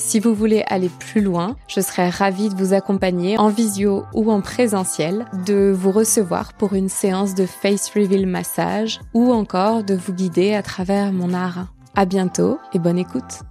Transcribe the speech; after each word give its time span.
Si 0.00 0.18
vous 0.18 0.34
voulez 0.34 0.64
aller 0.66 0.88
plus 0.88 1.20
loin, 1.20 1.56
je 1.68 1.80
serais 1.80 2.08
ravie 2.08 2.48
de 2.48 2.54
vous 2.54 2.72
accompagner 2.72 3.38
en 3.38 3.50
visio 3.50 4.04
ou 4.14 4.32
en 4.32 4.40
présentiel, 4.40 5.26
de 5.46 5.70
vous 5.76 5.92
recevoir 5.92 6.54
pour 6.54 6.72
une 6.72 6.88
séance 6.88 7.34
de 7.34 7.44
face 7.44 7.90
reveal 7.90 8.26
massage 8.26 8.98
ou 9.12 9.30
encore 9.30 9.84
de 9.84 9.94
vous 9.94 10.14
guider 10.14 10.54
à 10.54 10.62
travers 10.62 11.12
mon 11.12 11.34
art. 11.34 11.66
À 11.94 12.06
bientôt 12.06 12.58
et 12.72 12.78
bonne 12.78 12.98
écoute. 12.98 13.42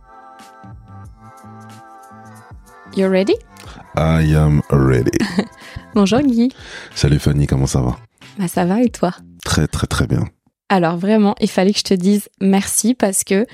You 2.97 3.07
ready? 3.07 3.35
I 3.95 4.33
am 4.35 4.63
ready. 4.71 5.17
Bonjour 5.93 6.19
Guy. 6.19 6.49
Salut 6.95 7.19
Fanny, 7.19 7.45
comment 7.45 7.67
ça 7.67 7.81
va? 7.81 7.95
Bah 8.39 8.47
ça 8.47 8.65
va 8.65 8.81
et 8.81 8.89
toi? 8.89 9.13
Très 9.45 9.67
très 9.67 9.85
très 9.85 10.07
bien. 10.07 10.25
Alors 10.67 10.97
vraiment, 10.97 11.35
il 11.39 11.49
fallait 11.49 11.73
que 11.73 11.79
je 11.79 11.83
te 11.83 11.93
dise 11.93 12.27
merci 12.41 12.95
parce 12.95 13.23
que 13.23 13.45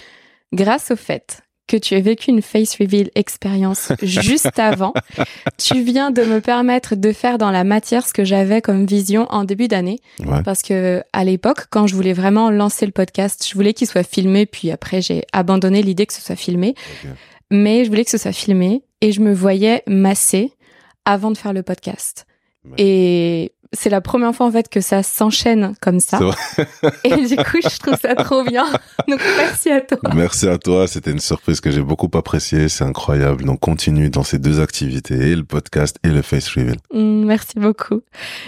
grâce 0.53 0.91
au 0.91 0.95
fait 0.95 1.44
que 1.67 1.77
tu 1.77 1.95
as 1.95 1.99
vécu 1.99 2.29
une 2.29 2.41
face 2.41 2.77
reveal 2.79 3.09
expérience 3.15 3.91
juste 4.01 4.59
avant. 4.59 4.93
Tu 5.57 5.81
viens 5.81 6.11
de 6.11 6.23
me 6.23 6.39
permettre 6.39 6.95
de 6.95 7.11
faire 7.11 7.37
dans 7.37 7.51
la 7.51 7.63
matière 7.63 8.05
ce 8.05 8.13
que 8.13 8.23
j'avais 8.23 8.61
comme 8.61 8.85
vision 8.85 9.27
en 9.29 9.43
début 9.43 9.67
d'année. 9.67 9.99
Parce 10.43 10.61
que 10.61 11.03
à 11.13 11.23
l'époque, 11.23 11.67
quand 11.69 11.87
je 11.87 11.95
voulais 11.95 12.13
vraiment 12.13 12.49
lancer 12.51 12.85
le 12.85 12.91
podcast, 12.91 13.45
je 13.47 13.53
voulais 13.55 13.73
qu'il 13.73 13.87
soit 13.87 14.03
filmé, 14.03 14.45
puis 14.45 14.71
après 14.71 15.01
j'ai 15.01 15.23
abandonné 15.33 15.81
l'idée 15.81 16.05
que 16.05 16.13
ce 16.13 16.21
soit 16.21 16.35
filmé. 16.35 16.75
Mais 17.51 17.83
je 17.83 17.89
voulais 17.89 18.05
que 18.05 18.11
ce 18.11 18.17
soit 18.17 18.31
filmé 18.31 18.83
et 19.01 19.11
je 19.11 19.21
me 19.21 19.33
voyais 19.33 19.83
masser 19.87 20.51
avant 21.05 21.31
de 21.31 21.37
faire 21.37 21.53
le 21.53 21.63
podcast. 21.63 22.25
Et 22.77 23.53
c'est 23.75 23.89
la 23.89 24.01
première 24.01 24.33
fois 24.33 24.47
en 24.47 24.51
fait 24.51 24.69
que 24.69 24.81
ça 24.81 25.03
s'enchaîne 25.03 25.73
comme 25.81 25.99
ça. 25.99 26.19
Et 27.03 27.27
du 27.27 27.35
coup, 27.35 27.59
je 27.63 27.77
trouve 27.79 27.97
ça 27.99 28.15
trop 28.15 28.43
bien. 28.43 28.65
Donc 29.07 29.19
merci 29.37 29.69
à 29.69 29.81
toi. 29.81 29.97
Merci 30.15 30.47
à 30.47 30.57
toi. 30.57 30.87
C'était 30.87 31.11
une 31.11 31.19
surprise 31.19 31.61
que 31.61 31.71
j'ai 31.71 31.81
beaucoup 31.81 32.09
appréciée. 32.13 32.69
C'est 32.69 32.83
incroyable. 32.83 33.43
Donc 33.43 33.59
continue 33.59 34.09
dans 34.09 34.23
ces 34.23 34.39
deux 34.39 34.59
activités, 34.59 35.31
et 35.31 35.35
le 35.35 35.43
podcast 35.43 35.97
et 36.03 36.09
le 36.09 36.21
face 36.21 36.47
reveal. 36.49 36.77
Mm, 36.93 37.25
merci 37.25 37.53
beaucoup. 37.57 38.01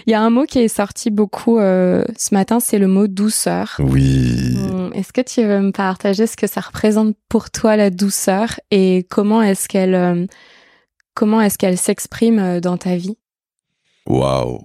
Il 0.05 0.11
y 0.11 0.13
a 0.13 0.21
un 0.21 0.29
mot 0.29 0.45
qui 0.45 0.59
est 0.59 0.67
sorti 0.67 1.11
beaucoup 1.11 1.59
euh, 1.59 2.03
ce 2.17 2.33
matin, 2.33 2.59
c'est 2.59 2.79
le 2.79 2.87
mot 2.87 3.07
douceur. 3.07 3.75
Oui. 3.79 4.57
Mm, 4.57 4.93
est-ce 4.93 5.13
que 5.13 5.21
tu 5.21 5.43
veux 5.43 5.59
me 5.59 5.71
partager 5.71 6.27
ce 6.27 6.37
que 6.37 6.47
ça 6.47 6.61
représente 6.61 7.15
pour 7.29 7.49
toi 7.51 7.75
la 7.75 7.89
douceur 7.89 8.59
et 8.71 9.05
comment 9.09 9.41
est-ce 9.41 9.67
qu'elle 9.67 9.95
euh, 9.95 10.25
comment 11.13 11.41
est-ce 11.41 11.57
qu'elle 11.57 11.77
s'exprime 11.77 12.39
euh, 12.39 12.59
dans 12.59 12.77
ta 12.77 12.95
vie? 12.95 13.17
Waouh 14.05 14.61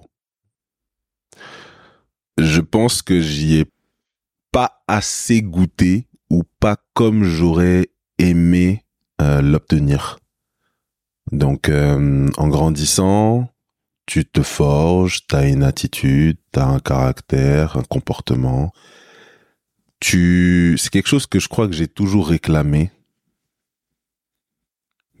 je 2.37 2.61
pense 2.61 3.01
que 3.01 3.21
j'y 3.21 3.57
ai 3.59 3.65
pas 4.51 4.83
assez 4.87 5.41
goûté 5.41 6.07
ou 6.29 6.43
pas 6.59 6.77
comme 6.93 7.23
j'aurais 7.23 7.89
aimé 8.17 8.83
euh, 9.21 9.41
l'obtenir. 9.41 10.19
Donc 11.31 11.69
euh, 11.69 12.29
en 12.37 12.47
grandissant, 12.47 13.49
tu 14.05 14.25
te 14.25 14.41
forges, 14.41 15.25
tu 15.27 15.35
as 15.35 15.47
une 15.47 15.63
attitude, 15.63 16.37
tu 16.51 16.59
as 16.59 16.67
un 16.67 16.79
caractère, 16.79 17.77
un 17.77 17.83
comportement. 17.83 18.71
Tu 19.99 20.75
c'est 20.77 20.89
quelque 20.89 21.07
chose 21.07 21.27
que 21.27 21.39
je 21.39 21.47
crois 21.47 21.67
que 21.67 21.73
j'ai 21.73 21.87
toujours 21.87 22.27
réclamé 22.27 22.91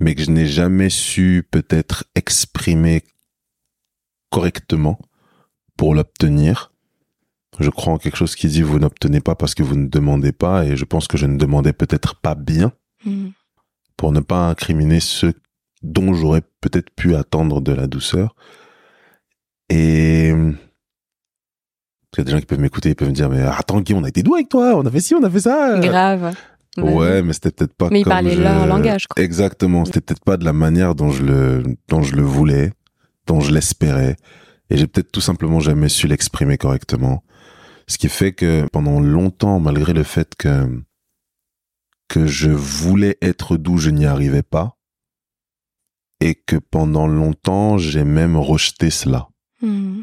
mais 0.03 0.15
que 0.15 0.23
je 0.23 0.31
n'ai 0.31 0.47
jamais 0.47 0.89
su 0.89 1.47
peut-être 1.49 2.03
exprimer 2.13 3.03
correctement 4.29 4.99
pour 5.77 5.95
l'obtenir. 5.95 6.72
Je 7.59 7.69
crois 7.69 7.93
en 7.93 7.97
quelque 7.97 8.17
chose 8.17 8.35
qui 8.35 8.47
dit 8.47 8.61
vous 8.61 8.79
n'obtenez 8.79 9.21
pas 9.21 9.35
parce 9.35 9.55
que 9.55 9.63
vous 9.63 9.75
ne 9.75 9.87
demandez 9.87 10.31
pas 10.31 10.65
et 10.65 10.75
je 10.75 10.85
pense 10.85 11.07
que 11.07 11.17
je 11.17 11.25
ne 11.25 11.37
demandais 11.37 11.73
peut-être 11.73 12.15
pas 12.15 12.35
bien 12.35 12.71
hmm. 13.05 13.29
pour 13.97 14.11
ne 14.11 14.19
pas 14.19 14.47
incriminer 14.47 14.99
ceux 14.99 15.33
dont 15.83 16.13
j'aurais 16.13 16.41
peut-être 16.61 16.89
pu 16.89 17.15
attendre 17.15 17.61
de 17.61 17.73
la 17.73 17.87
douceur. 17.87 18.35
Et 19.69 20.29
il 20.29 22.17
y 22.17 22.21
a 22.21 22.23
des 22.23 22.31
gens 22.31 22.39
qui 22.39 22.45
peuvent 22.45 22.59
m'écouter, 22.59 22.89
ils 22.89 22.95
peuvent 22.95 23.09
me 23.09 23.13
dire 23.13 23.29
mais 23.29 23.41
attends 23.41 23.81
Guy, 23.81 23.93
on 23.93 24.03
a 24.03 24.09
été 24.09 24.23
doux 24.23 24.35
avec 24.35 24.49
toi, 24.49 24.75
on 24.75 24.85
a 24.85 24.91
fait 24.91 24.99
ci, 24.99 25.15
on 25.15 25.23
a 25.23 25.29
fait 25.29 25.41
ça. 25.41 25.79
Grave. 25.79 26.33
Ouais, 26.77 27.21
mais 27.21 27.33
c'était 27.33 27.51
peut-être 27.51 27.73
pas. 27.73 27.89
Mais 27.91 28.01
ils 28.01 28.05
parlaient 28.05 28.35
leur 28.35 28.65
langage. 28.65 29.07
Quoi. 29.07 29.23
Exactement, 29.23 29.85
c'était 29.85 30.01
peut-être 30.01 30.23
pas 30.23 30.37
de 30.37 30.45
la 30.45 30.53
manière 30.53 30.95
dont 30.95 31.11
je 31.11 31.23
le 31.23 31.63
dont 31.87 32.01
je 32.01 32.15
le 32.15 32.23
voulais, 32.23 32.71
dont 33.27 33.41
je 33.41 33.51
l'espérais, 33.51 34.15
et 34.69 34.77
j'ai 34.77 34.87
peut-être 34.87 35.11
tout 35.11 35.21
simplement 35.21 35.59
jamais 35.59 35.89
su 35.89 36.07
l'exprimer 36.07 36.57
correctement. 36.57 37.23
Ce 37.93 37.99
qui 37.99 38.09
fait 38.09 38.31
que 38.31 38.65
pendant 38.71 38.99
longtemps, 38.99 39.59
malgré 39.59 39.93
le 39.93 40.01
fait 40.01 40.33
que, 40.33 40.81
que 42.07 42.25
je 42.25 42.49
voulais 42.49 43.19
être 43.21 43.55
doux, 43.55 43.77
je 43.77 43.91
n'y 43.91 44.07
arrivais 44.07 44.41
pas. 44.41 44.79
Et 46.19 46.33
que 46.33 46.55
pendant 46.55 47.05
longtemps, 47.05 47.77
j'ai 47.77 48.03
même 48.03 48.35
rejeté 48.35 48.89
cela. 48.89 49.29
Hmm. 49.61 50.01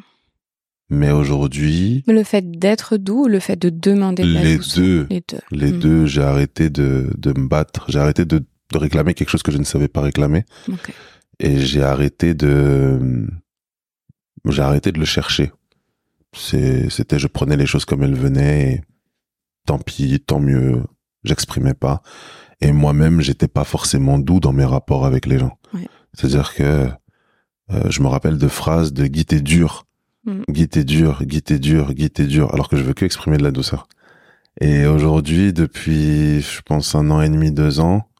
Mais 0.89 1.11
aujourd'hui. 1.11 2.05
Le 2.07 2.23
fait 2.23 2.49
d'être 2.49 2.97
doux 2.97 3.25
ou 3.25 3.27
le 3.27 3.41
fait 3.41 3.57
de 3.57 3.71
demander 3.71 4.23
de 4.23 4.35
la 4.35 4.45
les 4.45 4.59
deux, 4.59 5.09
Les 5.11 5.25
deux. 5.29 5.41
Les 5.51 5.73
hmm. 5.73 5.79
deux, 5.81 6.07
j'ai 6.07 6.23
arrêté 6.23 6.71
de, 6.71 7.11
de 7.19 7.33
me 7.37 7.49
battre. 7.49 7.87
J'ai 7.89 7.99
arrêté 7.99 8.25
de, 8.25 8.39
de, 8.39 8.79
réclamer 8.79 9.15
quelque 9.15 9.31
chose 9.31 9.43
que 9.43 9.51
je 9.51 9.59
ne 9.59 9.65
savais 9.65 9.89
pas 9.89 10.01
réclamer. 10.01 10.45
Et 11.41 11.59
j'ai 11.59 11.83
arrêté 11.83 12.35
de, 12.35 13.27
j'ai 14.45 14.63
arrêté 14.63 14.93
de 14.93 15.01
le 15.01 15.07
chercher 15.07 15.51
c'était 16.33 17.19
je 17.19 17.27
prenais 17.27 17.57
les 17.57 17.67
choses 17.67 17.85
comme 17.85 18.03
elles 18.03 18.15
venaient 18.15 18.73
et 18.73 18.81
tant 19.67 19.79
pis 19.79 20.21
tant 20.21 20.41
mieux. 20.41 20.83
J'exprimais 21.25 21.75
pas. 21.75 22.03
Et 22.61 22.73
moi-même 22.73 23.21
j'étais 23.21 23.49
pas 23.49 23.65
forcément 23.65 24.19
doux 24.19 24.41
dans 24.41 24.53
mes 24.53 24.65
rapports 24.65 25.05
avec 25.07 25.27
les 25.27 25.39
gens. 25.39 25.59
C'est-à-dire 26.15 26.55
que 26.55 26.89
euh, 27.73 27.91
je 27.91 28.03
me 28.03 28.09
rappelle 28.09 28.39
de 28.39 28.49
phrases 28.49 28.93
de 28.93 29.07
Guy 29.07 29.25
t'es 29.25 29.41
dur. 29.41 29.87
Mm. 30.25 30.43
Guy 30.49 30.69
t'es 30.69 30.85
dur 30.85 31.25
Guy 31.25 31.43
t'es 31.43 31.59
dur 31.59 31.95
Guy 31.95 32.11
t'es 32.11 32.27
dur. 32.27 32.53
Alors 32.53 32.69
que 32.69 32.77
je 32.77 32.83
veux 32.83 32.95
que 32.95 33.05
exprimer 33.05 33.37
de 33.37 33.43
la 33.43 33.53
douceur. 33.53 33.87
Et 34.61 34.87
aujourd'hui 34.87 35.53
depuis 35.53 36.43
je 36.43 36.61
pense 36.63 36.95
un 36.95 37.11
an 37.11 37.21
et 37.21 37.29
demi 37.29 37.53
deux 37.53 37.81
ans 37.81 38.11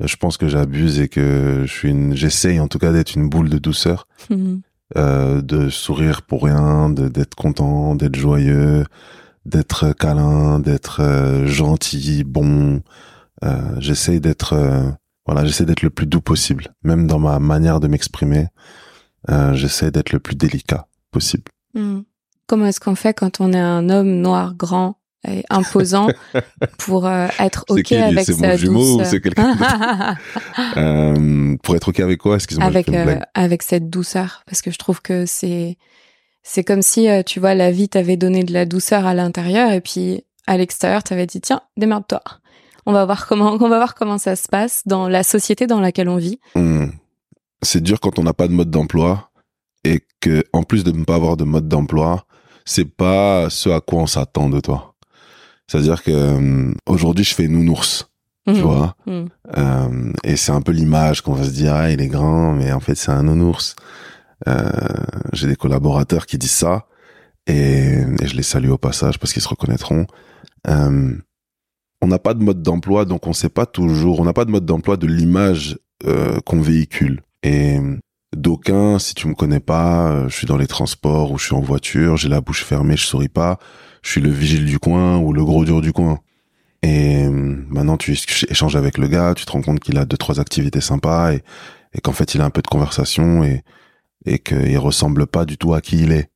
je 0.00 0.16
pense 0.16 0.36
que 0.36 0.48
j'abuse 0.48 1.00
et 1.00 1.08
que 1.08 1.62
je 1.66 1.72
suis 1.72 1.90
une 1.90 2.16
j'essaye 2.16 2.58
en 2.60 2.68
tout 2.68 2.78
cas 2.78 2.92
d'être 2.92 3.14
une 3.14 3.28
boule 3.28 3.48
de 3.48 3.58
douceur. 3.58 4.06
Mm. 4.30 4.60
Euh, 4.96 5.40
de 5.40 5.70
sourire 5.70 6.22
pour 6.22 6.44
rien, 6.44 6.90
d'être 6.90 7.34
content, 7.34 7.94
d'être 7.94 8.16
joyeux, 8.16 8.84
d'être 9.46 9.92
câlin, 9.92 10.60
d'être 10.60 11.00
euh, 11.00 11.46
gentil, 11.46 12.22
bon. 12.22 12.82
Euh, 13.44 13.74
j'essaie 13.78 14.20
d'être 14.20 14.54
voilà, 15.26 15.46
j'essaie 15.46 15.64
d'être 15.64 15.82
le 15.82 15.90
plus 15.90 16.06
doux 16.06 16.20
possible, 16.20 16.74
même 16.82 17.06
dans 17.06 17.18
ma 17.18 17.38
manière 17.38 17.80
de 17.80 17.88
m'exprimer. 17.88 18.46
j'essaie 19.52 19.90
d'être 19.90 20.12
le 20.12 20.20
plus 20.20 20.36
délicat 20.36 20.86
possible. 21.10 21.50
Hmm. 21.72 22.02
Comment 22.46 22.66
est-ce 22.66 22.78
qu'on 22.78 22.94
fait 22.94 23.14
quand 23.14 23.40
on 23.40 23.52
est 23.54 23.58
un 23.58 23.88
homme 23.88 24.20
noir 24.20 24.54
grand 24.54 24.98
imposant 25.50 26.08
pour 26.78 27.06
euh, 27.06 27.28
être 27.38 27.64
ok 27.68 27.92
avec 27.92 28.26
sa 28.26 28.34
mon 28.34 28.56
jumeau 28.56 29.00
ou 29.00 29.04
c'est 29.04 29.20
quelqu'un 29.20 29.56
euh, 30.76 31.56
pour 31.62 31.76
être 31.76 31.88
ok 31.88 32.00
avec 32.00 32.20
quoi 32.20 32.36
excuse-moi 32.36 32.66
avec 32.66 32.88
euh, 32.88 33.18
avec 33.34 33.62
cette 33.62 33.90
douceur 33.90 34.42
parce 34.46 34.62
que 34.62 34.70
je 34.70 34.78
trouve 34.78 35.00
que 35.00 35.26
c'est 35.26 35.78
c'est 36.42 36.64
comme 36.64 36.82
si 36.82 37.08
euh, 37.08 37.22
tu 37.22 37.40
vois 37.40 37.54
la 37.54 37.70
vie 37.70 37.88
t'avait 37.88 38.16
donné 38.16 38.44
de 38.44 38.52
la 38.52 38.66
douceur 38.66 39.06
à 39.06 39.14
l'intérieur 39.14 39.72
et 39.72 39.80
puis 39.80 40.24
à 40.46 40.56
l'extérieur 40.56 41.02
t'avais 41.02 41.26
dit 41.26 41.40
tiens 41.40 41.62
démerde-toi. 41.76 42.22
On 42.86 42.92
va 42.92 43.06
voir 43.06 43.26
comment 43.26 43.52
on 43.52 43.68
va 43.68 43.78
voir 43.78 43.94
comment 43.94 44.18
ça 44.18 44.36
se 44.36 44.46
passe 44.48 44.82
dans 44.84 45.08
la 45.08 45.22
société 45.22 45.66
dans 45.66 45.80
laquelle 45.80 46.08
on 46.08 46.16
vit. 46.16 46.38
Hmm. 46.54 46.88
c'est 47.62 47.82
dur 47.82 47.98
quand 48.00 48.18
on 48.18 48.22
n'a 48.22 48.34
pas 48.34 48.46
de 48.46 48.52
mode 48.52 48.70
d'emploi 48.70 49.30
et 49.84 50.00
que 50.20 50.44
en 50.52 50.64
plus 50.64 50.84
de 50.84 50.92
ne 50.92 51.04
pas 51.04 51.14
avoir 51.14 51.36
de 51.38 51.44
mode 51.44 51.68
d'emploi 51.68 52.26
c'est 52.66 52.84
pas 52.84 53.48
ce 53.50 53.68
à 53.68 53.80
quoi 53.80 54.00
on 54.00 54.06
s'attend 54.06 54.48
de 54.48 54.60
toi 54.60 54.93
c'est-à-dire 55.66 56.02
que 56.02 56.10
euh, 56.10 56.72
aujourd'hui, 56.86 57.24
je 57.24 57.34
fais 57.34 57.48
nounours. 57.48 58.08
Tu 58.46 58.52
mmh. 58.52 58.60
vois 58.60 58.94
mmh. 59.06 59.24
Euh, 59.56 60.12
et 60.22 60.36
c'est 60.36 60.52
un 60.52 60.60
peu 60.60 60.72
l'image 60.72 61.22
qu'on 61.22 61.32
va 61.32 61.44
se 61.44 61.50
dire 61.50 61.74
ah 61.74 61.90
il 61.90 62.02
est 62.02 62.08
grand 62.08 62.52
mais 62.52 62.72
en 62.72 62.80
fait 62.80 62.94
c'est 62.94 63.10
un 63.10 63.22
nounours 63.22 63.74
Euh, 64.46 64.68
j'ai 65.32 65.46
des 65.46 65.56
collaborateurs 65.56 66.26
qui 66.26 66.36
disent 66.38 66.50
ça 66.50 66.86
et, 67.46 68.02
je 68.22 68.34
les 68.34 68.42
salue 68.42 68.70
au 68.70 68.78
passage 68.78 69.18
parce 69.18 69.32
qu'ils 69.32 69.42
se 69.42 69.48
reconnaîtront. 69.48 70.06
Euh, 70.68 71.12
on 72.02 72.06
n'a 72.06 72.18
pas 72.18 72.34
de 72.34 72.42
mode 72.42 72.62
d'emploi, 72.62 73.04
donc 73.04 73.26
on 73.26 73.32
sait 73.32 73.48
pas 73.48 73.66
toujours. 73.66 74.20
On 74.20 74.24
n'a 74.24 74.32
pas 74.32 74.44
de 74.44 74.50
mode 74.50 74.66
d'emploi 74.66 74.96
de 74.96 75.06
l'image 75.06 75.78
euh, 76.06 76.38
qu'on 76.44 76.60
véhicule. 76.60 77.22
Et 77.42 77.78
d'aucuns, 78.36 78.98
si 78.98 79.14
tu 79.14 79.28
me 79.28 79.34
connais 79.34 79.60
pas, 79.60 80.28
je 80.28 80.34
suis 80.34 80.46
dans 80.46 80.56
les 80.56 80.66
transports 80.66 81.32
ou 81.32 81.38
je 81.38 81.46
suis 81.46 81.54
en 81.54 81.60
voiture, 81.60 82.16
j'ai 82.16 82.28
la 82.28 82.40
bouche 82.40 82.64
fermée, 82.64 82.96
je 82.96 83.06
souris 83.06 83.28
pas. 83.28 83.58
Je 84.04 84.10
suis 84.10 84.20
le 84.20 84.30
vigile 84.30 84.64
du 84.66 84.78
coin 84.78 85.18
ou 85.18 85.32
le 85.32 85.44
gros 85.44 85.64
dur 85.64 85.80
du 85.80 85.92
coin. 85.92 86.20
Et 86.82 87.26
maintenant, 87.28 87.96
tu 87.96 88.16
échanges 88.48 88.76
avec 88.76 88.98
le 88.98 89.08
gars, 89.08 89.34
tu 89.34 89.44
te 89.44 89.50
rends 89.50 89.62
compte 89.62 89.80
qu'il 89.80 89.98
a 89.98 90.04
deux 90.04 90.18
trois 90.18 90.38
activités 90.38 90.80
sympas 90.80 91.32
et, 91.32 91.42
et 91.94 92.00
qu'en 92.00 92.12
fait, 92.12 92.34
il 92.34 92.40
a 92.40 92.44
un 92.44 92.50
peu 92.50 92.62
de 92.62 92.68
conversation 92.68 93.42
et 93.42 93.64
et 94.26 94.38
qu'il 94.38 94.78
ressemble 94.78 95.26
pas 95.26 95.44
du 95.44 95.58
tout 95.58 95.74
à 95.74 95.80
qui 95.80 96.02
il 96.02 96.12
est. 96.12 96.30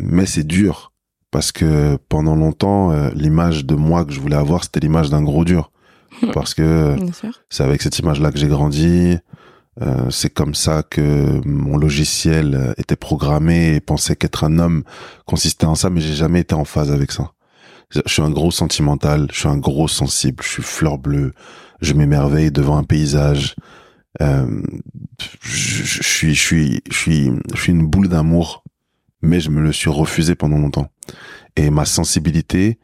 Mais 0.00 0.26
c'est 0.26 0.46
dur 0.46 0.92
parce 1.30 1.52
que 1.52 1.96
pendant 2.08 2.34
longtemps, 2.34 2.90
euh, 2.90 3.10
l'image 3.14 3.64
de 3.64 3.74
moi 3.74 4.04
que 4.04 4.12
je 4.12 4.20
voulais 4.20 4.36
avoir, 4.36 4.64
c'était 4.64 4.80
l'image 4.80 5.10
d'un 5.10 5.22
gros 5.22 5.44
dur. 5.44 5.70
Parce 6.32 6.54
que 6.54 6.96
c'est 7.50 7.62
avec 7.62 7.82
cette 7.82 7.98
image-là 7.98 8.32
que 8.32 8.38
j'ai 8.38 8.48
grandi. 8.48 9.18
Euh, 9.80 10.10
c'est 10.10 10.30
comme 10.30 10.54
ça 10.54 10.82
que 10.82 11.40
mon 11.46 11.76
logiciel 11.76 12.74
était 12.78 12.96
programmé 12.96 13.74
et 13.74 13.80
pensait 13.80 14.16
qu'être 14.16 14.44
un 14.44 14.58
homme 14.58 14.82
consistait 15.24 15.66
en 15.66 15.74
ça, 15.74 15.90
mais 15.90 16.00
j'ai 16.00 16.14
jamais 16.14 16.40
été 16.40 16.54
en 16.54 16.64
phase 16.64 16.90
avec 16.90 17.12
ça. 17.12 17.32
Je 17.90 18.00
suis 18.06 18.22
un 18.22 18.30
gros 18.30 18.50
sentimental, 18.50 19.28
je 19.32 19.40
suis 19.40 19.48
un 19.48 19.56
gros 19.56 19.88
sensible, 19.88 20.42
je 20.42 20.48
suis 20.48 20.62
fleur 20.62 20.98
bleue, 20.98 21.32
je 21.80 21.94
m'émerveille 21.94 22.50
devant 22.50 22.76
un 22.76 22.84
paysage, 22.84 23.54
euh, 24.20 24.62
je, 25.40 26.02
suis, 26.02 26.34
je 26.34 26.42
suis, 26.42 26.80
je 26.90 26.96
suis, 26.96 27.32
je 27.54 27.60
suis 27.60 27.72
une 27.72 27.86
boule 27.86 28.08
d'amour, 28.08 28.64
mais 29.22 29.40
je 29.40 29.50
me 29.50 29.60
le 29.60 29.72
suis 29.72 29.90
refusé 29.90 30.34
pendant 30.34 30.58
longtemps. 30.58 30.90
Et 31.56 31.70
ma 31.70 31.84
sensibilité 31.84 32.78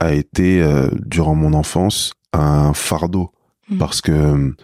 a 0.00 0.12
été 0.12 0.60
euh, 0.60 0.88
durant 1.06 1.34
mon 1.34 1.54
enfance 1.54 2.12
un 2.32 2.72
fardeau 2.74 3.32
mmh. 3.68 3.78
parce 3.78 4.00
que 4.00 4.54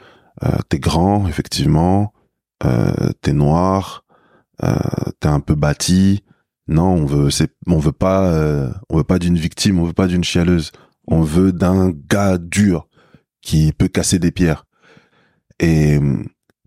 euh, 0.45 0.59
t'es 0.69 0.79
grand, 0.79 1.27
effectivement, 1.29 2.13
euh, 2.65 3.11
t'es 3.23 3.33
noir, 3.33 4.05
euh, 4.63 4.75
t'es 5.21 5.29
un 5.29 5.41
peu 5.41 5.55
bâti. 5.55 6.25
Non, 6.69 6.89
on 6.89 7.07
veut, 7.07 7.29
on 7.67 7.79
veut 7.79 7.93
pas, 7.93 8.31
on 8.91 8.99
veut 8.99 9.05
pas 9.05 9.19
d'une 9.19 9.39
victime, 9.39 9.79
on 9.79 9.85
veut 9.85 9.95
pas 9.95 10.07
d'une 10.07 10.25
chialeuse. 10.25 10.71
On 11.07 11.23
veut 11.23 11.53
d'un 11.53 11.91
gars 11.91 12.37
dur 12.37 12.89
qui 13.41 13.73
peut 13.73 13.89
casser 13.89 14.19
des 14.19 14.33
pierres 14.33 14.67
et 15.61 15.99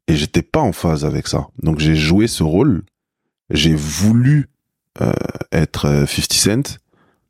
et 0.08 0.16
j'étais 0.16 0.42
pas 0.42 0.60
en 0.60 0.74
phase 0.74 1.06
avec 1.06 1.28
ça. 1.28 1.48
Donc 1.62 1.80
j'ai 1.80 1.96
joué 1.96 2.28
ce 2.28 2.44
rôle. 2.44 2.84
J'ai 3.50 3.76
voulu 3.76 4.50
être 5.52 5.84
50 5.84 5.88
euh, 5.88 6.06
Cent 6.06 6.78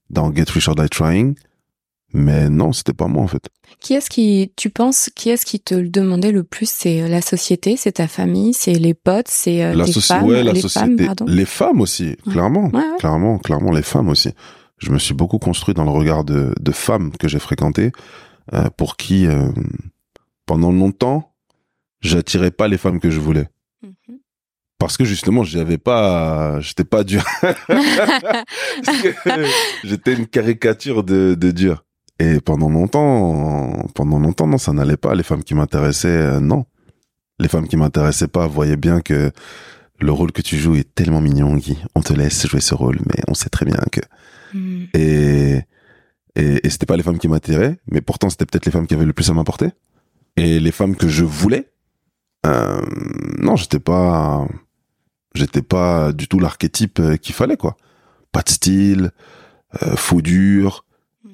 dans 0.10 0.34
Get 0.34 0.46
Rich 0.50 0.68
or 0.68 0.76
Die 0.76 0.90
Trying, 0.90 1.36
mais 2.14 2.50
non, 2.50 2.74
c'était 2.74 2.94
pas 2.94 3.08
moi 3.08 3.24
en 3.24 3.28
fait. 3.28 3.50
Qui 3.80 3.94
est-ce 3.94 4.10
qui, 4.10 4.52
tu 4.56 4.70
penses, 4.70 5.10
qui 5.16 5.30
est-ce 5.30 5.46
qui 5.46 5.60
te 5.60 5.74
le 5.74 5.90
demandait 5.90 6.32
le 6.32 6.44
plus? 6.44 6.70
C'est 6.70 7.02
euh, 7.02 7.08
la 7.08 7.22
société, 7.22 7.78
c'est 7.78 7.94
ta 7.94 8.08
famille, 8.08 8.54
c'est 8.54 8.74
les 8.74 8.94
potes, 8.94 9.28
c'est 9.28 9.64
euh, 9.64 9.74
les 9.74 9.92
femmes, 9.92 10.26
ouais, 10.26 10.44
la 10.44 10.54
les 10.54 10.62
société, 10.62 10.86
femmes, 10.86 11.06
pardon? 11.06 11.26
les 11.28 11.46
femmes 11.46 11.82
aussi, 11.82 12.16
clairement, 12.30 12.72
clairement, 13.00 13.38
clairement, 13.40 13.72
les 13.72 13.82
femmes 13.82 14.10
aussi. 14.10 14.30
Je 14.78 14.92
me 14.92 14.98
suis 14.98 15.14
beaucoup 15.14 15.40
construit 15.40 15.76
dans 15.76 15.84
le 15.84 15.92
regard 15.92 16.24
de, 16.24 16.54
de 16.60 16.72
femmes 16.72 17.12
que 17.18 17.28
j'ai 17.28 17.40
fréquentées, 17.40 17.92
euh, 18.54 18.70
pour 18.76 18.98
qui, 18.98 19.28
euh, 19.28 19.50
pendant 20.46 20.72
longtemps, 20.72 21.34
j'attirais 22.02 22.52
pas 22.52 22.68
les 22.68 22.78
femmes 22.78 23.00
que 23.00 23.12
je 23.12 23.20
voulais. 23.20 23.48
Mhm. 23.84 24.18
Parce 24.80 24.98
que 24.98 25.06
justement, 25.06 25.44
j'avais 25.44 25.78
pas, 25.78 26.60
j'étais 26.60 26.84
pas 26.84 27.04
dur. 27.04 27.24
j'étais 29.84 30.14
une 30.14 30.28
caricature 30.28 31.04
de, 31.04 31.36
de 31.40 31.52
dur. 31.52 31.86
Et 32.22 32.40
pendant 32.40 32.70
longtemps, 32.70 33.88
pendant 33.96 34.20
longtemps, 34.20 34.46
non, 34.46 34.60
ça 34.60 34.74
n'allait 34.74 34.96
pas. 34.96 35.16
Les 35.16 35.24
femmes 35.24 35.44
qui 35.44 35.56
m'intéressaient, 35.56 36.08
euh, 36.08 36.40
non. 36.40 36.66
Les 37.40 37.48
femmes 37.48 37.68
qui 37.68 37.78
m'intéressaient 37.78 38.28
pas 38.28 38.46
voyaient 38.46 38.78
bien 38.78 39.02
que 39.02 39.32
le 40.00 40.12
rôle 40.12 40.32
que 40.32 40.44
tu 40.44 40.58
joues 40.58 40.76
est 40.76 40.94
tellement 40.94 41.20
mignon, 41.20 41.56
Guy. 41.56 41.80
On 41.96 42.02
te 42.02 42.14
laisse 42.14 42.46
jouer 42.46 42.62
ce 42.62 42.76
rôle, 42.76 43.00
mais 43.08 43.24
on 43.28 43.34
sait 43.34 43.50
très 43.50 43.66
bien 43.66 43.80
que. 43.92 44.02
Mhm. 44.54 44.88
Et, 44.94 45.62
et, 46.36 46.68
et 46.68 46.70
c'était 46.70 46.86
pas 46.86 46.96
les 46.96 47.02
femmes 47.02 47.18
qui 47.18 47.28
m'attiraient, 47.28 47.80
mais 47.90 48.02
pourtant 48.02 48.30
c'était 48.30 48.46
peut-être 48.46 48.68
les 48.68 48.72
femmes 48.72 48.86
qui 48.86 48.94
avaient 48.94 49.06
le 49.06 49.14
plus 49.14 49.32
à 49.32 49.34
m'apporter. 49.34 49.70
Et 50.38 50.60
les 50.60 50.72
femmes 50.72 50.96
que 50.96 51.08
je 51.08 51.26
voulais, 51.26 51.72
euh, 52.46 52.82
non, 53.40 53.56
j'étais 53.56 53.80
pas, 53.80 54.48
j'étais 55.34 55.64
pas 55.64 56.12
du 56.14 56.28
tout 56.28 56.40
l'archétype 56.40 57.00
euh, 57.00 57.18
qu'il 57.18 57.34
fallait 57.34 57.58
quoi. 57.58 57.78
Pas 58.32 58.44
de 58.44 58.50
style, 58.50 59.12
euh, 59.82 59.96
faux 59.96 60.22
dur, 60.22 60.86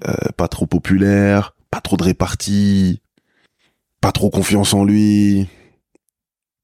euh, 0.08 0.14
pas 0.36 0.48
trop 0.48 0.66
populaire, 0.66 1.56
pas 1.72 1.82
trop 1.82 1.98
de 1.98 2.04
répartie, 2.04 3.02
pas 4.02 4.12
trop 4.12 4.30
confiance 4.30 4.74
en 4.74 4.84
lui. 4.84 5.48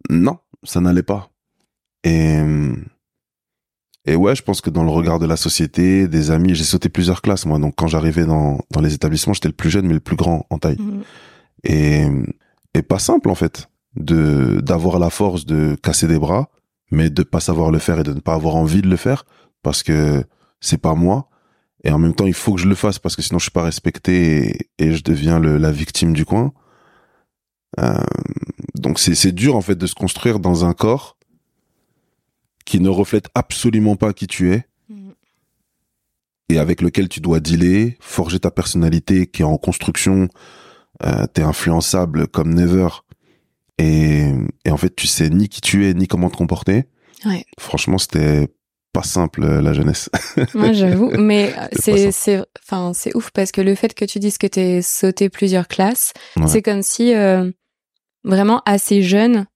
Non, 0.10 0.38
ça 0.64 0.82
n'allait 0.82 1.04
pas. 1.04 1.30
Et 2.04 2.42
et 4.06 4.16
ouais, 4.18 4.36
je 4.36 4.44
pense 4.44 4.60
que 4.60 4.70
dans 4.70 4.84
le 4.84 4.90
regard 4.90 5.18
de 5.18 5.26
la 5.26 5.38
société, 5.38 6.10
des 6.10 6.30
amis, 6.30 6.56
j'ai 6.56 6.66
sauté 6.66 6.90
plusieurs 6.90 7.22
classes 7.22 7.46
moi. 7.46 7.58
Donc 7.58 7.76
quand 7.78 7.88
j'arrivais 7.88 8.26
dans 8.26 8.60
dans 8.72 8.82
les 8.82 8.94
établissements, 8.94 9.34
j'étais 9.34 9.48
le 9.48 9.54
plus 9.54 9.70
jeune 9.70 9.88
mais 9.88 9.94
le 9.94 10.00
plus 10.00 10.18
grand 10.18 10.46
en 10.50 10.58
taille. 10.58 10.80
Mmh. 10.80 11.02
Et 11.64 12.08
et 12.74 12.82
pas 12.82 13.00
simple 13.00 13.30
en 13.30 13.36
fait 13.36 13.70
de 13.96 14.60
d'avoir 14.62 15.00
la 15.00 15.10
force 15.10 15.46
de 15.46 15.76
casser 15.82 16.08
des 16.08 16.20
bras, 16.20 16.50
mais 16.92 17.10
de 17.10 17.24
pas 17.24 17.40
savoir 17.40 17.72
le 17.72 17.80
faire 17.80 18.00
et 18.00 18.04
de 18.04 18.14
ne 18.14 18.20
pas 18.20 18.34
avoir 18.34 18.56
envie 18.56 18.82
de 18.82 18.90
le 18.90 18.98
faire 18.98 19.26
parce 19.62 19.84
que 19.84 20.24
c'est 20.60 20.78
pas 20.78 20.96
moi. 20.96 21.30
Et 21.84 21.92
en 21.92 22.00
même 22.00 22.14
temps, 22.14 22.26
il 22.26 22.34
faut 22.34 22.54
que 22.54 22.62
je 22.62 22.68
le 22.68 22.76
fasse 22.76 23.00
parce 23.00 23.16
que 23.16 23.22
sinon 23.22 23.40
je 23.40 23.46
suis 23.46 23.52
pas 23.52 23.64
respecté 23.64 24.70
et, 24.80 24.94
je 24.94 25.04
deviens 25.04 25.40
le, 25.40 25.58
la 25.58 25.72
victime 25.72 26.14
du 26.14 26.26
coin. 26.26 26.54
Euh, 27.80 28.04
donc 28.76 29.00
c'est 29.00 29.32
dur 29.32 29.56
en 29.56 29.62
fait 29.62 29.76
de 29.76 29.88
se 29.88 29.96
construire 29.96 30.40
dans 30.40 30.64
un 30.64 30.74
corps 30.74 31.18
qui 32.66 32.80
ne 32.80 32.90
reflète 32.90 33.30
absolument 33.34 33.96
pas 33.96 34.14
qui 34.14 34.28
tu 34.28 34.54
es 34.54 34.68
mm. 34.90 35.10
et 36.50 36.60
avec 36.60 36.82
lequel 36.82 37.10
tu 37.10 37.20
dois 37.20 37.40
dealer, 37.40 37.98
forger 38.00 38.40
ta 38.40 38.52
personnalité 38.52 39.28
qui 39.28 39.42
est 39.42 39.46
en 39.46 39.58
construction. 39.58 40.30
Euh, 41.04 41.26
T'es 41.34 41.42
influençable 41.42 42.28
comme 42.28 42.54
never 42.54 42.88
et, 43.78 44.32
et 44.66 44.72
en 44.72 44.78
fait, 44.78 44.96
tu 44.96 45.08
sais 45.08 45.30
ni 45.30 45.50
qui 45.50 45.62
tu 45.62 45.88
es, 45.88 45.94
ni 45.94 46.08
comment 46.08 46.30
te 46.30 46.38
comporter. 46.38 46.86
Ouais. 47.26 47.46
Franchement, 47.60 47.98
c'était 47.98 48.50
pas 48.94 49.04
simple 49.04 49.46
la 49.46 49.74
jeunesse. 49.74 50.10
Moi, 50.54 50.72
j'avoue, 50.72 51.12
mais 51.18 51.54
c'est 51.74 52.12
c'est 52.12 52.42
enfin 52.64 52.94
c'est 52.94 53.16
ouf 53.16 53.32
parce 53.32 53.52
que 53.52 53.60
le 53.60 53.76
fait 53.76 53.94
que 53.94 54.06
tu 54.06 54.20
dises 54.20 54.38
que 54.38 54.48
t'es 54.48 54.82
sauté 54.82 55.30
plusieurs 55.30 55.68
classes, 55.68 56.14
c'est 56.46 56.62
comme 56.62 56.84
si 56.84 57.14
euh, 57.14 57.52
vraiment 58.24 58.62
assez 58.66 59.02
jeune, 59.02 59.48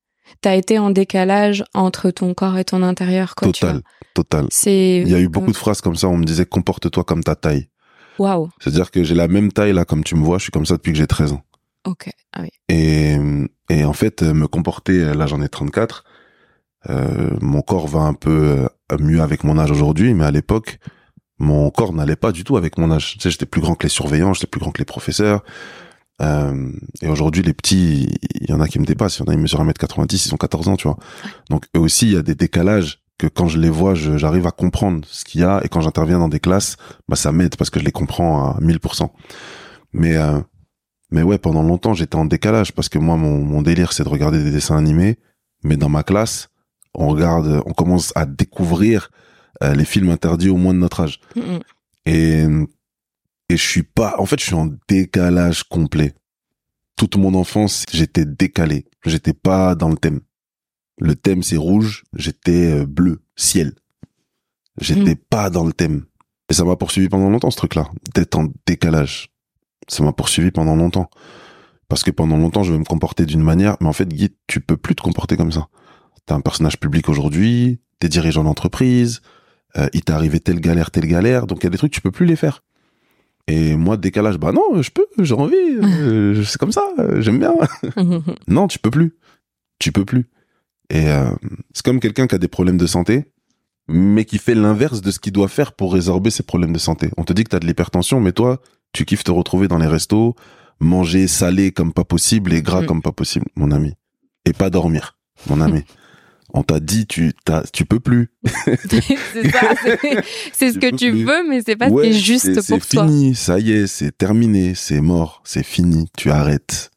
t'as 0.42 0.56
été 0.56 0.80
en 0.80 0.90
décalage 0.90 1.64
entre 1.74 2.10
ton 2.10 2.34
corps 2.34 2.58
et 2.58 2.66
ton 2.66 2.82
intérieur. 2.82 3.36
Quoi, 3.36 3.52
total, 3.52 3.82
total. 4.14 4.48
C'est. 4.50 4.98
Il 4.98 5.10
y 5.10 5.16
a 5.16 5.20
eu 5.20 5.30
beaucoup 5.30 5.52
de 5.52 5.58
phrases 5.58 5.82
comme 5.82 5.96
ça. 5.96 6.08
On 6.08 6.18
me 6.18 6.26
disait 6.26 6.46
comporte-toi 6.46 7.04
comme 7.04 7.24
ta 7.24 7.36
taille. 7.36 7.70
Waouh. 8.18 8.50
C'est-à-dire 8.60 8.90
que 8.90 9.04
j'ai 9.04 9.14
la 9.14 9.28
même 9.28 9.52
taille 9.52 9.74
là, 9.74 9.86
comme 9.86 10.04
tu 10.04 10.16
me 10.16 10.24
vois. 10.24 10.40
Je 10.40 10.44
suis 10.44 10.52
comme 10.52 10.66
ça 10.66 10.76
depuis 10.76 10.92
que 10.92 10.98
j'ai 10.98 11.08
13 11.08 11.34
ans. 11.34 11.44
Ok. 11.86 12.10
Ah 12.34 12.42
oui. 12.42 12.50
Et 12.70 13.18
et 13.70 13.84
en 13.84 13.94
fait, 13.94 14.24
euh, 14.24 14.34
me 14.34 14.48
comporter, 14.48 15.00
euh, 15.04 15.14
là 15.14 15.28
j'en 15.28 15.42
ai 15.42 15.50
34, 15.50 16.04
euh, 16.90 17.30
mon 17.42 17.62
corps 17.62 17.88
va 17.88 18.02
un 18.02 18.14
peu 18.14 18.68
euh, 18.92 18.98
mieux 19.00 19.22
avec 19.22 19.44
mon 19.44 19.58
âge 19.58 19.72
aujourd'hui, 19.72 20.14
mais 20.14 20.26
à 20.26 20.32
l'époque, 20.32 20.80
mon 21.40 21.70
corps 21.70 21.94
n'allait 21.94 22.16
pas 22.16 22.32
du 22.32 22.44
tout 22.44 22.58
avec 22.58 22.78
mon 22.78 22.92
âge. 22.92 23.14
Tu 23.14 23.20
sais, 23.20 23.32
j'étais 23.32 23.46
plus 23.46 23.62
grand 23.62 23.76
que 23.76 23.84
les 23.84 23.90
surveillants, 23.90 24.34
j'étais 24.34 24.48
plus 24.48 24.60
grand 24.60 24.72
que 24.72 24.80
les 24.80 24.86
professeurs. 24.86 25.44
Euh, 26.22 26.72
et 27.02 27.08
aujourd'hui, 27.08 27.44
les 27.44 27.54
petits, 27.54 28.10
il 28.42 28.50
y 28.50 28.54
en 28.54 28.60
a 28.62 28.68
qui 28.68 28.80
me 28.80 28.86
dépassent. 28.86 29.20
Il 29.20 29.22
y 29.22 29.24
en 29.24 29.32
a, 29.32 29.34
ils 29.34 29.40
mesurent 29.40 29.64
1m90, 29.64 30.28
ils 30.28 30.34
ont 30.34 30.38
14 30.38 30.68
ans, 30.70 30.78
tu 30.78 30.88
vois. 30.88 30.98
Donc, 31.50 31.66
eux 31.76 31.80
aussi, 31.80 32.08
il 32.08 32.14
y 32.14 32.18
a 32.18 32.24
des 32.24 32.36
décalages 32.36 33.00
que 33.18 33.28
quand 33.28 33.48
je 33.48 33.60
les 33.60 33.70
vois, 33.70 33.96
j'arrive 33.96 34.48
à 34.48 34.52
comprendre 34.52 35.06
ce 35.08 35.26
qu'il 35.26 35.42
y 35.42 35.44
a. 35.44 35.62
Et 35.64 35.70
quand 35.70 35.82
j'interviens 35.82 36.20
dans 36.20 36.30
des 36.30 36.40
classes, 36.40 36.78
bah, 37.08 37.16
ça 37.16 37.32
m'aide 37.32 37.56
parce 37.56 37.70
que 37.70 37.80
je 37.80 37.86
les 37.86 37.92
comprends 37.92 38.52
à 38.52 38.60
1000%. 38.60 39.10
Mais, 39.94 40.16
euh, 40.16 40.40
mais 41.12 41.24
ouais, 41.24 41.38
pendant 41.38 41.64
longtemps, 41.64 41.94
j'étais 41.94 42.16
en 42.16 42.26
décalage 42.26 42.74
parce 42.74 42.90
que 42.90 43.00
moi, 43.00 43.16
mon, 43.16 43.44
mon 43.44 43.62
délire, 43.62 43.94
c'est 43.94 44.04
de 44.04 44.10
regarder 44.10 44.44
des 44.44 44.52
dessins 44.52 44.78
animés. 44.78 45.18
Mais 45.64 45.78
dans 45.78 45.90
ma 45.90 46.04
classe, 46.04 46.50
on 46.98 47.08
regarde, 47.10 47.62
on 47.66 47.74
commence 47.74 48.12
à 48.16 48.26
découvrir 48.26 49.10
euh, 49.64 49.74
les 49.74 49.86
films 49.86 50.10
interdits 50.10 50.50
au 50.50 50.58
moins 50.58 50.74
de 50.74 50.80
notre 50.80 51.02
âge. 51.02 51.20
Et 52.06 52.46
et 53.50 53.56
je 53.56 53.66
suis 53.66 53.84
pas, 53.84 54.16
en 54.20 54.26
fait, 54.26 54.42
je 54.42 54.46
suis 54.46 54.56
en 54.56 54.70
décalage 54.90 55.64
complet. 55.64 56.14
Toute 56.98 57.16
mon 57.16 57.34
enfance, 57.34 57.86
j'étais 57.90 58.26
décalé. 58.26 58.86
J'étais 59.06 59.32
pas 59.32 59.74
dans 59.74 59.88
le 59.88 59.96
thème. 59.96 60.20
Le 61.00 61.16
thème 61.16 61.44
c'est 61.44 61.56
rouge, 61.56 62.04
j'étais 62.14 62.82
euh, 62.82 62.86
bleu, 62.86 63.22
ciel. 63.38 63.74
J'étais 64.82 65.14
mm. 65.14 65.24
pas 65.30 65.50
dans 65.50 65.64
le 65.64 65.72
thème. 65.72 66.06
Et 66.50 66.54
ça 66.54 66.66
m'a 66.66 66.76
poursuivi 66.76 67.08
pendant 67.08 67.30
longtemps 67.30 67.52
ce 67.52 67.58
truc-là, 67.58 67.90
d'être 68.14 68.36
en 68.36 68.48
décalage 68.66 69.32
ça 69.88 70.04
m'a 70.04 70.14
poursuivi 70.14 70.52
pendant 70.52 70.76
longtemps. 70.76 71.10
Parce 71.88 72.04
que 72.04 72.12
pendant 72.12 72.38
longtemps, 72.38 72.64
je 72.64 72.74
vais 72.74 72.80
me 72.80 72.84
comporter 72.84 73.26
d'une 73.26 73.42
manière, 73.42 73.78
mais 73.80 73.88
en 73.88 73.94
fait, 73.94 74.10
Guy, 74.10 74.36
tu 74.48 74.60
peux 74.60 74.78
plus 74.78 74.96
te 74.96 75.02
comporter 75.02 75.38
comme 75.38 75.52
ça. 75.52 75.68
T'es 76.28 76.34
un 76.34 76.42
personnage 76.42 76.80
public 76.80 77.10
aujourd'hui, 77.10 77.80
t'es 78.00 78.10
dirigeant 78.10 78.44
d'entreprise, 78.44 79.22
euh, 79.78 79.88
il 79.94 80.04
t'est 80.04 80.14
arrivé 80.14 80.40
telle 80.40 80.60
galère, 80.60 80.92
telle 80.92 81.08
galère, 81.08 81.48
donc 81.48 81.60
il 81.62 81.64
y 81.64 81.68
a 81.68 81.70
des 81.72 81.78
trucs 81.78 81.92
tu 81.92 82.02
peux 82.02 82.12
plus 82.12 82.26
les 82.26 82.36
faire. 82.36 82.62
Et 83.48 83.78
moi, 83.78 83.96
décalage, 83.96 84.38
bah 84.38 84.52
non, 84.52 84.82
je 84.82 84.92
peux, 84.92 85.08
j'ai 85.20 85.34
envie, 85.34 85.56
euh, 85.56 86.44
c'est 86.44 86.58
comme 86.58 86.74
ça, 86.74 86.84
euh, 87.00 87.22
j'aime 87.22 87.40
bien. 87.40 87.54
non, 88.48 88.68
tu 88.68 88.78
peux 88.78 88.92
plus, 88.92 89.16
tu 89.80 89.94
peux 89.94 90.04
plus. 90.04 90.30
Et 90.90 91.10
euh, 91.10 91.32
c'est 91.74 91.84
comme 91.84 92.02
quelqu'un 92.02 92.28
qui 92.28 92.36
a 92.36 92.40
des 92.40 92.50
problèmes 92.50 92.78
de 92.78 92.88
santé, 92.88 93.32
mais 93.88 94.26
qui 94.26 94.38
fait 94.38 94.54
l'inverse 94.54 95.00
de 95.02 95.12
ce 95.12 95.20
qu'il 95.20 95.32
doit 95.32 95.48
faire 95.48 95.72
pour 95.72 95.94
résorber 95.94 96.30
ses 96.30 96.44
problèmes 96.44 96.74
de 96.74 96.78
santé. 96.78 97.10
On 97.16 97.24
te 97.24 97.32
dit 97.32 97.46
que 97.46 97.50
t'as 97.50 97.60
de 97.60 97.66
l'hypertension, 97.66 98.20
mais 98.20 98.34
toi, 98.34 98.62
tu 98.92 99.06
kiffes 99.06 99.24
te 99.24 99.32
retrouver 99.32 99.70
dans 99.70 99.78
les 99.78 99.88
restos, 99.88 100.36
manger 100.82 101.28
salé 101.28 101.72
comme 101.72 101.94
pas 101.94 102.04
possible 102.04 102.52
et 102.52 102.62
gras 102.62 102.82
mm. 102.82 102.86
comme 102.86 103.02
pas 103.02 103.14
possible, 103.14 103.46
mon 103.56 103.72
ami. 103.72 103.94
Et 104.44 104.52
pas 104.52 104.70
dormir, 104.70 105.18
mon 105.50 105.62
ami. 105.62 105.84
on 106.54 106.64
t'a 106.64 106.80
dit 106.80 107.06
tu 107.06 107.34
t'as, 107.46 107.64
tu 107.64 107.86
peux 107.86 108.00
plus. 108.00 108.32
c'est 108.46 109.52
ça, 109.52 109.74
c'est, 110.54 110.72
ce 110.74 110.80
que 110.80 110.96
tu 110.96 111.12
veux, 111.12 111.48
mais 111.48 111.62
c'est 111.66 111.76
pas 111.76 111.90
ce 111.90 112.02
qui 112.02 112.08
est 112.08 112.14
juste 112.14 112.56
pour 112.56 112.80
toi. 112.80 112.80
C'est 112.82 113.00
fini, 113.06 113.36
ça 113.36 113.60
y 113.60 113.72
est, 113.72 113.88
c'est 113.88 114.18
terminé, 114.18 114.74
c'est 114.76 115.02
mort, 115.02 115.42
c'est 115.44 115.64
fini, 115.64 116.10
tu 116.18 116.32
arrêtes. 116.32 116.92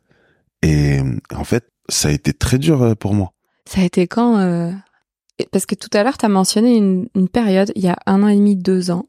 Et 0.62 0.98
en 1.34 1.44
fait, 1.44 1.66
ça 1.88 2.08
a 2.08 2.12
été 2.12 2.32
très 2.32 2.58
dur 2.58 2.82
euh, 2.82 2.94
pour 2.94 3.14
moi. 3.14 3.32
Ça 3.66 3.80
a 3.80 3.84
été 3.84 4.06
quand 4.06 4.38
euh, 4.38 4.72
Parce 5.52 5.66
que 5.66 5.74
tout 5.74 5.88
à 5.92 6.02
l'heure, 6.02 6.18
tu 6.18 6.26
as 6.26 6.28
mentionné 6.28 6.76
une, 6.76 7.08
une, 7.14 7.28
période, 7.28 7.72
il 7.74 7.82
y 7.82 7.88
a 7.88 7.98
un 8.06 8.22
an 8.22 8.28
et 8.28 8.36
demi, 8.36 8.56
deux 8.56 8.90
ans. 8.90 9.06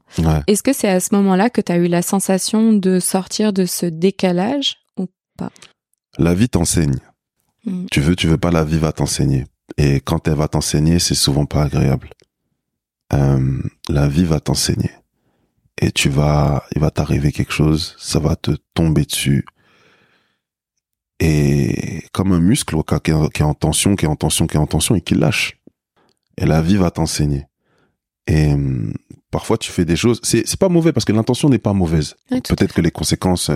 Est-ce 0.48 0.64
que 0.64 0.74
c'est 0.74 0.88
à 0.88 1.00
ce 1.00 1.14
moment-là 1.16 1.50
que 1.50 1.62
tu 1.62 1.72
as 1.72 1.78
eu 1.78 1.88
la 1.88 2.02
sensation 2.02 2.74
de 2.74 3.00
sortir 3.00 3.54
de 3.54 3.66
ce 3.66 3.86
décalage 3.86 4.78
ou 4.98 5.08
pas? 5.38 5.52
La 6.18 6.34
vie 6.34 6.50
t'enseigne. 6.50 7.00
Hmm. 7.66 7.86
Tu 7.92 8.02
veux, 8.02 8.16
tu 8.16 8.28
veux 8.28 8.38
pas, 8.38 8.52
la 8.52 8.64
vie 8.64 8.78
va 8.78 8.92
t'enseigner. 8.92 9.46
Et 9.78 10.00
quand 10.02 10.28
elle 10.28 10.36
va 10.36 10.48
t'enseigner, 10.48 11.00
c'est 11.00 11.16
souvent 11.16 11.46
pas 11.46 11.64
agréable. 11.64 12.10
Euh, 13.14 13.62
la 13.90 14.08
vie 14.08 14.26
va 14.26 14.40
t'enseigner. 14.40 14.92
Et 15.80 15.92
tu 15.92 16.10
vas, 16.10 16.64
il 16.76 16.82
va 16.82 16.92
t'arriver 16.92 17.32
quelque 17.32 17.54
chose, 17.54 17.96
ça 17.98 18.20
va 18.20 18.36
te 18.36 18.52
tomber 18.74 19.04
dessus. 19.04 19.46
Et 21.20 22.04
comme 22.14 22.32
un 22.32 22.40
muscle 22.40 22.76
qui 23.04 23.12
est 23.12 23.44
en 23.44 23.54
tension, 23.54 23.96
qui 23.96 24.06
est 24.06 24.08
en 24.08 24.16
tension, 24.16 24.48
qui 24.48 24.58
est 24.58 24.60
en 24.60 24.68
tension 24.68 24.96
et 24.96 25.02
qui 25.02 25.16
lâche. 25.16 25.60
Et 26.38 26.46
la 26.46 26.62
vie 26.62 26.78
va 26.78 26.92
t'enseigner. 26.92 27.46
Et 28.28 28.54
hum, 28.54 28.94
parfois 29.32 29.58
tu 29.58 29.72
fais 29.72 29.86
des 29.86 29.96
choses, 29.96 30.20
c'est 30.24 30.48
c'est 30.48 30.60
pas 30.60 30.70
mauvais 30.70 30.94
parce 30.94 31.06
que 31.06 31.12
l'intention 31.12 31.50
n'est 31.50 31.60
pas 31.60 31.74
mauvaise. 31.74 32.16
Peut-être 32.30 32.74
que 32.74 32.82
les 32.82 32.92
conséquences 32.92 33.52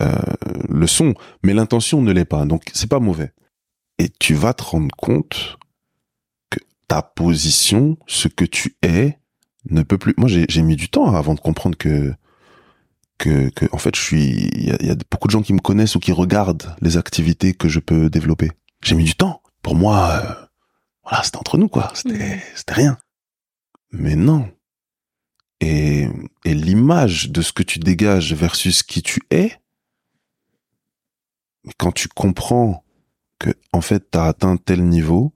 euh, 0.00 0.14
le 0.68 0.86
sont, 0.86 1.14
mais 1.42 1.54
l'intention 1.54 2.00
ne 2.02 2.12
l'est 2.12 2.24
pas. 2.24 2.44
Donc 2.44 2.62
c'est 2.72 2.88
pas 2.88 3.00
mauvais 3.00 3.32
et 3.98 4.08
tu 4.08 4.34
vas 4.34 4.54
te 4.54 4.62
rendre 4.62 4.94
compte 4.96 5.58
que 6.50 6.60
ta 6.88 7.02
position, 7.02 7.96
ce 8.06 8.28
que 8.28 8.44
tu 8.44 8.76
es, 8.82 9.18
ne 9.70 9.82
peut 9.82 9.98
plus. 9.98 10.14
Moi, 10.16 10.28
j'ai 10.28 10.62
mis 10.62 10.76
du 10.76 10.88
temps 10.88 11.14
avant 11.14 11.34
de 11.34 11.40
comprendre 11.40 11.76
que 11.76 12.14
que, 13.18 13.48
que 13.50 13.66
en 13.72 13.78
fait, 13.78 13.96
je 13.96 14.00
suis. 14.00 14.48
Il 14.54 14.86
y, 14.86 14.90
a, 14.90 14.94
beaucoup 15.10 15.28
de 15.28 15.32
gens 15.32 15.42
qui 15.42 15.54
me 15.54 15.60
connaissent 15.60 15.94
ou 15.96 16.00
qui 16.00 16.12
regardent 16.12 16.76
les 16.80 16.96
activités 16.96 17.54
que 17.54 17.68
je 17.68 17.80
peux 17.80 18.10
développer. 18.10 18.50
J'ai 18.82 18.94
mis 18.94 19.04
du 19.04 19.14
temps. 19.14 19.42
Pour 19.62 19.74
moi, 19.74 20.10
euh, 20.10 20.46
voilà, 21.02 21.22
c'était 21.22 21.38
entre 21.38 21.58
nous, 21.58 21.68
quoi. 21.68 21.90
C'était 21.94 22.42
c'était 22.54 22.74
rien. 22.74 22.98
Mais 23.90 24.16
non. 24.16 24.50
Et, 25.60 26.08
et 26.44 26.54
l'image 26.54 27.30
de 27.30 27.40
ce 27.40 27.52
que 27.52 27.62
tu 27.62 27.78
dégages 27.78 28.34
versus 28.34 28.82
qui 28.82 29.02
tu 29.02 29.22
es, 29.30 29.52
quand 31.78 31.92
tu 31.92 32.08
comprends 32.08 32.84
que 33.38 33.50
en 33.72 33.80
fait 33.80 34.10
t'as 34.10 34.26
atteint 34.26 34.56
tel 34.56 34.84
niveau 34.84 35.32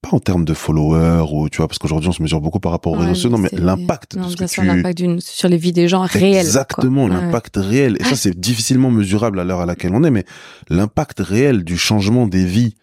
pas 0.00 0.10
en 0.12 0.20
termes 0.20 0.44
de 0.44 0.54
followers 0.54 1.26
ou 1.32 1.48
tu 1.48 1.58
vois 1.58 1.68
parce 1.68 1.78
qu'aujourd'hui 1.78 2.08
on 2.08 2.12
se 2.12 2.22
mesure 2.22 2.40
beaucoup 2.40 2.60
par 2.60 2.72
rapport 2.72 2.92
aux 2.92 2.96
réseaux 2.96 3.14
sociaux 3.14 3.30
non 3.30 3.38
mais 3.38 3.50
l'impact 3.52 4.16
de 4.16 4.28
ce 4.28 4.36
que 4.36 4.44
tu 4.44 4.64
l'impact 4.64 5.20
sur 5.20 5.48
les 5.48 5.56
vies 5.56 5.72
des 5.72 5.88
gens 5.88 6.02
réel 6.02 6.46
exactement 6.46 7.08
l'impact 7.08 7.56
réel. 7.56 7.96
Et 8.00 8.04
ça 8.04 8.16
c'est 8.16 8.38
difficilement 8.38 8.90
mesurable 8.90 9.40
à 9.40 9.44
l'heure 9.44 9.60
à 9.60 9.66
laquelle 9.66 9.94
on 9.94 10.04
est 10.04 10.10
mais 10.10 10.24
l'impact 10.68 11.20
réel 11.20 11.64
du 11.64 11.76
changement 11.76 12.26
des 12.26 12.44
vies 12.44 12.74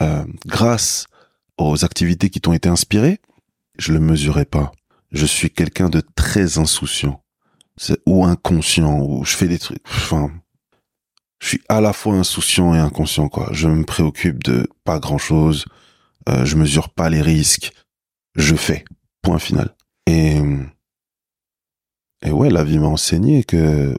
euh, 0.00 0.24
grâce 0.46 1.06
aux 1.58 1.84
activités 1.84 2.28
qui 2.28 2.40
t'ont 2.40 2.52
été 2.52 2.68
inspirées 2.68 3.20
je 3.78 3.92
le 3.92 4.00
mesurais 4.00 4.44
pas. 4.44 4.72
Je 5.10 5.26
suis 5.26 5.50
quelqu'un 5.50 5.88
de 5.88 6.02
très 6.14 6.58
insouciant. 6.58 7.22
Ou 8.06 8.24
inconscient 8.24 9.00
ou 9.00 9.24
je 9.24 9.34
fais 9.34 9.48
des 9.48 9.58
trucs 9.58 9.82
enfin 9.86 10.30
je 11.42 11.48
suis 11.48 11.62
à 11.68 11.80
la 11.80 11.92
fois 11.92 12.14
insouciant 12.14 12.72
et 12.72 12.78
inconscient 12.78 13.28
quoi. 13.28 13.48
Je 13.50 13.66
me 13.66 13.84
préoccupe 13.84 14.44
de 14.44 14.68
pas 14.84 15.00
grand 15.00 15.18
chose. 15.18 15.64
Euh, 16.28 16.44
je 16.44 16.56
mesure 16.56 16.90
pas 16.90 17.10
les 17.10 17.20
risques. 17.20 17.72
Je 18.36 18.54
fais. 18.54 18.84
Point 19.22 19.40
final. 19.40 19.74
Et 20.06 20.40
et 22.24 22.30
ouais, 22.30 22.48
la 22.48 22.62
vie 22.62 22.78
m'a 22.78 22.86
enseigné 22.86 23.42
que 23.42 23.98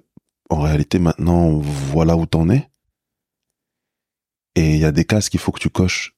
en 0.49 0.61
réalité 0.61 0.99
maintenant 0.99 1.51
voilà 1.59 2.15
où 2.15 2.25
t'en 2.25 2.49
es. 2.49 2.69
Et 4.55 4.75
il 4.75 4.79
y 4.79 4.85
a 4.85 4.93
des 4.93 5.03
cases 5.03 5.27
qu'il 5.27 5.41
faut 5.41 5.51
que 5.51 5.59
tu 5.59 5.69
coches. 5.69 6.15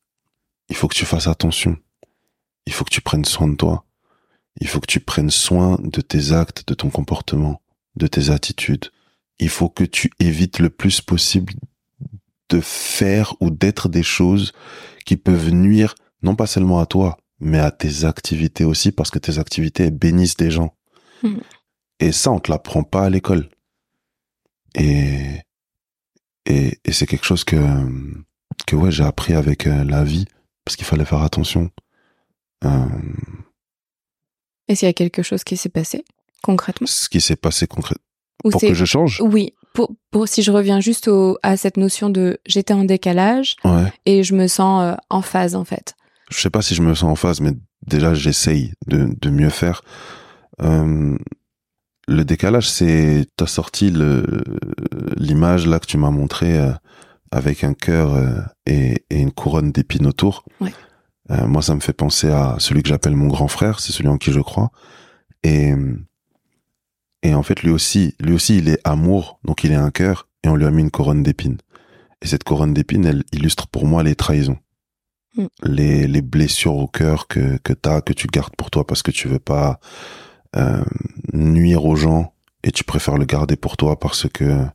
Il 0.70 0.76
faut 0.76 0.88
que 0.88 0.96
tu 0.96 1.06
fasses 1.06 1.28
attention. 1.28 1.76
Il 2.68 2.74
faut 2.74 2.86
que 2.86 2.94
tu 2.94 3.02
prennes 3.02 3.26
soin 3.26 3.48
de 3.48 3.56
toi. 3.56 3.84
Il 4.62 4.68
faut 4.68 4.80
que 4.80 4.86
tu 4.86 5.00
prennes 5.00 5.32
soin 5.32 5.80
de 5.82 6.02
tes 6.02 6.34
actes, 6.34 6.68
de 6.68 6.76
ton 6.76 6.92
comportement, 6.92 7.64
de 7.96 8.06
tes 8.06 8.30
attitudes 8.30 8.92
il 9.40 9.50
faut 9.50 9.70
que 9.70 9.84
tu 9.84 10.12
évites 10.20 10.60
le 10.60 10.70
plus 10.70 11.02
possible 11.02 11.54
de 12.50 12.62
faire 12.62 13.36
ou 13.42 13.50
d'être 13.50 13.90
des 13.90 14.04
choses 14.04 14.54
qui 15.06 15.18
peuvent 15.18 15.50
nuire 15.50 15.96
non 16.22 16.36
pas 16.36 16.48
seulement 16.48 16.80
à 16.80 16.86
toi, 16.86 17.18
mais 17.40 17.60
à 17.60 17.72
tes 17.72 18.06
activités 18.06 18.64
aussi, 18.64 18.92
parce 18.92 19.12
que 19.12 19.20
tes 19.20 19.38
activités 19.40 19.92
bénissent 19.92 20.38
des 20.38 20.52
gens. 20.52 20.76
Hmm. 21.22 21.38
Et 22.00 22.12
ça, 22.12 22.32
on 22.32 22.40
te 22.40 22.52
l'apprend 22.52 22.84
pas 22.84 23.06
à 23.06 23.10
l'école. 23.10 23.50
Et, 24.74 25.42
et, 26.46 26.80
et 26.84 26.92
c'est 26.92 27.06
quelque 27.06 27.26
chose 27.26 27.44
que, 27.44 27.58
que 28.66 28.76
ouais, 28.76 28.92
j'ai 28.92 29.04
appris 29.04 29.34
avec 29.34 29.68
euh, 29.68 29.84
la 29.84 30.04
vie, 30.04 30.26
parce 30.64 30.76
qu'il 30.76 30.86
fallait 30.86 31.06
faire 31.06 31.22
attention. 31.22 31.70
Euh... 32.64 32.86
Est-ce 34.68 34.80
qu'il 34.80 34.88
y 34.88 34.90
a 34.90 34.94
quelque 34.94 35.22
chose 35.22 35.44
qui 35.44 35.58
s'est 35.58 35.70
passé 35.70 36.04
concrètement? 36.42 36.88
Ce 36.88 37.10
qui 37.10 37.22
s'est 37.22 37.36
passé 37.36 37.68
concrètement 37.68 38.05
pour 38.52 38.62
que 38.62 38.74
je 38.74 38.86
change? 38.86 39.22
Oui. 39.22 39.54
Pour, 39.74 39.92
pour, 40.10 40.28
si 40.28 40.42
je 40.42 40.52
reviens 40.52 40.80
juste 40.80 41.10
au, 41.10 41.38
à 41.44 41.58
cette 41.58 41.76
notion 41.76 42.10
de 42.10 42.40
j'étais 42.46 42.74
en 42.74 42.86
décalage 42.86 43.58
et 44.06 44.24
je 44.24 44.34
me 44.34 44.48
sens 44.48 44.84
euh, 44.84 44.96
en 45.10 45.22
phase 45.22 45.54
en 45.56 45.66
fait. 45.66 45.96
Je 46.30 46.40
sais 46.40 46.50
pas 46.50 46.62
si 46.62 46.76
je 46.76 46.82
me 46.82 46.96
sens 46.96 47.12
en 47.12 47.16
phase, 47.16 47.42
mais 47.42 47.52
déjà 47.86 48.14
j'essaye 48.14 48.74
de, 48.88 49.10
de 49.20 49.30
mieux 49.30 49.50
faire. 49.50 49.82
Euh, 50.62 51.18
le 52.08 52.24
décalage, 52.24 52.70
c'est 52.70 53.26
t'as 53.36 53.48
sorti 53.48 53.90
le 53.90 54.26
l'image 55.18 55.68
là 55.68 55.80
que 55.80 55.88
tu 55.88 55.98
m'as 55.98 56.12
montré 56.12 56.58
euh, 56.58 56.72
avec 57.32 57.64
un 57.64 57.74
cœur 57.74 58.14
euh, 58.14 58.40
et, 58.66 59.06
et, 59.10 59.20
une 59.20 59.32
couronne 59.32 59.72
d'épines 59.72 60.06
autour. 60.06 60.46
Ouais. 60.62 60.72
moi, 61.30 61.62
ça 61.62 61.76
me 61.76 61.80
fait 61.80 61.94
penser 61.94 62.30
à 62.30 62.56
celui 62.60 62.84
que 62.84 62.90
j'appelle 62.90 63.16
mon 63.16 63.28
grand 63.28 63.48
frère, 63.48 63.80
c'est 63.80 63.92
celui 63.92 64.10
en 64.10 64.18
qui 64.18 64.32
je 64.32 64.40
crois. 64.40 64.70
Et 65.44 65.74
et 67.26 67.34
en 67.34 67.42
fait, 67.42 67.64
lui 67.64 67.72
aussi, 67.72 68.14
lui 68.20 68.34
aussi, 68.34 68.60
il 68.60 68.70
est 68.70 68.80
amour, 68.84 69.40
donc 69.44 69.64
il 69.64 69.72
est 69.72 69.76
un 69.76 69.90
cœur, 69.90 70.28
et 70.44 70.48
on 70.48 70.56
lui 70.56 70.66
a 70.66 70.72
mis 70.72 70.84
une 70.84 70.92
couronne 70.92 71.24
d'épines. 71.24 71.58
Et 72.22 72.28
cette 72.28 72.44
couronne 72.44 72.74
d'épines, 72.74 73.06
elle 73.06 73.24
illustre 73.32 73.68
pour 73.68 73.88
moi 73.88 74.04
les 74.04 74.16
trahisons. 74.16 74.60
Mm. 75.36 75.46
Les, 75.64 76.08
les 76.08 76.22
blessures 76.22 76.76
au 76.76 76.88
cœur 76.88 77.28
que, 77.28 77.58
que 77.58 77.74
t'as, 77.74 78.02
que 78.02 78.14
tu 78.14 78.28
gardes 78.28 78.56
pour 78.56 78.70
toi 78.70 78.86
parce 78.86 79.02
que 79.02 79.10
tu 79.10 79.28
veux 79.28 79.40
pas 79.40 79.80
euh, 80.56 80.84
nuire 81.34 81.86
aux 81.86 81.96
gens 81.96 82.34
et 82.64 82.72
tu 82.72 82.84
préfères 82.84 83.18
le 83.18 83.26
garder 83.26 83.56
pour 83.56 83.76
toi 83.76 84.00
parce 84.00 84.28
que 84.30 84.66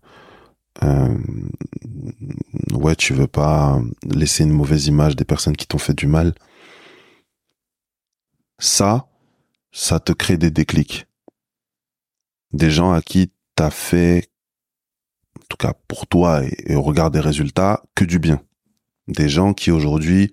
euh, 0.82 1.18
ouais, 2.72 2.96
tu 2.96 3.14
veux 3.14 3.28
pas 3.28 3.80
laisser 4.02 4.42
une 4.42 4.52
mauvaise 4.52 4.88
image 4.88 5.14
des 5.14 5.24
personnes 5.24 5.56
qui 5.56 5.66
t'ont 5.66 5.78
fait 5.78 5.96
du 5.96 6.08
mal. 6.08 6.34
Ça, 8.58 9.06
ça 9.70 10.00
te 10.00 10.12
crée 10.12 10.36
des 10.36 10.50
déclics 10.50 11.06
des 12.52 12.70
gens 12.70 12.92
à 12.92 13.02
qui 13.02 13.30
t'as 13.54 13.70
fait, 13.70 14.30
en 15.38 15.44
tout 15.48 15.56
cas 15.56 15.74
pour 15.88 16.06
toi 16.06 16.42
et, 16.44 16.74
au 16.74 16.82
regard 16.82 17.10
des 17.10 17.20
résultats, 17.20 17.82
que 17.94 18.04
du 18.04 18.18
bien. 18.18 18.40
Des 19.08 19.28
gens 19.28 19.54
qui 19.54 19.70
aujourd'hui 19.70 20.32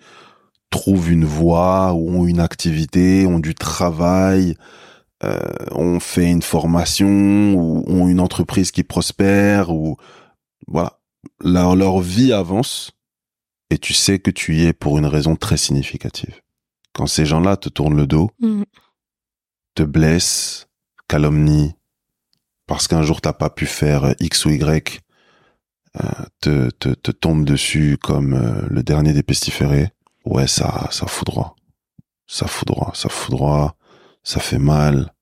trouvent 0.69 1.11
une 1.11 1.25
voie 1.25 1.93
ou 1.93 2.09
ont 2.09 2.27
une 2.27 2.39
activité, 2.39 3.25
ont 3.25 3.39
du 3.39 3.55
travail, 3.55 4.55
euh, 5.23 5.39
ont 5.71 5.99
fait 5.99 6.29
une 6.29 6.41
formation 6.41 7.53
ou 7.55 7.83
ont 7.87 8.07
une 8.07 8.19
entreprise 8.19 8.71
qui 8.71 8.83
prospère 8.83 9.71
ou 9.71 9.97
voilà, 10.67 10.99
leur, 11.41 11.75
leur 11.75 11.99
vie 11.99 12.33
avance 12.33 12.91
et 13.69 13.77
tu 13.77 13.93
sais 13.93 14.19
que 14.19 14.31
tu 14.31 14.55
y 14.55 14.65
es 14.65 14.73
pour 14.73 14.97
une 14.97 15.05
raison 15.05 15.35
très 15.35 15.57
significative. 15.57 16.41
Quand 16.93 17.07
ces 17.07 17.25
gens-là 17.25 17.57
te 17.57 17.69
tournent 17.69 17.97
le 17.97 18.07
dos, 18.07 18.31
mmh. 18.39 18.63
te 19.75 19.83
blessent, 19.83 20.67
calomnient, 21.07 21.73
parce 22.67 22.87
qu'un 22.87 23.01
jour 23.01 23.21
t'as 23.21 23.33
pas 23.33 23.49
pu 23.49 23.65
faire 23.65 24.13
X 24.19 24.45
ou 24.45 24.49
Y, 24.51 25.01
euh, 26.03 26.25
te, 26.41 26.69
te, 26.69 26.89
te 26.89 27.11
tombe 27.11 27.45
dessus 27.45 27.97
comme 28.01 28.33
euh, 28.33 28.61
le 28.69 28.83
dernier 28.83 29.13
des 29.13 29.23
pestiférés, 29.23 29.89
ouais, 30.25 30.47
ça, 30.47 30.87
ça 30.91 31.07
fout 31.07 31.25
droit. 31.25 31.55
Ça 32.27 32.45
fout 32.45 32.67
droit, 32.67 32.91
ça 32.93 33.09
fout 33.09 33.31
droit, 33.31 33.77
ça 34.21 34.39
fait 34.39 34.59
mal. 34.59 35.13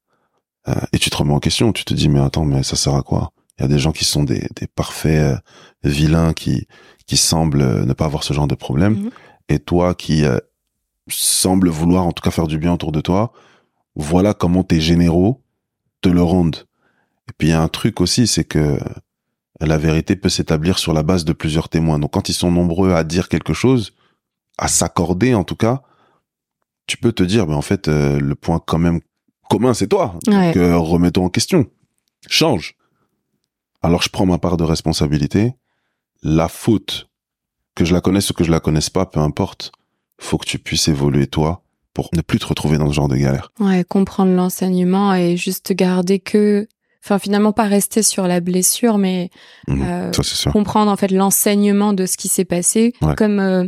Euh, 0.68 0.74
et 0.92 0.98
tu 0.98 1.10
te 1.10 1.18
remets 1.18 1.34
en 1.34 1.40
question, 1.40 1.72
tu 1.72 1.86
te 1.86 1.94
dis, 1.94 2.10
mais 2.10 2.20
attends, 2.20 2.46
mais 2.46 2.64
ça 2.64 2.75
sert 2.75 2.96
à 2.96 3.04
quoi? 3.04 3.32
Il 3.58 3.62
y 3.62 3.66
a 3.66 3.68
des 3.68 3.80
gens 3.80 3.92
qui 3.92 4.04
sont 4.04 4.24
des, 4.24 4.48
des 4.56 4.68
parfaits 4.68 5.38
euh, 5.38 5.38
vilains 5.84 6.34
qui, 6.34 6.68
qui 7.06 7.16
semblent 7.16 7.86
ne 7.86 7.94
pas 7.94 8.06
avoir 8.06 8.24
ce 8.24 8.34
genre 8.34 8.48
de 8.48 8.56
problème. 8.56 8.96
Mhm. 8.96 9.10
Et 9.48 9.60
toi 9.60 9.94
qui 9.94 10.24
semble 11.08 11.70
vouloir 11.70 12.08
en 12.08 12.12
tout 12.12 12.24
cas 12.24 12.32
faire 12.32 12.48
du 12.48 12.58
bien 12.58 12.74
autour 12.74 12.92
de 12.92 13.00
toi, 13.00 13.32
voilà 13.96 14.34
comment 14.34 14.64
tes 14.64 14.82
généraux 14.82 15.44
te 16.02 16.10
le 16.10 16.24
rendent. 16.24 16.66
Et 17.29 17.34
puis 17.38 17.50
il 17.50 17.51
y 17.51 17.53
a 17.53 17.62
un 17.62 17.67
truc 17.67 18.01
aussi, 18.01 18.27
c'est 18.27 18.44
que 18.44 18.79
la 19.60 19.77
vérité 19.77 20.15
peut 20.15 20.29
s'établir 20.29 20.77
sur 20.77 20.94
la 20.94 21.03
base 21.03 21.25
de 21.25 21.34
plusieurs 21.34 21.70
témoins. 21.70 22.00
Donc 22.00 22.12
quand 22.12 22.29
ils 22.29 22.34
sont 22.34 22.51
nombreux 22.51 22.94
à 22.94 23.03
dire 23.03 23.29
quelque 23.29 23.53
chose, 23.53 23.94
à 24.58 24.67
s'accorder 24.67 25.34
en 25.34 25.44
tout 25.44 25.55
cas, 25.55 25.82
tu 26.88 26.98
peux 26.98 27.12
te 27.12 27.24
dire, 27.24 27.48
mais 27.48 27.55
en 27.55 27.62
fait, 27.62 27.88
euh, 27.88 28.20
le 28.20 28.36
point 28.36 28.62
quand 28.63 28.77
même 28.77 29.00
commun, 29.50 29.74
c'est 29.74 29.88
toi. 29.88 30.20
Donc 30.25 30.55
euh, 30.55 30.77
remettons 30.77 31.25
en 31.25 31.29
question. 31.29 31.65
Change. 32.27 32.75
Alors 33.82 34.01
je 34.01 34.10
prends 34.10 34.25
ma 34.25 34.38
part 34.38 34.58
de 34.58 34.63
responsabilité. 34.63 35.53
La 36.22 36.48
faute, 36.48 37.10
que 37.75 37.86
je 37.86 37.94
la 37.94 38.01
connaisse 38.01 38.29
ou 38.29 38.34
que 38.34 38.44
je 38.44 38.51
la 38.51 38.60
connaisse 38.60 38.89
pas, 38.89 39.05
peu 39.05 39.20
importe, 39.20 39.72
faut 40.20 40.38
que 40.38 40.46
tu 40.46 40.60
puisses 40.60 40.88
évoluer 40.88 41.27
toi 41.27 41.63
pour 41.94 42.10
ne 42.13 42.22
plus 42.22 42.39
te 42.39 42.46
retrouver 42.46 42.77
dans 42.77 42.88
ce 42.88 42.94
genre 42.94 43.08
de 43.08 43.15
galère. 43.15 43.51
Ouais, 43.60 43.84
comprendre 43.84 44.34
l'enseignement 44.34 45.13
et 45.13 45.38
juste 45.38 45.74
garder 45.74 46.20
que 46.20 46.67
enfin 47.06 47.20
finalement 47.20 47.52
pas 47.52 47.66
rester 47.66 48.02
sur 48.02 48.28
la 48.28 48.40
blessure 48.40 48.98
mais 48.98 49.30
mmh, 49.68 49.82
euh, 49.84 50.12
comprendre 50.52 50.92
en 50.92 50.96
fait 50.96 51.12
l'enseignement 51.12 51.94
de 51.94 52.08
ce 52.08 52.18
qui 52.18 52.28
s'est 52.28 52.46
passé 52.46 52.94
comme 53.16 53.40
euh, 53.40 53.68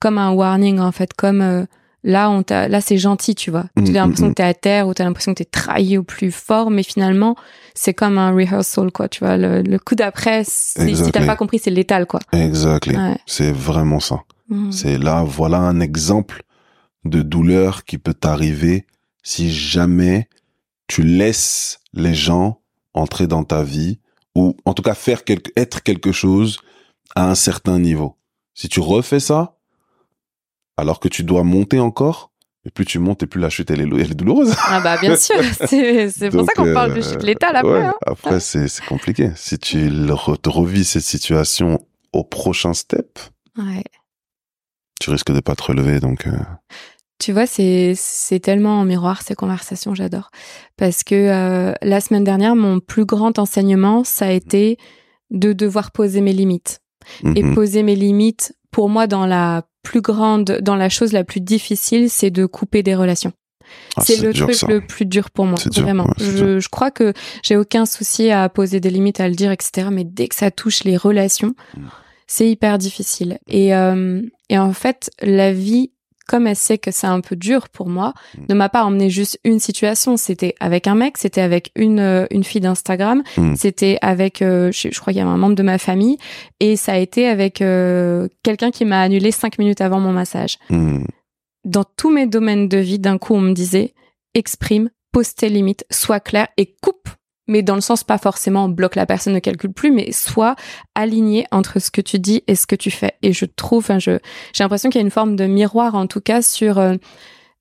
comme 0.00 0.16
un 0.16 0.30
warning 0.30 0.78
en 0.78 0.92
fait 0.92 1.12
comme 1.12 1.40
euh, 1.40 1.64
là 2.04 2.30
on 2.30 2.44
t'a 2.44 2.68
là 2.68 2.80
c'est 2.80 2.96
gentil 2.96 3.34
tu 3.34 3.50
vois. 3.50 3.64
Mmh, 3.76 3.84
tu 3.84 3.90
as 3.90 4.00
l'impression 4.00 4.26
mmh, 4.26 4.30
que 4.30 4.34
t'es 4.34 4.42
à 4.44 4.54
terre 4.54 4.86
ou 4.86 4.94
t'as 4.94 5.04
l'impression 5.04 5.34
que 5.34 5.38
t'es 5.38 5.44
trahi 5.44 5.98
au 5.98 6.04
plus 6.04 6.30
fort 6.30 6.70
mais 6.70 6.84
finalement 6.84 7.34
c'est 7.74 7.94
comme 7.94 8.16
un 8.16 8.30
rehearsal 8.30 8.92
quoi 8.92 9.08
tu 9.08 9.24
vois. 9.24 9.36
Le, 9.36 9.78
coup 9.78 9.96
d'après 9.96 10.44
si 10.46 11.10
t'as 11.12 11.26
pas 11.26 11.36
compris 11.36 11.58
c'est 11.58 11.70
létal 11.70 12.06
quoi. 12.06 12.20
Exactement 12.32 13.16
c'est 13.26 13.52
vraiment 13.52 14.00
ça. 14.00 14.22
C'est 14.70 14.98
là 14.98 15.24
voilà 15.24 15.58
un 15.58 15.80
exemple 15.80 16.42
de 17.04 17.22
douleur 17.22 17.84
qui 17.84 17.98
peut 17.98 18.14
t'arriver 18.14 18.86
si 19.22 19.52
jamais 19.52 20.28
tu 20.86 21.02
laisses 21.02 21.80
les 21.92 22.14
gens 22.14 22.60
entrer 22.98 23.26
dans 23.26 23.44
ta 23.44 23.62
vie 23.62 23.98
ou 24.34 24.56
en 24.64 24.74
tout 24.74 24.82
cas 24.82 24.94
faire 24.94 25.24
quelque, 25.24 25.50
être 25.56 25.82
quelque 25.82 26.12
chose 26.12 26.58
à 27.14 27.30
un 27.30 27.34
certain 27.34 27.78
niveau. 27.78 28.16
Si 28.54 28.68
tu 28.68 28.80
refais 28.80 29.20
ça, 29.20 29.56
alors 30.76 31.00
que 31.00 31.08
tu 31.08 31.24
dois 31.24 31.42
monter 31.42 31.80
encore, 31.80 32.30
et 32.64 32.70
plus 32.70 32.84
tu 32.84 32.98
montes 32.98 33.22
et 33.22 33.26
plus 33.26 33.40
la 33.40 33.50
chute 33.50 33.70
elle 33.70 33.80
est, 33.80 34.14
douloureuse. 34.14 34.54
Ah 34.66 34.80
bah 34.80 34.96
bien 34.98 35.16
sûr, 35.16 35.36
c'est 35.52 36.30
pour 36.30 36.44
ça 36.44 36.52
qu'on 36.54 36.72
parle 36.72 36.94
de 36.94 37.00
chute 37.00 37.22
létale 37.22 37.56
après. 37.56 37.86
Hein. 37.86 37.94
Après 38.06 38.40
c'est 38.40 38.68
compliqué. 38.86 39.30
Si 39.36 39.58
tu 39.58 39.88
revis 40.10 40.84
cette 40.84 41.02
situation 41.02 41.84
au 42.12 42.24
prochain 42.24 42.74
step, 42.74 43.18
ouais. 43.56 43.84
tu 45.00 45.10
risques 45.10 45.32
de 45.32 45.40
pas 45.40 45.54
te 45.54 45.62
relever 45.62 46.00
donc. 46.00 46.26
Euh, 46.26 46.38
tu 47.18 47.32
vois, 47.32 47.46
c'est 47.46 47.94
c'est 47.96 48.40
tellement 48.40 48.80
en 48.80 48.84
miroir 48.84 49.22
ces 49.22 49.34
conversations, 49.34 49.94
j'adore. 49.94 50.30
Parce 50.76 51.02
que 51.02 51.14
euh, 51.14 51.74
la 51.82 52.00
semaine 52.00 52.24
dernière, 52.24 52.54
mon 52.54 52.80
plus 52.80 53.04
grand 53.04 53.38
enseignement, 53.38 54.04
ça 54.04 54.26
a 54.26 54.30
été 54.30 54.78
de 55.30 55.52
devoir 55.52 55.90
poser 55.90 56.20
mes 56.20 56.32
limites. 56.32 56.80
Et 57.34 57.42
mhm. 57.42 57.54
poser 57.54 57.82
mes 57.82 57.96
limites, 57.96 58.54
pour 58.70 58.90
moi, 58.90 59.06
dans 59.06 59.24
la 59.24 59.62
plus 59.82 60.02
grande, 60.02 60.58
dans 60.60 60.76
la 60.76 60.90
chose 60.90 61.12
la 61.12 61.24
plus 61.24 61.40
difficile, 61.40 62.10
c'est 62.10 62.30
de 62.30 62.44
couper 62.44 62.82
des 62.82 62.94
relations. 62.94 63.32
Ah, 63.96 64.02
c'est 64.04 64.20
le 64.20 64.32
truc 64.32 64.62
le 64.68 64.80
plus 64.80 65.06
dur 65.06 65.30
pour 65.30 65.46
moi, 65.46 65.58
vraiment. 65.76 66.06
je, 66.18 66.58
je, 66.58 66.68
crois 66.68 66.90
que 66.90 67.12
j'ai 67.42 67.56
aucun 67.56 67.86
souci 67.86 68.30
à 68.30 68.48
poser 68.48 68.80
des 68.80 68.90
limites, 68.90 69.20
à 69.20 69.28
le 69.28 69.34
dire, 69.34 69.50
etc. 69.50 69.88
Mais 69.90 70.04
dès 70.04 70.28
que 70.28 70.34
ça 70.34 70.50
touche 70.50 70.84
les 70.84 70.96
relations, 70.96 71.54
mm. 71.76 71.86
c'est 72.26 72.48
hyper 72.48 72.78
difficile. 72.78 73.38
Et, 73.46 73.74
euh, 73.74 74.22
et 74.48 74.58
en 74.58 74.72
fait, 74.72 75.10
la 75.22 75.52
vie 75.52 75.90
comme 76.28 76.46
elle 76.46 76.54
sait 76.54 76.78
que 76.78 76.92
c'est 76.92 77.06
un 77.06 77.20
peu 77.20 77.34
dur 77.34 77.68
pour 77.70 77.88
moi, 77.88 78.12
mm. 78.36 78.42
ne 78.50 78.54
m'a 78.54 78.68
pas 78.68 78.84
emmené 78.84 79.10
juste 79.10 79.40
une 79.42 79.58
situation. 79.58 80.16
C'était 80.16 80.54
avec 80.60 80.86
un 80.86 80.94
mec, 80.94 81.18
c'était 81.18 81.40
avec 81.40 81.72
une 81.74 81.98
euh, 81.98 82.26
une 82.30 82.44
fille 82.44 82.60
d'Instagram, 82.60 83.22
mm. 83.36 83.56
c'était 83.56 83.98
avec, 84.02 84.42
euh, 84.42 84.70
je, 84.70 84.88
crois 85.00 85.12
qu'il 85.12 85.20
y 85.20 85.24
a 85.24 85.26
un 85.26 85.36
membre 85.36 85.56
de 85.56 85.62
ma 85.62 85.78
famille, 85.78 86.18
et 86.60 86.76
ça 86.76 86.92
a 86.92 86.98
été 86.98 87.26
avec 87.26 87.62
euh, 87.62 88.28
quelqu'un 88.44 88.70
qui 88.70 88.84
m'a 88.84 89.00
annulé 89.00 89.32
cinq 89.32 89.58
minutes 89.58 89.80
avant 89.80 89.98
mon 89.98 90.12
massage. 90.12 90.58
Mm. 90.70 91.04
Dans 91.64 91.84
tous 91.96 92.10
mes 92.10 92.26
domaines 92.26 92.68
de 92.68 92.78
vie, 92.78 92.98
d'un 92.98 93.18
coup, 93.18 93.34
on 93.34 93.40
me 93.40 93.54
disait 93.54 93.94
exprime, 94.34 94.90
pose 95.12 95.34
tes 95.34 95.48
limites, 95.48 95.84
sois 95.90 96.20
clair 96.20 96.48
et 96.56 96.76
coupe 96.82 97.08
mais 97.48 97.62
dans 97.62 97.74
le 97.74 97.80
sens 97.80 98.04
pas 98.04 98.18
forcément 98.18 98.68
bloque 98.68 98.94
la 98.94 99.06
personne 99.06 99.32
ne 99.32 99.38
calcule 99.38 99.72
plus, 99.72 99.90
mais 99.90 100.12
soit 100.12 100.54
aligné 100.94 101.46
entre 101.50 101.80
ce 101.80 101.90
que 101.90 102.00
tu 102.00 102.18
dis 102.18 102.44
et 102.46 102.54
ce 102.54 102.66
que 102.66 102.76
tu 102.76 102.90
fais. 102.90 103.14
Et 103.22 103.32
je 103.32 103.44
trouve, 103.44 103.78
enfin, 103.78 103.98
je 103.98 104.18
j'ai 104.52 104.62
l'impression 104.62 104.90
qu'il 104.90 105.00
y 105.00 105.02
a 105.02 105.06
une 105.06 105.10
forme 105.10 105.36
de 105.36 105.46
miroir 105.46 105.94
en 105.94 106.06
tout 106.06 106.20
cas 106.20 106.42
sur. 106.42 106.78
Euh, 106.78 106.94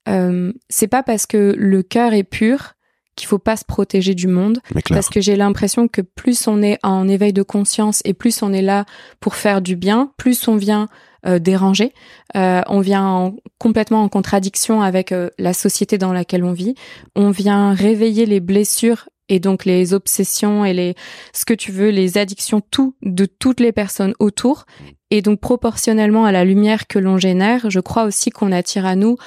euh, 0.08 0.54
c'est 0.69 0.88
pas 0.88 1.04
parce 1.04 1.26
que 1.26 1.54
le 1.58 1.84
cœur 1.84 2.13
est 2.13 2.23
pur 2.23 2.76
qu'il 3.17 3.28
faut 3.28 3.39
pas 3.39 3.58
se 3.58 3.65
protéger 3.65 4.13
du 4.13 4.28
monde, 4.28 4.60
parce 4.89 5.10
que 5.10 5.19
j'ai 5.19 5.36
l'impression 5.36 5.88
que 5.88 6.02
plus 6.02 6.47
on 6.47 6.62
est 6.62 6.78
en 6.84 7.10
éveil 7.10 7.34
de 7.34 7.41
conscience 7.41 8.02
et 8.06 8.13
plus 8.13 8.43
on 8.43 8.54
est 8.54 8.62
là 8.62 8.86
pour 9.19 9.36
faire 9.36 9.62
du 9.62 9.76
bien, 9.76 10.12
plus 10.17 10.47
on 10.47 10.56
vient 10.56 10.88
euh, 11.26 11.39
déranger, 11.39 11.93
euh, 12.38 12.62
on 12.67 12.80
vient 12.80 13.34
complètement 13.58 14.04
en 14.04 14.08
contradiction 14.08 14.82
avec 14.82 15.12
euh, 15.12 15.30
la 15.39 15.52
société 15.52 15.97
dans 15.97 16.13
laquelle 16.13 16.43
on 16.43 16.54
vit, 16.54 16.76
on 17.15 17.32
vient 17.32 17.73
réveiller 17.73 18.28
les 18.28 18.39
blessures 18.39 19.10
et 19.29 19.39
donc 19.39 19.65
les 19.65 19.93
obsessions 19.93 20.65
et 20.65 20.73
les 20.73 20.95
ce 21.33 21.45
que 21.45 21.53
tu 21.53 21.71
veux, 21.71 21.89
les 21.89 22.17
addictions, 22.17 22.61
tout 22.61 22.95
de 23.01 23.25
toutes 23.25 23.59
les 23.59 23.71
personnes 23.71 24.13
autour. 24.19 24.65
Et 25.09 25.21
donc 25.21 25.39
proportionnellement 25.39 26.25
à 26.25 26.31
la 26.31 26.43
lumière 26.43 26.87
que 26.87 26.99
l'on 26.99 27.17
génère, 27.17 27.69
je 27.69 27.79
crois 27.79 28.03
aussi 28.03 28.29
qu'on 28.29 28.51
attire 28.51 28.85
à 28.85 28.95
nous 28.95 29.17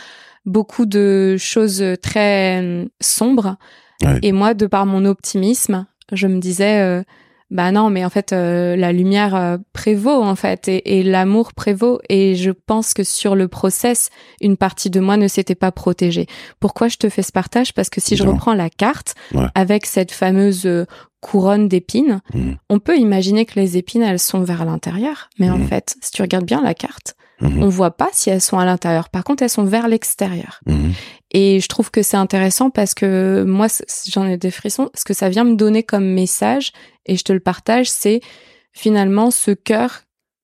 beaucoup 0.46 0.86
de 0.86 1.36
choses 1.38 1.84
très 2.02 2.62
euh, 2.62 2.86
sombres. 3.00 3.56
Et 4.22 4.32
moi, 4.32 4.54
de 4.54 4.66
par 4.66 4.86
mon 4.86 5.04
optimisme, 5.04 5.86
je 6.12 6.26
me 6.26 6.40
disais, 6.40 6.80
euh, 6.80 7.02
bah 7.50 7.72
non, 7.72 7.90
mais 7.90 8.04
en 8.04 8.10
fait, 8.10 8.32
euh, 8.32 8.76
la 8.76 8.92
lumière 8.92 9.34
euh, 9.34 9.58
prévaut 9.72 10.22
en 10.22 10.36
fait 10.36 10.68
et, 10.68 11.02
l'amour 11.02 11.52
prévaut. 11.52 12.00
Et 12.08 12.36
je 12.36 12.50
pense 12.50 12.94
que 12.94 13.02
sur 13.02 13.34
le 13.34 13.48
process, 13.48 14.10
une 14.40 14.56
partie 14.56 14.90
de 14.90 15.00
moi 15.00 15.16
ne 15.16 15.26
s'était 15.26 15.56
pas 15.56 15.72
protégée. 15.72 16.26
Pourquoi 16.60 16.88
je 16.88 16.96
te 16.96 17.08
fais 17.08 17.22
ce 17.22 17.32
partage? 17.32 17.74
Parce 17.74 17.90
que 17.90 18.00
si 18.00 18.16
je 18.16 18.22
reprends 18.22 18.54
la 18.54 18.70
carte 18.70 19.14
avec 19.54 19.86
cette 19.86 20.12
fameuse 20.12 20.66
euh, 20.66 20.86
couronne 21.20 21.68
d'épines, 21.68 22.20
mmh. 22.32 22.52
on 22.68 22.78
peut 22.78 22.96
imaginer 22.96 23.44
que 23.44 23.58
les 23.58 23.76
épines 23.76 24.02
elles 24.02 24.20
sont 24.20 24.42
vers 24.42 24.64
l'intérieur, 24.64 25.28
mais 25.38 25.50
en 25.50 25.58
mmh. 25.58 25.66
fait, 25.66 25.96
si 26.00 26.12
tu 26.12 26.22
regardes 26.22 26.46
bien 26.46 26.62
la 26.62 26.74
carte, 26.74 27.14
mmh. 27.40 27.62
on 27.62 27.68
voit 27.68 27.90
pas 27.92 28.08
si 28.12 28.30
elles 28.30 28.40
sont 28.40 28.58
à 28.58 28.64
l'intérieur. 28.64 29.08
Par 29.08 29.24
contre, 29.24 29.42
elles 29.42 29.50
sont 29.50 29.64
vers 29.64 29.88
l'extérieur. 29.88 30.60
Et 31.32 31.60
je 31.60 31.68
trouve 31.68 31.90
que 31.90 32.02
c'est 32.02 32.16
intéressant 32.16 32.70
parce 32.70 32.94
que 32.94 33.44
moi, 33.46 33.68
j'en 34.08 34.26
ai 34.26 34.36
des 34.36 34.50
frissons, 34.50 34.90
ce 34.94 35.04
que 35.04 35.14
ça 35.14 35.28
vient 35.28 35.44
me 35.44 35.54
donner 35.54 35.82
comme 35.82 36.04
message, 36.04 36.72
et 37.06 37.16
je 37.16 37.24
te 37.24 37.32
le 37.32 37.40
partage, 37.40 37.88
c'est 37.88 38.20
finalement 38.72 39.30
ce 39.30 39.52
cœur 39.52 40.02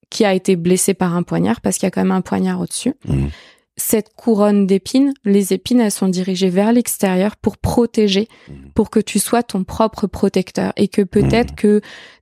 qui 0.09 0.23
a 0.23 0.33
été 0.33 0.55
blessé 0.55 0.93
par 0.93 1.15
un 1.15 1.23
poignard, 1.23 1.59
parce 1.61 1.77
qu'il 1.77 1.85
y 1.85 1.87
a 1.87 1.91
quand 1.91 2.01
même 2.01 2.11
un 2.11 2.21
poignard 2.21 2.61
au-dessus. 2.61 2.93
Mmh. 3.05 3.27
Cette 3.75 4.15
couronne 4.15 4.65
d'épines, 4.65 5.13
les 5.23 5.53
épines, 5.53 5.81
elles 5.81 5.91
sont 5.91 6.07
dirigées 6.07 6.49
vers 6.49 6.71
l'extérieur 6.71 7.35
pour 7.35 7.57
protéger, 7.57 8.27
mmh. 8.47 8.53
pour 8.73 8.89
que 8.89 8.99
tu 8.99 9.19
sois 9.19 9.43
ton 9.43 9.65
propre 9.65 10.07
protecteur, 10.07 10.71
et 10.77 10.87
que 10.87 11.01
peut-être 11.01 11.55
que 11.55 11.81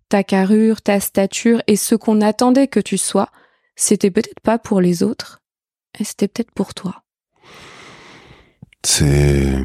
ta 0.09 0.23
carrure, 0.23 0.81
ta 0.81 0.99
stature, 0.99 1.61
et 1.67 1.75
ce 1.75 1.93
qu'on 1.93 2.21
attendait 2.21 2.67
que 2.67 2.79
tu 2.79 2.97
sois, 2.97 3.29
c'était 3.75 4.11
peut-être 4.11 4.39
pas 4.41 4.59
pour 4.59 4.81
les 4.81 5.03
autres, 5.03 5.41
et 5.99 6.03
c'était 6.03 6.27
peut-être 6.27 6.51
pour 6.51 6.73
toi. 6.73 7.03
C'est 8.85 9.63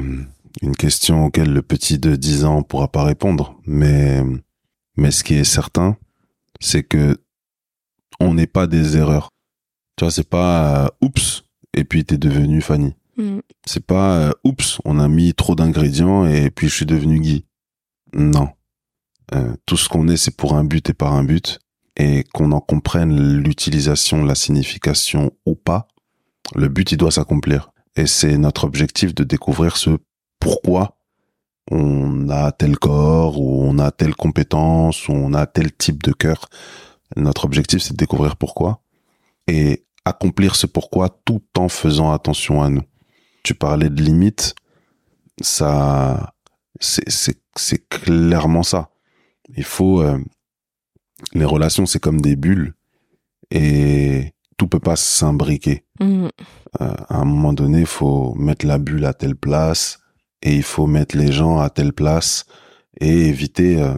une 0.61 0.75
question 0.77 1.25
auquel 1.25 1.53
le 1.53 1.61
petit 1.61 1.99
de 1.99 2.15
10 2.15 2.45
ans 2.45 2.63
pourra 2.63 2.91
pas 2.91 3.03
répondre, 3.03 3.59
mais 3.65 4.23
mais 4.97 5.11
ce 5.11 5.23
qui 5.23 5.35
est 5.35 5.43
certain, 5.43 5.97
c'est 6.59 6.83
que 6.83 7.17
on 8.19 8.33
n'est 8.33 8.47
pas 8.47 8.67
des 8.67 8.97
erreurs. 8.97 9.29
Tu 9.97 10.05
vois, 10.05 10.11
c'est 10.11 10.27
pas 10.27 10.85
euh, 10.85 10.89
oups 11.01 11.43
et 11.73 11.83
puis 11.83 12.05
t'es 12.05 12.17
devenu 12.17 12.61
Fanny. 12.61 12.95
Mm. 13.17 13.39
C'est 13.65 13.85
pas 13.85 14.17
euh, 14.17 14.31
oups, 14.43 14.79
on 14.85 14.99
a 14.99 15.07
mis 15.07 15.33
trop 15.33 15.55
d'ingrédients 15.55 16.25
et 16.25 16.51
puis 16.51 16.67
je 16.69 16.75
suis 16.75 16.85
devenu 16.85 17.19
Guy. 17.19 17.45
Non. 18.13 18.49
Euh, 19.33 19.55
tout 19.65 19.77
ce 19.77 19.87
qu'on 19.89 20.07
est, 20.07 20.17
c'est 20.17 20.35
pour 20.35 20.55
un 20.55 20.63
but 20.63 20.89
et 20.89 20.93
par 20.93 21.13
un 21.13 21.23
but. 21.23 21.59
Et 21.97 22.23
qu'on 22.33 22.51
en 22.51 22.61
comprenne 22.61 23.37
l'utilisation, 23.37 24.23
la 24.23 24.35
signification 24.35 25.31
ou 25.45 25.55
pas, 25.55 25.87
le 26.55 26.67
but, 26.67 26.91
il 26.91 26.97
doit 26.97 27.11
s'accomplir. 27.11 27.71
Et 27.95 28.07
c'est 28.07 28.37
notre 28.37 28.63
objectif 28.63 29.13
de 29.13 29.23
découvrir 29.23 29.77
ce 29.77 29.91
pourquoi 30.39 30.97
on 31.69 32.29
a 32.29 32.51
tel 32.51 32.77
corps 32.77 33.39
ou 33.39 33.63
on 33.63 33.77
a 33.77 33.91
telle 33.91 34.15
compétence 34.15 35.07
ou 35.07 35.13
on 35.13 35.33
a 35.33 35.45
tel 35.45 35.71
type 35.71 36.01
de 36.03 36.11
cœur. 36.11 36.49
Notre 37.15 37.45
objectif, 37.45 37.81
c'est 37.81 37.93
de 37.93 37.97
découvrir 37.97 38.37
pourquoi. 38.37 38.81
Et 39.47 39.85
accomplir 40.05 40.55
ce 40.55 40.65
pourquoi 40.65 41.09
tout 41.25 41.43
en 41.57 41.69
faisant 41.69 42.11
attention 42.11 42.61
à 42.63 42.69
nous. 42.69 42.83
Tu 43.43 43.53
parlais 43.53 43.89
de 43.89 44.01
limites, 44.01 44.55
ça, 45.41 46.33
c'est, 46.79 47.89
clairement 47.89 48.63
ça. 48.63 48.89
Il 49.55 49.63
faut, 49.63 50.01
euh, 50.01 50.17
les 51.33 51.45
relations, 51.45 51.85
c'est 51.85 51.99
comme 51.99 52.21
des 52.21 52.35
bulles 52.35 52.73
et 53.51 54.33
tout 54.57 54.67
peut 54.67 54.79
pas 54.79 54.95
s'imbriquer. 54.95 55.85
Mmh. 55.99 56.27
Euh, 56.81 56.95
à 57.09 57.17
un 57.17 57.25
moment 57.25 57.53
donné, 57.53 57.79
il 57.79 57.85
faut 57.85 58.33
mettre 58.35 58.65
la 58.65 58.77
bulle 58.77 59.05
à 59.05 59.13
telle 59.13 59.35
place 59.35 59.99
et 60.41 60.55
il 60.55 60.63
faut 60.63 60.87
mettre 60.87 61.17
les 61.17 61.31
gens 61.31 61.59
à 61.59 61.69
telle 61.69 61.93
place 61.93 62.45
et 62.99 63.27
éviter 63.27 63.81
euh, 63.81 63.95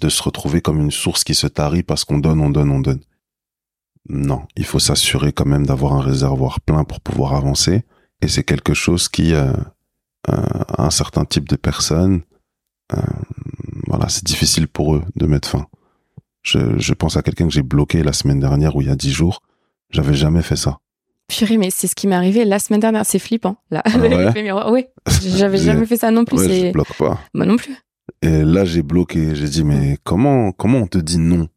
de 0.00 0.08
se 0.08 0.22
retrouver 0.22 0.60
comme 0.60 0.80
une 0.80 0.90
source 0.90 1.24
qui 1.24 1.34
se 1.34 1.46
tarit 1.46 1.82
parce 1.82 2.04
qu'on 2.04 2.18
donne, 2.18 2.40
on 2.40 2.50
donne, 2.50 2.70
on 2.70 2.80
donne. 2.80 3.00
Non, 4.08 4.42
il 4.56 4.64
faut 4.64 4.80
s'assurer 4.80 5.32
quand 5.32 5.46
même 5.46 5.66
d'avoir 5.66 5.92
un 5.94 6.00
réservoir 6.00 6.60
plein 6.60 6.84
pour 6.84 7.00
pouvoir 7.00 7.34
avancer 7.34 7.84
et 8.20 8.28
c'est 8.28 8.44
quelque 8.44 8.74
chose 8.74 9.08
qui, 9.08 9.34
euh, 9.34 9.52
euh 10.28 10.42
un 10.78 10.90
certain 10.90 11.24
type 11.24 11.48
de 11.48 11.56
personnes, 11.56 12.22
voilà, 13.86 14.08
c'est 14.08 14.24
difficile 14.24 14.68
pour 14.68 14.94
eux 14.94 15.02
de 15.16 15.26
mettre 15.26 15.48
fin. 15.48 15.66
Je, 16.42 16.78
je 16.78 16.94
pense 16.94 17.16
à 17.16 17.22
quelqu'un 17.22 17.46
que 17.46 17.52
j'ai 17.52 17.62
bloqué 17.62 18.02
la 18.02 18.12
semaine 18.12 18.40
dernière 18.40 18.76
ou 18.76 18.82
il 18.82 18.88
y 18.88 18.90
a 18.90 18.96
dix 18.96 19.12
jours. 19.12 19.42
J'avais 19.90 20.14
jamais 20.14 20.42
fait 20.42 20.56
ça. 20.56 20.78
Purée, 21.28 21.56
mais 21.56 21.70
c'est 21.70 21.86
ce 21.86 21.94
qui 21.94 22.06
m'est 22.08 22.14
arrivé 22.16 22.44
la 22.44 22.58
semaine 22.58 22.80
dernière. 22.80 23.06
C'est 23.06 23.18
flippant, 23.18 23.56
là. 23.70 23.82
Ah 23.84 23.98
ouais, 24.70 24.90
j'avais 25.22 25.58
jamais 25.58 25.86
fait 25.86 25.96
ça 25.96 26.10
non 26.10 26.24
plus. 26.24 26.38
Ouais, 26.38 26.66
je 26.68 26.72
bloque 26.72 26.96
pas. 26.96 27.20
Moi 27.34 27.46
non 27.46 27.56
plus. 27.56 27.76
Et 28.22 28.42
là, 28.42 28.64
j'ai 28.64 28.82
bloqué. 28.82 29.34
J'ai 29.34 29.48
dit, 29.48 29.64
mais 29.64 29.98
comment, 30.04 30.52
comment 30.52 30.78
on 30.78 30.86
te 30.86 30.98
dit 30.98 31.18
non? 31.18 31.48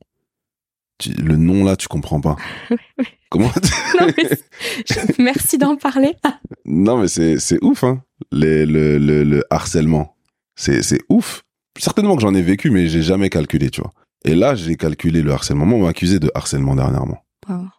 Le 1.18 1.36
non 1.36 1.66
là, 1.66 1.76
tu 1.76 1.88
comprends 1.88 2.22
pas. 2.22 2.38
comment 3.30 3.52
non, 4.00 4.08
mais 4.16 4.30
Merci 5.18 5.58
d'en 5.58 5.76
parler. 5.76 6.14
non, 6.66 7.00
mais 7.00 7.08
c'est, 7.08 7.64
ouf, 7.64 7.84
hein. 7.84 8.02
Le, 8.32 8.64
le, 8.66 8.98
le, 8.98 9.24
le 9.24 9.44
harcèlement. 9.50 10.16
C'est, 10.56 10.82
c'est 10.84 11.02
ouf. 11.10 11.44
Certainement 11.78 12.16
que 12.16 12.22
j'en 12.22 12.34
ai 12.34 12.42
vécu, 12.42 12.70
mais 12.70 12.88
j'ai 12.88 13.02
jamais 13.02 13.30
calculé, 13.30 13.70
tu 13.70 13.82
vois. 13.82 13.92
Et 14.26 14.36
là, 14.36 14.56
j'ai 14.56 14.76
calculé 14.76 15.22
le 15.22 15.32
harcèlement. 15.32 15.66
Moi, 15.66 15.80
on 15.80 15.84
m'a 15.84 15.90
accusé 15.90 16.20
de 16.20 16.32
harcèlement 16.34 16.76
dernièrement. 16.76 17.26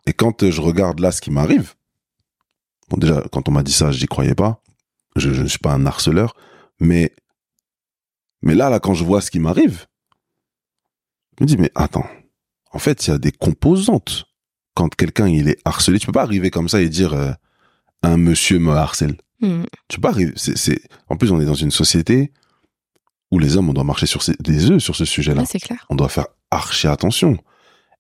Et 0.07 0.13
quand 0.13 0.49
je 0.49 0.61
regarde 0.61 1.01
là 1.01 1.11
ce 1.11 1.21
qui 1.21 1.31
m'arrive, 1.31 1.75
bon 2.89 2.99
déjà 2.99 3.23
quand 3.33 3.49
on 3.49 3.53
m'a 3.53 3.63
dit 3.63 3.73
ça, 3.73 3.91
je 3.91 4.01
n'y 4.01 4.07
croyais 4.07 4.35
pas. 4.35 4.63
Je 5.17 5.31
ne 5.31 5.49
suis 5.49 5.59
pas 5.59 5.73
un 5.73 5.87
harceleur, 5.87 6.37
mais 6.79 7.13
mais 8.43 8.55
là 8.55 8.71
là 8.71 8.81
quand 8.81 8.95
je 8.95 9.05
vois 9.05 9.21
ce 9.21 9.31
qui 9.31 9.41
m'arrive, 9.41 9.87
je 11.39 11.45
me 11.45 11.49
dis 11.49 11.57
mais 11.57 11.71
attends, 11.75 12.07
en 12.71 12.79
fait 12.79 13.07
il 13.07 13.11
y 13.11 13.13
a 13.13 13.19
des 13.19 13.33
composantes. 13.33 14.27
Quand 14.75 14.95
quelqu'un 14.95 15.27
il 15.27 15.49
est 15.49 15.59
harcelé, 15.65 15.99
tu 15.99 16.07
peux 16.07 16.13
pas 16.13 16.23
arriver 16.23 16.51
comme 16.51 16.69
ça 16.69 16.81
et 16.81 16.89
dire 16.89 17.15
euh, 17.15 17.33
un 18.03 18.19
monsieur 18.19 18.59
me 18.59 18.73
harcèle. 18.73 19.17
Hmm. 19.41 19.65
Tu 19.89 19.97
peux 19.97 20.03
pas 20.03 20.11
arriver. 20.11 20.33
C'est 20.37 20.81
en 21.09 21.17
plus 21.17 21.33
on 21.33 21.41
est 21.41 21.47
dans 21.47 21.55
une 21.55 21.71
société 21.71 22.33
où 23.33 23.39
les 23.39 23.57
hommes 23.57 23.71
on 23.71 23.73
doit 23.73 23.85
marcher 23.85 24.07
sur 24.07 24.23
des 24.39 24.71
œufs 24.71 24.83
sur 24.83 24.95
ce 24.95 25.05
sujet-là. 25.05 25.45
c'est 25.47 25.59
clair. 25.59 25.87
On 25.91 25.97
doit 25.97 26.09
faire 26.09 26.27
archi 26.51 26.87
attention. 26.87 27.39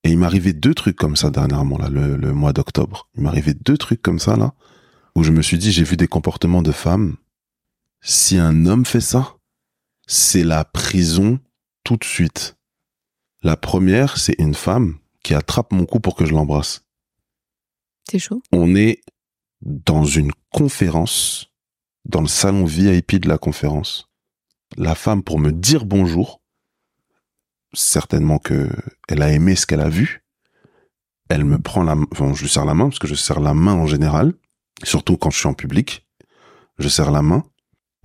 Et 0.04 0.10
il 0.10 0.18
m'arrivait 0.18 0.52
deux 0.52 0.74
trucs 0.74 0.96
comme 0.96 1.16
ça 1.16 1.30
dernièrement, 1.30 1.78
là, 1.78 1.88
le, 1.88 2.16
le 2.16 2.32
mois 2.32 2.52
d'octobre. 2.52 3.08
Il 3.16 3.22
m'arrivait 3.22 3.54
deux 3.54 3.76
trucs 3.76 4.02
comme 4.02 4.18
ça, 4.18 4.36
là, 4.36 4.54
où 5.14 5.24
je 5.24 5.32
me 5.32 5.42
suis 5.42 5.58
dit, 5.58 5.72
j'ai 5.72 5.84
vu 5.84 5.96
des 5.96 6.08
comportements 6.08 6.62
de 6.62 6.72
femmes. 6.72 7.16
Si 8.02 8.38
un 8.38 8.66
homme 8.66 8.84
fait 8.84 9.00
ça, 9.00 9.36
c'est 10.06 10.44
la 10.44 10.64
prison 10.64 11.40
tout 11.82 11.96
de 11.96 12.04
suite. 12.04 12.56
La 13.42 13.56
première, 13.56 14.16
c'est 14.16 14.38
une 14.38 14.54
femme 14.54 14.98
qui 15.22 15.34
attrape 15.34 15.72
mon 15.72 15.86
cou 15.86 16.00
pour 16.00 16.14
que 16.14 16.24
je 16.24 16.32
l'embrasse. 16.32 16.84
C'est 18.08 18.18
chaud. 18.18 18.42
On 18.52 18.74
est 18.76 19.00
dans 19.62 20.04
une 20.04 20.30
conférence, 20.50 21.50
dans 22.04 22.20
le 22.20 22.28
salon 22.28 22.64
VIP 22.64 23.16
de 23.16 23.28
la 23.28 23.38
conférence. 23.38 24.08
La 24.76 24.94
femme, 24.94 25.22
pour 25.22 25.38
me 25.38 25.52
dire 25.52 25.84
bonjour, 25.84 26.40
certainement 27.72 28.38
que 28.38 28.68
elle 29.08 29.22
a 29.22 29.32
aimé 29.32 29.56
ce 29.56 29.66
qu'elle 29.66 29.80
a 29.80 29.88
vu. 29.88 30.22
Elle 31.28 31.44
me 31.44 31.58
prend 31.58 31.82
la, 31.82 31.96
enfin, 32.12 32.32
je 32.34 32.42
lui 32.42 32.48
serre 32.48 32.64
la 32.64 32.74
main 32.74 32.84
parce 32.88 32.98
que 32.98 33.08
je 33.08 33.14
serre 33.14 33.40
la 33.40 33.54
main 33.54 33.74
en 33.74 33.86
général, 33.86 34.34
surtout 34.84 35.16
quand 35.16 35.30
je 35.30 35.38
suis 35.38 35.48
en 35.48 35.54
public. 35.54 36.06
Je 36.78 36.88
serre 36.88 37.10
la 37.10 37.22
main. 37.22 37.44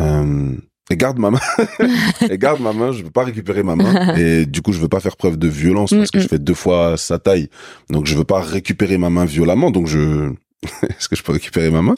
Euh, 0.02 0.56
elle 0.89 0.97
garde 0.97 1.19
ma 1.19 1.30
main. 1.30 1.39
elle 2.21 2.38
garde 2.38 2.62
ma 2.62 2.74
main. 2.74 2.91
Je 2.91 3.04
veux 3.04 3.12
pas 3.12 3.24
récupérer 3.24 3.63
ma 3.63 3.76
main. 3.76 4.15
Et 4.17 4.45
du 4.45 4.62
coup, 4.62 4.74
je 4.74 4.80
veux 4.80 4.88
pas 4.88 5.00
faire 5.00 5.17
preuve 5.17 5.38
de 5.38 5.47
violence 5.47 5.91
parce 5.91 6.12
que 6.12 6.19
je 6.19 6.28
fais 6.28 6.39
deux 6.39 6.54
fois 6.54 6.97
sa 6.97 7.19
taille. 7.19 7.50
Donc, 7.89 8.08
je 8.08 8.15
veux 8.15 8.24
pas 8.24 8.41
récupérer 8.41 8.97
ma 8.97 9.10
main 9.10 9.26
violemment. 9.26 9.71
Donc, 9.71 9.88
je, 9.88 10.32
est-ce 10.84 11.08
que 11.08 11.15
je 11.15 11.24
peux 11.24 11.34
récupérer 11.34 11.69
ma 11.69 11.82
main? 11.82 11.95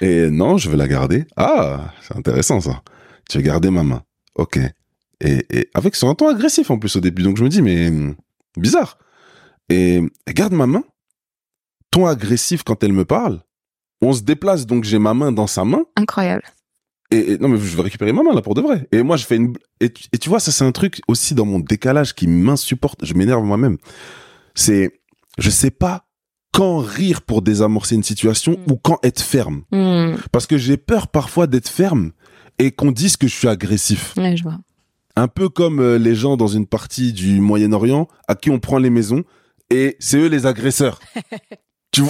Et 0.00 0.30
non, 0.30 0.58
je 0.58 0.68
veux 0.68 0.76
la 0.76 0.88
garder. 0.88 1.26
Ah, 1.36 1.92
c'est 2.02 2.16
intéressant, 2.16 2.60
ça. 2.60 2.82
Tu 3.28 3.38
veux 3.38 3.44
garder 3.44 3.70
ma 3.70 3.82
main. 3.82 4.02
Ok 4.36 4.58
et, 5.20 5.68
avec 5.74 5.96
son 5.96 6.14
ton 6.14 6.28
agressif 6.28 6.70
en 6.70 6.78
plus 6.78 6.96
au 6.96 7.00
début. 7.00 7.22
Donc 7.22 7.36
je 7.36 7.44
me 7.44 7.48
dis, 7.48 7.62
mais 7.62 7.90
hmm, 7.90 8.14
bizarre. 8.56 8.98
Et 9.68 10.02
elle 10.26 10.34
garde 10.34 10.52
ma 10.52 10.66
main, 10.66 10.84
ton 11.90 12.06
agressif 12.06 12.62
quand 12.62 12.82
elle 12.82 12.92
me 12.92 13.04
parle. 13.04 13.40
On 14.02 14.12
se 14.12 14.22
déplace, 14.22 14.66
donc 14.66 14.84
j'ai 14.84 14.98
ma 14.98 15.14
main 15.14 15.30
dans 15.32 15.46
sa 15.46 15.64
main. 15.64 15.84
Incroyable. 15.96 16.42
Et, 17.10 17.38
non, 17.38 17.48
mais 17.48 17.58
je 17.58 17.76
vais 17.76 17.82
récupérer 17.82 18.12
ma 18.12 18.22
main 18.22 18.32
là 18.32 18.40
pour 18.40 18.54
de 18.54 18.60
vrai. 18.60 18.86
Et 18.92 19.02
moi, 19.02 19.16
je 19.16 19.26
fais 19.26 19.36
une. 19.36 19.54
Et, 19.80 19.90
tu 19.90 20.28
vois, 20.28 20.40
ça, 20.40 20.52
c'est 20.52 20.64
un 20.64 20.72
truc 20.72 21.00
aussi 21.08 21.34
dans 21.34 21.44
mon 21.44 21.58
décalage 21.58 22.14
qui 22.14 22.26
m'insupporte. 22.28 23.04
Je 23.04 23.14
m'énerve 23.14 23.44
moi-même. 23.44 23.78
C'est. 24.54 25.00
Je 25.38 25.50
sais 25.50 25.70
pas 25.70 26.06
quand 26.52 26.78
rire 26.78 27.22
pour 27.22 27.42
désamorcer 27.42 27.94
une 27.94 28.02
situation 28.02 28.52
mm. 28.52 28.72
ou 28.72 28.76
quand 28.76 28.98
être 29.02 29.20
ferme. 29.20 29.62
Mm. 29.72 30.16
Parce 30.32 30.46
que 30.46 30.56
j'ai 30.56 30.76
peur 30.76 31.08
parfois 31.08 31.46
d'être 31.46 31.68
ferme 31.68 32.12
et 32.58 32.70
qu'on 32.72 32.92
dise 32.92 33.16
que 33.16 33.26
je 33.26 33.34
suis 33.34 33.48
agressif. 33.48 34.14
Ouais, 34.16 34.36
je 34.36 34.42
vois. 34.42 34.58
Un 35.20 35.28
peu 35.28 35.50
comme 35.50 35.80
euh, 35.80 35.98
les 35.98 36.14
gens 36.14 36.38
dans 36.38 36.46
une 36.46 36.66
partie 36.66 37.12
du 37.12 37.40
Moyen-Orient 37.40 38.08
à 38.26 38.34
qui 38.34 38.48
on 38.48 38.58
prend 38.58 38.78
les 38.78 38.88
maisons 38.88 39.22
et 39.68 39.98
c'est 39.98 40.16
eux 40.16 40.28
les 40.28 40.46
agresseurs. 40.46 40.98
tu 41.92 42.04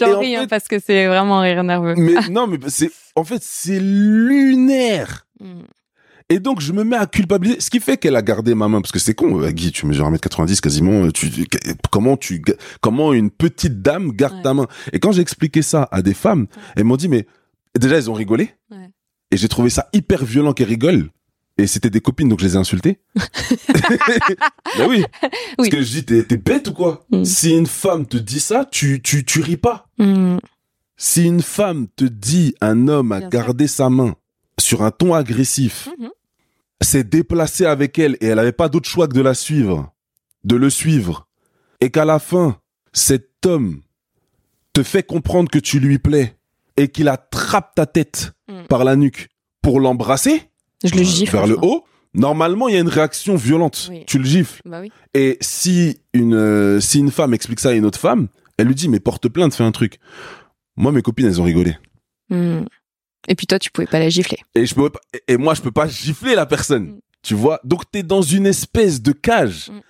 J'en 0.00 0.18
ris 0.18 0.34
hein, 0.34 0.48
parce 0.50 0.66
que 0.66 0.80
c'est 0.80 1.06
vraiment 1.06 1.38
rire 1.42 1.62
nerveux. 1.62 1.94
Mais 1.96 2.14
non, 2.32 2.48
mais 2.48 2.58
c'est 2.66 2.90
en 3.14 3.22
fait 3.22 3.40
c'est 3.40 3.78
lunaire. 3.78 5.28
Hmm. 5.38 5.60
Et 6.28 6.40
donc 6.40 6.60
je 6.60 6.72
me 6.72 6.82
mets 6.82 6.96
à 6.96 7.06
culpabiliser, 7.06 7.60
ce 7.60 7.70
qui 7.70 7.78
fait 7.78 7.98
qu'elle 7.98 8.16
a 8.16 8.22
gardé 8.22 8.56
ma 8.56 8.66
main 8.66 8.80
parce 8.80 8.90
que 8.90 8.98
c'est 8.98 9.14
con, 9.14 9.40
euh, 9.40 9.50
Guy, 9.52 9.70
tu 9.70 9.86
mesures 9.86 10.10
1m90 10.10 10.58
quasiment, 10.58 11.04
euh, 11.04 11.12
tu 11.12 11.30
comment 11.92 12.16
tu 12.16 12.42
comment 12.80 13.12
une 13.12 13.30
petite 13.30 13.80
dame 13.80 14.10
garde 14.10 14.42
ta 14.42 14.54
main? 14.54 14.66
Et 14.92 14.98
quand 14.98 15.12
j'ai 15.12 15.22
expliqué 15.22 15.62
ça 15.62 15.88
à 15.92 16.02
des 16.02 16.14
femmes, 16.14 16.48
elles 16.74 16.82
m'ont 16.82 16.96
dit 16.96 17.08
mais 17.08 17.26
déjà 17.78 17.94
elles 17.94 18.10
ont 18.10 18.14
rigolé. 18.14 18.50
Et 19.30 19.36
j'ai 19.36 19.48
trouvé 19.48 19.70
ça 19.70 19.88
hyper 19.92 20.24
violent 20.24 20.52
qu'elles 20.52 20.68
rigolent 20.68 21.10
et 21.58 21.66
c'était 21.66 21.90
des 21.90 22.00
copines, 22.00 22.28
donc 22.28 22.40
je 22.40 22.44
les 22.44 22.54
ai 22.54 22.58
insultées. 22.58 23.00
ben 24.78 24.88
oui. 24.88 25.04
Parce 25.56 25.70
que 25.70 25.82
je 25.82 26.00
dis, 26.00 26.04
t'es, 26.04 26.36
bête 26.36 26.68
ou 26.68 26.72
quoi 26.72 27.06
mm. 27.10 27.24
Si 27.24 27.50
une 27.50 27.66
femme 27.66 28.06
te 28.06 28.18
dit 28.18 28.40
ça, 28.40 28.66
tu, 28.70 29.00
tu, 29.00 29.24
tu 29.24 29.40
ris 29.40 29.56
pas. 29.56 29.88
Mm. 29.98 30.36
Si 30.98 31.24
une 31.24 31.42
femme 31.42 31.88
te 31.96 32.04
dit 32.04 32.54
un 32.60 32.88
homme 32.88 33.12
a 33.12 33.20
gardé 33.20 33.66
sa 33.68 33.88
main 33.88 34.16
sur 34.58 34.82
un 34.82 34.90
ton 34.90 35.14
agressif, 35.14 35.88
mm-hmm. 35.98 36.10
s'est 36.82 37.04
déplacé 37.04 37.64
avec 37.64 37.98
elle 37.98 38.16
et 38.20 38.26
elle 38.26 38.36
n'avait 38.36 38.52
pas 38.52 38.68
d'autre 38.68 38.88
choix 38.88 39.08
que 39.08 39.14
de 39.14 39.22
la 39.22 39.34
suivre, 39.34 39.94
de 40.44 40.56
le 40.56 40.68
suivre, 40.68 41.26
et 41.80 41.90
qu'à 41.90 42.04
la 42.04 42.18
fin, 42.18 42.58
cet 42.92 43.46
homme 43.46 43.80
te 44.74 44.82
fait 44.82 45.02
comprendre 45.02 45.50
que 45.50 45.58
tu 45.58 45.80
lui 45.80 45.98
plais 45.98 46.36
et 46.76 46.88
qu'il 46.88 47.08
attrape 47.08 47.74
ta 47.74 47.86
tête 47.86 48.32
mm. 48.48 48.64
par 48.68 48.84
la 48.84 48.96
nuque 48.96 49.28
pour 49.62 49.80
l'embrasser, 49.80 50.50
je 50.84 50.94
le 50.94 51.02
gifle. 51.02 51.32
Vers 51.32 51.46
le 51.46 51.58
haut. 51.62 51.84
Normalement, 52.14 52.68
il 52.68 52.74
y 52.74 52.78
a 52.78 52.80
une 52.80 52.88
réaction 52.88 53.36
violente. 53.36 53.90
Tu 54.06 54.18
le 54.18 54.24
gifles. 54.24 54.62
Bah 54.64 54.80
oui. 54.80 54.90
Et 55.12 55.36
si 55.42 55.98
une, 56.14 56.34
euh, 56.34 56.80
si 56.80 56.98
une 56.98 57.10
femme 57.10 57.34
explique 57.34 57.60
ça 57.60 57.70
à 57.70 57.72
une 57.72 57.84
autre 57.84 57.98
femme, 57.98 58.28
elle 58.56 58.68
lui 58.68 58.74
dit, 58.74 58.88
mais 58.88 59.00
porte 59.00 59.28
plainte, 59.28 59.54
fais 59.54 59.64
un 59.64 59.72
truc. 59.72 59.98
Moi, 60.76 60.92
mes 60.92 61.02
copines, 61.02 61.26
elles 61.26 61.40
ont 61.40 61.44
rigolé. 61.44 61.76
Hmm. 62.30 62.62
Et 63.28 63.34
puis 63.34 63.46
toi, 63.46 63.58
tu 63.58 63.70
pouvais 63.70 63.86
pas 63.86 63.98
la 63.98 64.08
gifler. 64.08 64.38
Et 64.54 64.64
je 64.64 64.74
pouvais 64.74 64.90
pas, 64.90 65.00
et 65.28 65.36
moi, 65.36 65.54
je 65.54 65.60
peux 65.60 65.70
pas 65.70 65.86
gifler 65.86 66.34
la 66.34 66.46
personne. 66.46 66.84
Hmm. 66.84 67.00
Tu 67.22 67.34
vois? 67.34 67.60
Donc, 67.64 67.90
t'es 67.90 68.02
dans 68.02 68.22
une 68.22 68.46
espèce 68.46 69.02
de 69.02 69.12
cage 69.12 69.70
hmm. 69.70 69.80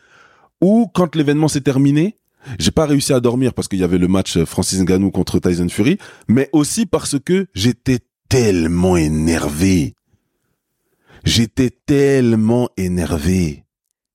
où, 0.61 0.91
quand 0.93 1.15
l'événement 1.15 1.49
s'est 1.49 1.61
terminé, 1.61 2.19
j'ai 2.59 2.73
pas 2.73 2.87
réussi 2.87 3.13
à 3.13 3.21
dormir 3.21 3.55
parce 3.55 3.69
qu'il 3.69 3.79
y 3.79 3.85
avait 3.85 3.99
le 3.99 4.09
match 4.09 4.43
Francis 4.45 4.81
Ngannou 4.81 5.11
contre 5.11 5.39
Tyson 5.39 5.69
Fury, 5.69 5.99
mais 6.29 6.49
aussi 6.53 6.87
parce 6.87 7.19
que 7.19 7.47
j'étais 7.55 7.99
tellement 8.29 8.97
énervé. 8.97 9.95
J'étais 11.27 11.71
tellement 11.71 12.71
énervé. 12.77 13.65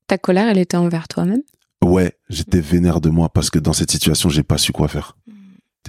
Ta 0.06 0.16
colère, 0.16 0.48
elle 0.48 0.56
était 0.56 0.78
envers 0.78 1.08
toi-même? 1.08 1.42
Ouais, 1.84 2.16
j'étais 2.30 2.60
vénère 2.60 3.02
de 3.02 3.10
moi 3.10 3.28
parce 3.28 3.50
que 3.50 3.58
dans 3.58 3.74
cette 3.74 3.90
situation, 3.90 4.30
j'ai 4.30 4.42
pas 4.42 4.56
su 4.56 4.72
quoi 4.72 4.88
faire. 4.88 5.18
Hmm. 5.26 5.32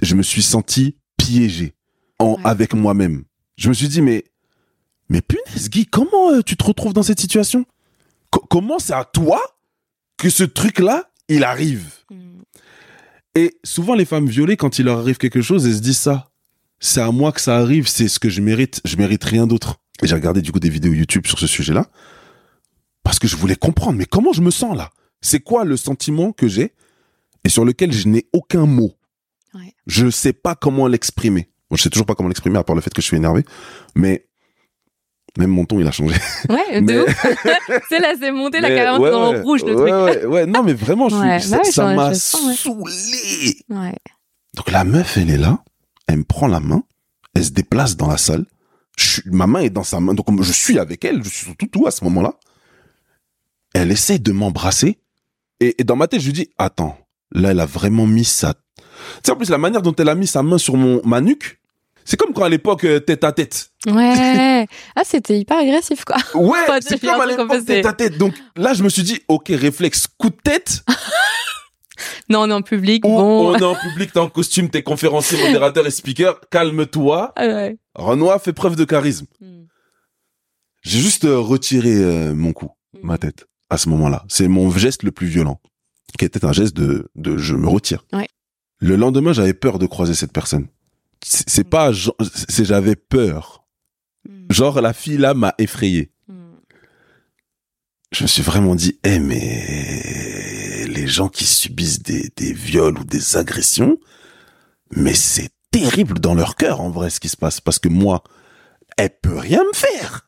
Je 0.02 0.16
me 0.16 0.22
suis 0.22 0.42
senti 0.42 0.98
piégé 1.16 1.74
en, 2.18 2.36
avec 2.44 2.74
moi-même. 2.74 3.24
Je 3.56 3.70
me 3.70 3.74
suis 3.74 3.88
dit, 3.88 4.02
mais, 4.02 4.24
mais 5.08 5.22
punaise, 5.22 5.70
Guy, 5.70 5.86
comment 5.86 6.30
euh, 6.30 6.42
tu 6.42 6.58
te 6.58 6.64
retrouves 6.64 6.92
dans 6.92 7.02
cette 7.02 7.20
situation? 7.20 7.64
Comment 8.50 8.78
c'est 8.78 8.92
à 8.92 9.04
toi 9.04 9.40
que 10.18 10.28
ce 10.28 10.44
truc-là, 10.44 11.10
il 11.28 11.42
arrive? 11.42 11.90
Hmm. 12.10 12.42
Et 13.34 13.56
souvent, 13.64 13.94
les 13.94 14.04
femmes 14.04 14.26
violées, 14.26 14.58
quand 14.58 14.78
il 14.78 14.84
leur 14.84 14.98
arrive 14.98 15.16
quelque 15.16 15.40
chose, 15.40 15.66
elles 15.66 15.76
se 15.76 15.80
disent 15.80 15.98
ça. 15.98 16.30
C'est 16.80 17.00
à 17.00 17.10
moi 17.10 17.32
que 17.32 17.40
ça 17.40 17.56
arrive, 17.56 17.88
c'est 17.88 18.08
ce 18.08 18.18
que 18.18 18.28
je 18.28 18.40
mérite. 18.40 18.80
Je 18.84 18.96
mérite 18.96 19.24
rien 19.24 19.46
d'autre. 19.46 19.76
Et 20.02 20.06
j'ai 20.06 20.14
regardé 20.14 20.42
du 20.42 20.52
coup 20.52 20.60
des 20.60 20.68
vidéos 20.68 20.92
YouTube 20.92 21.26
sur 21.26 21.38
ce 21.38 21.46
sujet-là. 21.46 21.86
Parce 23.02 23.18
que 23.18 23.28
je 23.28 23.36
voulais 23.36 23.56
comprendre, 23.56 23.98
mais 23.98 24.06
comment 24.06 24.32
je 24.32 24.40
me 24.40 24.50
sens 24.50 24.76
là? 24.76 24.90
C'est 25.20 25.40
quoi 25.40 25.64
le 25.64 25.76
sentiment 25.76 26.32
que 26.32 26.48
j'ai 26.48 26.72
et 27.44 27.48
sur 27.48 27.64
lequel 27.64 27.92
je 27.92 28.08
n'ai 28.08 28.26
aucun 28.32 28.66
mot? 28.66 28.92
Je 29.86 30.06
ne 30.06 30.10
sais 30.10 30.32
pas 30.32 30.54
comment 30.54 30.88
l'exprimer. 30.88 31.50
Bon, 31.70 31.76
je 31.76 31.82
sais 31.82 31.90
toujours 31.90 32.06
pas 32.06 32.14
comment 32.14 32.28
l'exprimer 32.28 32.58
à 32.58 32.64
part 32.64 32.74
le 32.74 32.80
fait 32.80 32.92
que 32.92 33.00
je 33.00 33.06
suis 33.06 33.16
énervé. 33.16 33.44
Mais 33.94 34.26
même 35.38 35.50
mon 35.50 35.64
ton, 35.64 35.80
il 35.80 35.86
a 35.86 35.90
changé. 35.90 36.14
Ouais, 36.48 36.80
de 36.80 37.06
c'est 37.88 37.98
là, 37.98 38.14
c'est 38.18 38.30
monté 38.30 38.60
la 38.60 38.68
caméra 38.68 38.98
dans 38.98 39.32
le 39.32 39.40
rouge, 39.40 39.64
le 39.64 39.74
ouais, 39.74 39.90
truc. 39.90 40.22
Ouais, 40.22 40.26
ouais, 40.26 40.46
non, 40.46 40.62
mais 40.62 40.74
vraiment, 40.74 41.08
je 41.08 41.16
suis, 41.16 41.72
ça, 41.72 41.94
m'a 41.94 42.14
saoulé. 42.14 43.56
Ouais. 43.68 43.96
Donc 44.54 44.70
la 44.70 44.84
meuf, 44.84 45.16
elle 45.16 45.30
est 45.30 45.38
là, 45.38 45.64
elle 46.06 46.18
me 46.18 46.24
prend 46.24 46.46
la 46.46 46.60
main, 46.60 46.82
elle 47.34 47.44
se 47.44 47.50
déplace 47.50 47.96
dans 47.96 48.08
la 48.08 48.16
salle. 48.16 48.44
Je, 48.96 49.22
ma 49.26 49.46
main 49.46 49.60
est 49.60 49.70
dans 49.70 49.82
sa 49.82 50.00
main, 50.00 50.14
donc 50.14 50.42
je 50.42 50.52
suis 50.52 50.78
avec 50.78 51.04
elle, 51.04 51.22
je 51.24 51.28
suis 51.28 51.46
sur 51.46 51.56
tout, 51.56 51.66
tout 51.66 51.86
à 51.86 51.90
ce 51.90 52.04
moment-là. 52.04 52.34
Elle 53.74 53.90
essaie 53.90 54.18
de 54.18 54.32
m'embrasser. 54.32 54.98
Et, 55.60 55.74
et, 55.80 55.84
dans 55.84 55.96
ma 55.96 56.06
tête, 56.06 56.20
je 56.20 56.26
lui 56.26 56.32
dis, 56.32 56.50
attends, 56.58 56.96
là, 57.32 57.50
elle 57.50 57.60
a 57.60 57.66
vraiment 57.66 58.06
mis 58.06 58.24
sa... 58.24 58.54
Tu 58.54 58.60
sais, 59.24 59.32
en 59.32 59.36
plus, 59.36 59.50
la 59.50 59.58
manière 59.58 59.82
dont 59.82 59.94
elle 59.96 60.08
a 60.08 60.14
mis 60.14 60.26
sa 60.26 60.42
main 60.42 60.58
sur 60.58 60.76
mon, 60.76 61.00
ma 61.04 61.20
nuque, 61.20 61.58
c'est 62.04 62.16
comme 62.18 62.32
quand 62.32 62.44
à 62.44 62.48
l'époque, 62.48 62.84
euh, 62.84 63.00
tête 63.00 63.24
à 63.24 63.32
tête. 63.32 63.70
Ouais. 63.86 64.66
Ah, 64.96 65.02
c'était 65.04 65.38
hyper 65.38 65.58
agressif, 65.58 66.04
quoi. 66.04 66.16
Ouais, 66.34 66.58
c'est 66.80 67.00
comme 67.00 67.20
à 67.20 67.26
l'époque, 67.26 67.64
tête 67.66 67.84
à 67.86 67.92
tête. 67.92 68.16
Donc 68.16 68.34
là, 68.56 68.72
je 68.72 68.82
me 68.82 68.88
suis 68.88 69.02
dit, 69.02 69.20
ok, 69.28 69.48
réflexe, 69.48 70.06
coup 70.06 70.30
de 70.30 70.36
tête. 70.42 70.84
non, 72.28 72.40
on 72.40 72.50
est 72.50 72.52
en 72.52 72.62
public. 72.62 73.02
bon. 73.02 73.52
On 73.52 73.54
est 73.56 73.62
en 73.62 73.74
public, 73.74 74.12
t'es 74.12 74.18
en 74.18 74.28
costume, 74.28 74.70
t'es 74.70 74.82
conférencier, 74.82 75.38
modérateur 75.38 75.86
et 75.86 75.90
speaker. 75.90 76.40
Calme-toi. 76.50 77.32
Ah 77.36 77.46
ouais. 77.46 77.76
Renoir 77.94 78.40
fait 78.40 78.52
preuve 78.52 78.76
de 78.76 78.84
charisme. 78.84 79.26
Hmm. 79.40 79.64
J'ai 80.82 80.98
juste 80.98 81.24
euh, 81.24 81.38
retiré 81.38 81.94
euh, 81.94 82.34
mon 82.34 82.52
cou, 82.52 82.70
hmm. 82.92 83.06
ma 83.06 83.18
tête, 83.18 83.46
à 83.70 83.78
ce 83.78 83.88
moment-là. 83.88 84.24
C'est 84.28 84.48
mon 84.48 84.70
geste 84.70 85.02
le 85.02 85.12
plus 85.12 85.26
violent, 85.26 85.60
qui 86.18 86.24
était 86.24 86.44
un 86.44 86.52
geste 86.52 86.76
de, 86.76 87.10
de 87.14 87.36
je 87.36 87.54
me 87.54 87.68
retire. 87.68 88.04
Ouais. 88.12 88.28
Le 88.78 88.96
lendemain, 88.96 89.32
j'avais 89.32 89.54
peur 89.54 89.78
de 89.78 89.86
croiser 89.86 90.14
cette 90.14 90.32
personne 90.32 90.68
c'est 91.24 91.68
pas 91.68 91.90
c'est 92.48 92.64
j'avais 92.64 92.96
peur 92.96 93.64
hmm. 94.28 94.46
genre 94.50 94.80
la 94.80 94.92
fille 94.92 95.16
là 95.16 95.34
m'a 95.34 95.54
effrayé 95.58 96.12
hmm. 96.28 96.56
je 98.12 98.22
me 98.24 98.28
suis 98.28 98.42
vraiment 98.42 98.74
dit 98.74 98.98
eh 99.04 99.18
mais 99.18 100.63
les 101.04 101.10
gens 101.10 101.28
qui 101.28 101.44
subissent 101.44 102.02
des, 102.02 102.30
des 102.34 102.54
viols 102.54 102.98
ou 102.98 103.04
des 103.04 103.36
agressions 103.36 103.98
mais 104.90 105.12
c'est 105.12 105.50
terrible 105.70 106.18
dans 106.18 106.34
leur 106.34 106.56
cœur 106.56 106.80
en 106.80 106.88
vrai 106.88 107.10
ce 107.10 107.20
qui 107.20 107.28
se 107.28 107.36
passe 107.36 107.60
parce 107.60 107.78
que 107.78 107.90
moi 107.90 108.24
elle 108.96 109.10
peut 109.22 109.36
rien 109.36 109.62
me 109.64 109.74
faire 109.74 110.26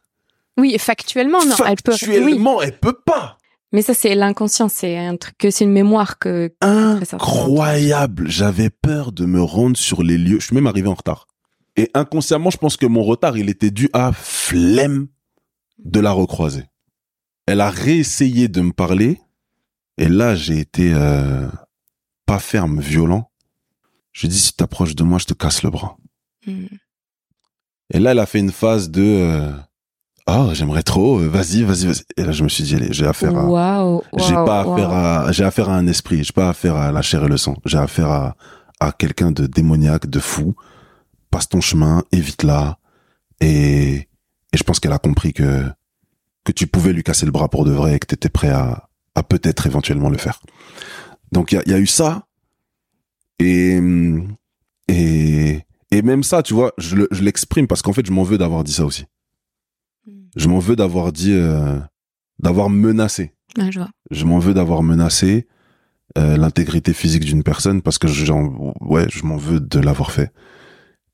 oui 0.59 0.77
factuellement 0.79 1.43
non 1.47 1.57
elle 1.67 1.81
peut 1.83 1.93
factuellement 1.93 2.61
elle 2.61 2.79
peut 2.79 2.99
pas 3.07 3.39
mais 3.73 3.83
ça, 3.83 3.95
c'est 3.95 4.15
l'inconscient, 4.15 4.69
c'est 4.69 4.97
un 4.97 5.17
truc 5.17 5.37
que 5.37 5.51
c'est 5.51 5.65
une 5.65 5.73
mémoire 5.73 6.19
que. 6.19 6.55
Incroyable. 6.62 8.29
J'avais 8.29 8.71
peur 8.71 9.12
de 9.12 9.27
me 9.27 9.43
rendre 9.43 9.77
sur 9.77 10.03
les 10.03 10.17
lieux. 10.17 10.39
Je 10.41 10.47
suis 10.47 10.55
même 10.55 10.69
arrivé 10.69 10.89
en 10.89 10.95
retard. 10.95 11.27
Et 11.77 11.91
inconsciemment, 11.93 12.51
je 12.51 12.57
pense 12.57 12.77
que 12.77 12.87
mon 12.87 13.03
retard, 13.03 13.37
il 13.37 13.51
était 13.51 13.73
dû 13.73 13.91
à 13.93 14.12
flemme 14.12 15.09
de 15.85 16.01
la 16.01 16.12
recroiser. 16.12 16.62
Elle 17.47 17.61
a 17.61 17.69
réessayé 17.69 18.49
de 18.49 18.61
me 18.61 18.73
parler. 18.73 19.21
Et 19.99 20.09
là, 20.09 20.35
j'ai 20.35 20.59
été 20.59 20.93
euh, 20.95 21.49
pas 22.27 22.39
ferme, 22.39 22.81
violent. 22.81 23.31
Je 24.13 24.27
dis, 24.27 24.39
si 24.39 24.55
t'approches 24.55 24.95
de 24.95 25.03
moi, 25.03 25.19
je 25.19 25.27
te 25.27 25.35
casse 25.35 25.63
le 25.63 25.71
bras. 25.71 25.97
Hmm. 26.47 26.67
Et 27.93 27.99
là, 27.99 28.13
elle 28.13 28.19
a 28.19 28.27
fait 28.27 28.41
une 28.41 28.53
phase 28.53 28.91
de... 28.91 29.03
Euh, 29.03 29.53
oh 30.29 30.51
j'aimerais 30.53 30.83
trop 30.83 31.19
vas-y 31.19 31.63
vas-y 31.63 31.87
vas-y 31.87 32.03
et 32.17 32.25
là 32.25 32.33
je 32.33 32.43
me 32.43 32.49
suis 32.49 32.65
dit 32.65 32.75
allez 32.75 32.93
j'ai 32.93 33.07
affaire 33.07 33.37
à 33.37 34.01
j'ai 34.19 34.35
pas 34.35 34.61
affaire 34.61 34.91
à 34.91 35.33
j'ai 35.33 35.45
affaire 35.45 35.69
à 35.71 35.77
un 35.77 35.87
esprit 35.87 36.25
j'ai 36.25 36.33
pas 36.33 36.49
affaire 36.49 36.75
à 36.75 36.91
la 36.91 37.03
chair 37.03 37.25
et 37.25 37.29
le 37.29 37.37
sang 37.37 37.57
j'ai 37.65 37.79
affaire 37.79 38.11
à 38.11 38.37
à 38.81 38.93
quelqu'un 38.93 39.31
de 39.31 39.47
démoniaque 39.47 40.07
de 40.07 40.19
fou 40.19 40.57
passe 41.31 41.49
ton 41.49 41.61
chemin 41.61 42.03
évite 42.13 42.43
là 42.43 42.79
et 43.41 44.09
et 44.53 44.57
je 44.57 44.63
pense 44.65 44.81
qu'elle 44.81 44.93
a 44.93 44.99
compris 44.99 45.33
que 45.33 45.65
que 46.45 46.53
tu 46.53 46.67
pouvais 46.67 46.93
lui 46.93 47.03
casser 47.03 47.27
le 47.27 47.33
bras 47.33 47.49
pour 47.49 47.65
de 47.65 47.73
vrai 47.73 47.95
et 47.95 47.99
que 47.99 48.07
t'étais 48.07 48.29
prêt 48.29 48.51
à 48.51 48.86
à 49.17 49.25
peut-être 49.25 49.67
éventuellement 49.67 50.11
le 50.11 50.19
faire 50.19 50.41
donc 51.33 51.51
il 51.51 51.57
y 51.57 51.59
a, 51.59 51.63
y 51.67 51.75
a 51.75 51.79
eu 51.79 51.87
ça 51.87 52.29
et 53.41 53.81
et 54.89 55.61
et 55.91 56.03
même 56.03 56.23
ça 56.23 56.45
tu 56.45 56.55
vois 56.55 56.73
je 56.79 56.97
l'exprime 57.21 57.67
parce 57.67 57.83
qu'en 57.83 57.93
fait 57.93 58.07
je 58.07 58.13
m'en 58.13 58.23
veux 58.23 58.39
d'avoir 58.39 58.63
dit 58.63 58.73
ça 58.73 58.85
aussi 58.85 59.07
je 60.37 60.49
m'en 60.49 60.59
veux 60.59 60.77
d'avoir 60.77 61.13
dit, 61.13 61.33
euh, 61.33 61.79
d'avoir 62.39 62.71
menacé. 62.71 63.33
je 64.11 64.25
m'en 64.27 64.39
veux 64.39 64.55
d'avoir 64.55 64.83
menacé 64.83 65.49
euh, 66.19 66.37
l'intégrité 66.37 66.93
physique 66.93 67.25
d'une 67.25 67.43
personne 67.43 67.83
parce 67.83 67.99
que 67.99 68.07
ouais, 68.81 69.07
je 69.11 69.25
m'en 69.25 69.37
veux 69.37 69.61
de 69.61 69.81
l'avoir 69.81 70.13
fait. 70.13 70.33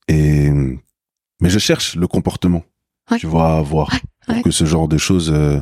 Et 0.08 0.50
mais 1.40 1.50
je 1.50 1.58
cherche 1.58 1.96
le 1.96 2.06
comportement. 2.06 2.62
Tu 3.18 3.26
vois, 3.26 3.58
à 3.58 3.62
voir 3.62 3.90
pour 4.26 4.42
que 4.42 4.50
ce 4.50 4.64
genre 4.64 4.88
de 4.88 4.98
choses 4.98 5.30
euh, 5.32 5.60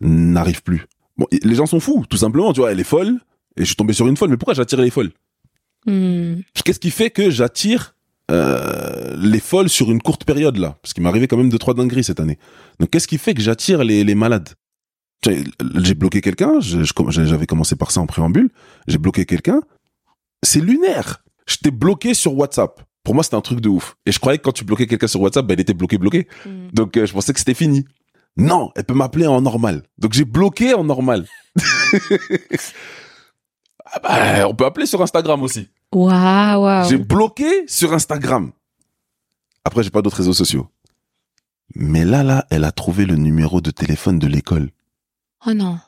n'arrive 0.00 0.62
plus. 0.62 0.86
Bon, 1.20 1.26
les 1.30 1.54
gens 1.54 1.66
sont 1.66 1.80
fous, 1.80 2.06
tout 2.08 2.16
simplement. 2.16 2.54
Tu 2.54 2.60
vois, 2.60 2.72
elle 2.72 2.80
est 2.80 2.84
folle 2.84 3.20
et 3.56 3.60
je 3.60 3.66
suis 3.66 3.76
tombé 3.76 3.92
sur 3.92 4.08
une 4.08 4.16
folle. 4.16 4.30
Mais 4.30 4.38
pourquoi 4.38 4.54
j'attire 4.54 4.80
les 4.80 4.88
folles? 4.88 5.10
Hmm. 5.84 6.36
Qu'est-ce 6.64 6.80
qui 6.80 6.90
fait 6.90 7.10
que 7.10 7.28
j'attire 7.28 7.94
euh, 8.30 9.16
les 9.18 9.40
folles 9.40 9.68
sur 9.68 9.90
une 9.90 10.00
courte 10.00 10.24
période 10.24 10.56
là, 10.56 10.78
parce 10.82 10.94
qu'il 10.94 11.02
m'est 11.02 11.08
arrivé 11.08 11.26
quand 11.26 11.36
même 11.36 11.50
deux 11.50 11.58
trois 11.58 11.74
dingueries 11.74 12.04
cette 12.04 12.20
année. 12.20 12.38
Donc 12.78 12.90
qu'est-ce 12.90 13.08
qui 13.08 13.18
fait 13.18 13.34
que 13.34 13.42
j'attire 13.42 13.84
les, 13.84 14.02
les 14.02 14.14
malades? 14.14 14.50
J'ai 15.26 15.94
bloqué 15.94 16.22
quelqu'un, 16.22 16.60
j'avais 16.60 17.46
commencé 17.46 17.76
par 17.76 17.90
ça 17.90 18.00
en 18.00 18.06
préambule, 18.06 18.48
j'ai 18.86 18.96
bloqué 18.96 19.26
quelqu'un, 19.26 19.60
c'est 20.42 20.60
lunaire. 20.60 21.22
J'étais 21.46 21.70
bloqué 21.70 22.14
sur 22.14 22.34
WhatsApp. 22.34 22.80
Pour 23.02 23.14
moi, 23.14 23.24
c'était 23.24 23.36
un 23.36 23.40
truc 23.40 23.60
de 23.60 23.68
ouf. 23.68 23.96
Et 24.06 24.12
je 24.12 24.18
croyais 24.18 24.38
que 24.38 24.44
quand 24.44 24.52
tu 24.52 24.64
bloquais 24.64 24.86
quelqu'un 24.86 25.08
sur 25.08 25.20
WhatsApp, 25.20 25.44
bah, 25.44 25.54
il 25.54 25.60
était 25.60 25.74
bloqué, 25.74 25.98
bloqué. 25.98 26.28
Mm. 26.46 26.50
Donc 26.72 26.96
euh, 26.96 27.06
je 27.06 27.12
pensais 27.12 27.32
que 27.32 27.38
c'était 27.38 27.54
fini. 27.54 27.84
Non, 28.36 28.70
elle 28.76 28.84
peut 28.84 28.94
m'appeler 28.94 29.26
en 29.26 29.40
normal. 29.40 29.82
Donc 29.98 30.12
j'ai 30.12 30.24
bloqué 30.24 30.74
en 30.74 30.84
normal. 30.84 31.26
ah 33.84 34.00
bah, 34.02 34.48
on 34.48 34.54
peut 34.54 34.64
appeler 34.64 34.86
sur 34.86 35.02
Instagram 35.02 35.42
aussi. 35.42 35.68
Waouh, 35.92 36.88
J'ai 36.88 36.98
bloqué 36.98 37.66
sur 37.66 37.92
Instagram. 37.92 38.52
Après, 39.64 39.82
j'ai 39.82 39.90
pas 39.90 40.02
d'autres 40.02 40.16
réseaux 40.18 40.32
sociaux. 40.32 40.68
Mais 41.74 42.04
là, 42.04 42.22
là, 42.22 42.46
elle 42.50 42.64
a 42.64 42.72
trouvé 42.72 43.06
le 43.06 43.16
numéro 43.16 43.60
de 43.60 43.70
téléphone 43.70 44.18
de 44.18 44.26
l'école. 44.26 44.70
Oh 45.46 45.52
non. 45.54 45.78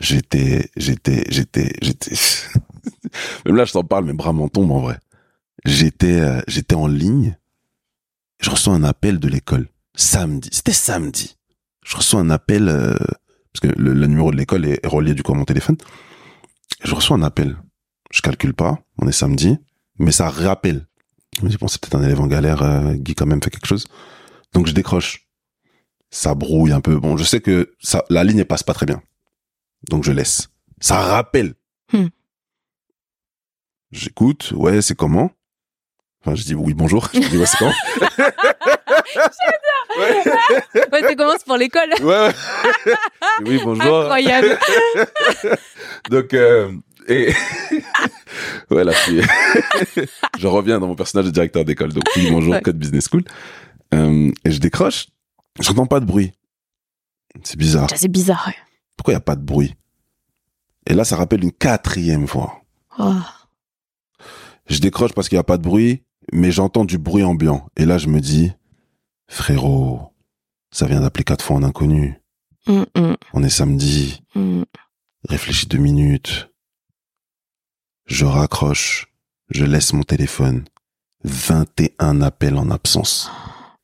J'étais, 0.00 0.70
j'étais, 0.76 1.24
j'étais, 1.28 1.72
j'étais. 1.82 2.14
Même 3.46 3.56
là, 3.56 3.64
je 3.64 3.72
t'en 3.72 3.84
parle, 3.84 4.04
mes 4.04 4.12
bras 4.12 4.32
m'en 4.32 4.48
tombent 4.48 4.72
en 4.72 4.80
vrai. 4.80 4.98
J'étais, 5.64 6.20
euh, 6.20 6.40
j'étais 6.46 6.74
en 6.74 6.86
ligne. 6.86 7.36
Je 8.40 8.50
reçois 8.50 8.74
un 8.74 8.84
appel 8.84 9.18
de 9.18 9.28
l'école. 9.28 9.68
Samedi. 9.96 10.48
C'était 10.52 10.72
samedi. 10.72 11.36
Je 11.88 11.96
reçois 11.96 12.20
un 12.20 12.30
appel, 12.30 12.68
euh, 12.68 12.94
parce 13.52 13.60
que 13.62 13.80
le, 13.80 14.06
numéro 14.06 14.30
de 14.30 14.36
l'école 14.36 14.66
est 14.66 14.86
relié 14.86 15.14
du 15.14 15.22
coup 15.22 15.32
à 15.32 15.36
mon 15.36 15.44
téléphone. 15.44 15.76
Je 16.84 16.94
reçois 16.94 17.16
un 17.16 17.22
appel 17.22 17.56
je 18.10 18.22
calcule 18.22 18.54
pas, 18.54 18.78
on 18.98 19.06
est 19.06 19.12
samedi, 19.12 19.58
mais 19.98 20.12
ça 20.12 20.28
rappelle. 20.28 20.86
Je 21.38 21.44
me 21.44 21.50
dis, 21.50 21.56
bon, 21.56 21.68
c'est 21.68 21.80
peut-être 21.80 21.96
un 21.96 22.02
élève 22.02 22.20
en 22.20 22.26
galère, 22.26 22.62
euh, 22.62 22.94
Guy 22.94 23.14
quand 23.14 23.26
même 23.26 23.42
fait 23.42 23.50
quelque 23.50 23.66
chose. 23.66 23.86
Donc 24.52 24.66
je 24.66 24.72
décroche. 24.72 25.28
Ça 26.10 26.34
brouille 26.34 26.72
un 26.72 26.80
peu. 26.80 26.98
Bon, 26.98 27.16
je 27.16 27.24
sais 27.24 27.40
que 27.40 27.74
ça, 27.80 28.02
la 28.08 28.24
ligne 28.24 28.44
passe 28.44 28.62
pas 28.62 28.72
très 28.72 28.86
bien. 28.86 29.02
Donc 29.90 30.04
je 30.04 30.12
laisse. 30.12 30.48
Ça 30.80 31.00
rappelle. 31.00 31.54
Hmm. 31.92 32.06
J'écoute, 33.90 34.52
ouais, 34.56 34.80
c'est 34.80 34.94
comment? 34.94 35.30
Enfin, 36.28 36.34
je 36.34 36.44
dis 36.44 36.54
oui, 36.54 36.74
bonjour. 36.74 37.08
Je 37.14 37.20
dis, 37.20 37.38
ouais, 37.38 37.46
c'est 37.46 37.56
comment 37.56 37.72
ouais. 39.98 40.12
ouais, 40.92 41.02
c'est 41.08 41.16
comment 41.16 41.32
pour 41.46 41.56
l'école 41.56 41.88
Ouais, 42.02 42.30
Oui, 43.46 43.58
bonjour. 43.64 44.00
Incroyable. 44.00 44.58
Donc, 46.10 46.34
euh, 46.34 46.70
et 47.08 47.32
ouais, 48.70 48.92
fille. 48.92 49.22
je 50.38 50.46
reviens 50.46 50.78
dans 50.78 50.88
mon 50.88 50.96
personnage 50.96 51.24
de 51.24 51.30
directeur 51.30 51.64
d'école. 51.64 51.94
Donc 51.94 52.04
oui, 52.14 52.30
bonjour, 52.30 52.60
Code 52.60 52.78
Business 52.78 53.08
School. 53.10 53.24
Euh, 53.94 54.30
et 54.44 54.50
je 54.50 54.60
décroche. 54.60 55.06
J'entends 55.60 55.86
pas 55.86 56.00
de 56.00 56.04
bruit. 56.04 56.32
C'est 57.42 57.56
bizarre. 57.56 57.88
C'est 57.96 58.08
bizarre. 58.08 58.52
Pourquoi 58.98 59.12
il 59.12 59.16
y 59.16 59.16
a 59.16 59.20
pas 59.20 59.36
de 59.36 59.42
bruit? 59.42 59.74
Et 60.86 60.92
là, 60.92 61.04
ça 61.04 61.16
rappelle 61.16 61.42
une 61.42 61.52
quatrième 61.52 62.26
fois. 62.26 62.60
Oh. 62.98 63.14
Je 64.66 64.78
décroche 64.80 65.14
parce 65.14 65.30
qu'il 65.30 65.36
y 65.36 65.38
a 65.38 65.44
pas 65.44 65.56
de 65.56 65.62
bruit, 65.62 66.02
mais 66.32 66.50
j'entends 66.52 66.84
du 66.84 66.98
bruit 66.98 67.22
ambiant. 67.24 67.68
Et 67.76 67.84
là, 67.84 67.98
je 67.98 68.08
me 68.08 68.20
dis, 68.20 68.52
frérot, 69.28 70.12
ça 70.70 70.86
vient 70.86 71.00
d'appeler 71.00 71.24
quatre 71.24 71.44
fois 71.44 71.56
en 71.56 71.62
inconnu. 71.62 72.20
Mm, 72.66 72.82
mm. 72.96 73.14
On 73.34 73.42
est 73.42 73.48
samedi. 73.48 74.22
Mm. 74.34 74.62
Réfléchis 75.28 75.66
deux 75.66 75.78
minutes 75.78 76.50
Je 78.06 78.24
raccroche, 78.24 79.08
je 79.50 79.64
laisse 79.64 79.92
mon 79.92 80.02
téléphone. 80.02 80.64
21 81.24 82.20
appels 82.22 82.56
en 82.56 82.70
absence. 82.70 83.30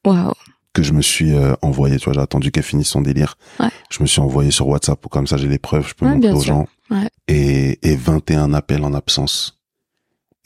Waouh. 0.04 0.33
Que 0.72 0.83
je 0.83 0.92
me 0.92 1.02
suis 1.02 1.33
euh, 1.35 1.54
envoyé, 1.62 1.98
tu 1.98 2.04
vois, 2.04 2.14
j'ai 2.14 2.20
attendu 2.20 2.50
qu'elle 2.50 2.62
finisse 2.64 2.88
son 2.88 3.00
délire. 3.00 3.37
Ouais. 3.61 3.68
Je 3.90 4.02
me 4.02 4.07
suis 4.07 4.20
envoyé 4.20 4.50
sur 4.50 4.68
WhatsApp 4.68 5.00
pour 5.00 5.11
comme 5.11 5.26
ça 5.26 5.37
j'ai 5.37 5.48
les 5.48 5.59
preuves, 5.59 5.87
je 5.88 5.94
peux 5.94 6.04
Ouais, 6.07 6.14
montrer 6.14 6.30
aux 6.33 6.40
sûr. 6.40 6.54
gens. 6.54 6.66
Ouais. 6.90 7.09
Et, 7.28 7.78
et 7.88 7.96
21 7.96 8.54
appels 8.54 8.85
en 8.85 8.92
absence. 8.94 9.61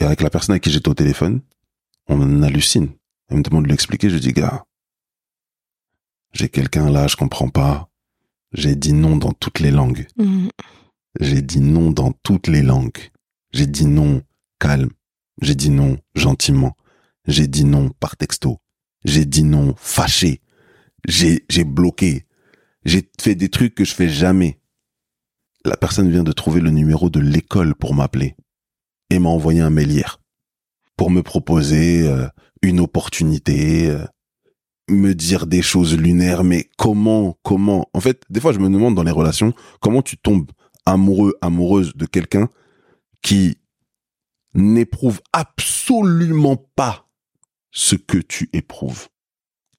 Et 0.01 0.05
avec 0.05 0.21
la 0.23 0.31
personne 0.31 0.53
avec 0.55 0.63
qui 0.63 0.71
j'étais 0.71 0.89
au 0.89 0.95
téléphone, 0.95 1.41
on 2.09 2.21
en 2.21 2.43
hallucine. 2.43 2.91
Elle 3.29 3.39
me 3.39 3.43
demande 3.43 3.65
de 3.65 3.69
lui 3.69 3.75
expliquer, 3.75 4.11
je 4.11 4.19
dis, 4.19 4.33
gars, 4.33 4.65
j'ai 6.33 6.49
quelqu'un 6.49 6.91
là, 6.91 7.07
je 7.07 7.17
comprends 7.17 7.49
pas. 7.49 7.91
J'ai 8.53 8.77
dit 8.77 8.93
non 8.93 9.17
dans 9.17 9.33
toutes 9.33 9.61
les 9.61 9.71
langues. 9.71 10.07
Mhm. 10.17 10.51
J'ai 11.21 11.43
dit 11.43 11.61
non 11.61 11.91
dans 11.91 12.13
toutes 12.13 12.49
les 12.49 12.63
langues. 12.63 13.11
J'ai 13.53 13.67
dit 13.67 13.87
non 13.87 14.23
calme. 14.59 14.91
J'ai 15.43 15.55
dit 15.55 15.71
non 15.71 15.99
gentiment. 16.15 16.77
J'ai 17.27 17.47
dit 17.47 17.65
non 17.65 17.91
par 17.91 18.17
texto. 18.17 18.59
J'ai 19.05 19.25
dit 19.25 19.43
non 19.45 19.75
fâché. 19.77 20.41
J'ai, 21.07 21.45
j'ai 21.49 21.65
bloqué. 21.65 22.27
J'ai 22.85 23.09
fait 23.21 23.35
des 23.35 23.49
trucs 23.49 23.75
que 23.75 23.85
je 23.85 23.95
fais 23.95 24.09
jamais. 24.09 24.61
La 25.65 25.77
personne 25.77 26.11
vient 26.11 26.25
de 26.25 26.33
trouver 26.33 26.61
le 26.61 26.71
numéro 26.71 27.11
de 27.11 27.21
l'école 27.21 27.75
pour 27.75 27.95
m'appeler 27.95 28.37
et 29.11 29.19
m'a 29.19 29.29
envoyé 29.29 29.61
un 29.61 29.71
mail 29.71 29.91
hier 29.91 30.21
pour 30.99 31.11
me 31.11 31.23
proposer 31.23 32.07
euh, 32.07 32.27
une 32.61 32.81
opportunité, 32.81 33.89
euh, 33.89 34.05
me 34.91 35.15
dire 35.15 35.47
des 35.47 35.63
choses 35.63 35.97
lunaires. 35.97 36.45
Mais 36.45 36.69
comment, 36.77 37.39
comment 37.43 37.89
En 37.95 38.01
fait, 38.01 38.25
des 38.29 38.41
fois, 38.41 38.53
je 38.53 38.59
me 38.59 38.69
demande 38.69 38.97
dans 38.97 39.05
les 39.05 39.13
relations 39.13 39.55
comment 39.81 40.03
tu 40.03 40.19
tombes 40.19 40.51
amoureux, 40.85 41.35
amoureuse 41.41 41.95
de 41.95 42.05
quelqu'un 42.05 42.51
qui 43.23 43.57
n'éprouve 44.55 45.21
absolument 45.33 46.57
pas 46.57 47.09
ce 47.71 47.95
que 47.95 48.19
tu 48.19 48.51
éprouves. 48.53 49.09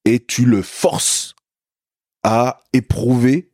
Et 0.06 0.26
tu 0.26 0.46
le 0.46 0.62
forces 0.62 1.36
à 2.24 2.62
éprouver. 2.72 3.49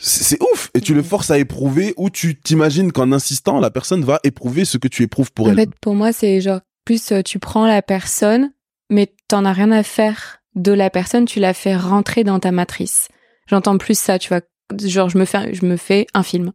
C'est 0.00 0.40
ouf. 0.42 0.70
Et 0.74 0.80
tu 0.80 0.94
le 0.94 1.00
Mhm. 1.00 1.06
forces 1.06 1.30
à 1.30 1.38
éprouver 1.38 1.92
ou 1.96 2.08
tu 2.10 2.38
t'imagines 2.38 2.92
qu'en 2.92 3.10
insistant, 3.12 3.58
la 3.60 3.70
personne 3.70 4.04
va 4.04 4.20
éprouver 4.24 4.64
ce 4.64 4.78
que 4.78 4.88
tu 4.88 5.02
éprouves 5.02 5.32
pour 5.32 5.46
En 5.46 5.50
elle. 5.50 5.56
fait, 5.56 5.70
pour 5.80 5.94
moi, 5.94 6.12
c'est 6.12 6.40
genre 6.40 6.60
plus 6.84 7.12
euh, 7.12 7.22
tu 7.22 7.38
prends 7.38 7.66
la 7.66 7.82
personne, 7.82 8.52
mais 8.90 9.12
t'en 9.28 9.44
as 9.44 9.52
rien 9.52 9.70
à 9.72 9.82
faire 9.82 10.38
de 10.54 10.72
la 10.72 10.88
personne, 10.90 11.24
tu 11.24 11.40
la 11.40 11.52
fais 11.54 11.76
rentrer 11.76 12.24
dans 12.24 12.38
ta 12.40 12.52
matrice. 12.52 13.08
J'entends 13.48 13.76
plus 13.78 13.98
ça, 13.98 14.18
tu 14.18 14.28
vois. 14.28 14.40
Genre, 14.78 15.08
je 15.08 15.18
me 15.18 15.24
fais, 15.24 15.52
je 15.54 15.64
me 15.66 15.76
fais 15.76 16.06
un 16.14 16.22
film. 16.22 16.52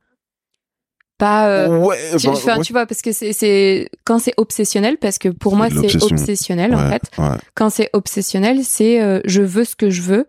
Pas. 1.17 1.47
euh, 1.49 1.77
ouais, 1.79 1.97
tu, 2.17 2.27
bah, 2.27 2.57
ouais. 2.57 2.63
tu 2.63 2.73
vois, 2.73 2.85
parce 2.85 3.01
que 3.01 3.11
c'est, 3.11 3.33
c'est 3.33 3.89
quand 4.03 4.19
c'est 4.19 4.33
obsessionnel, 4.37 4.97
parce 4.97 5.17
que 5.19 5.29
pour 5.29 5.55
moi 5.55 5.69
c'est 5.69 6.01
obsessionnel 6.03 6.73
en 6.75 6.89
fait. 6.89 7.03
ouais. 7.17 7.37
Quand 7.55 7.69
c'est 7.69 7.89
obsessionnel, 7.93 8.63
c'est 8.63 9.01
euh, 9.01 9.21
je 9.25 9.41
veux 9.41 9.63
ce 9.63 9.75
que 9.75 9.89
je 9.89 10.01
veux, 10.01 10.27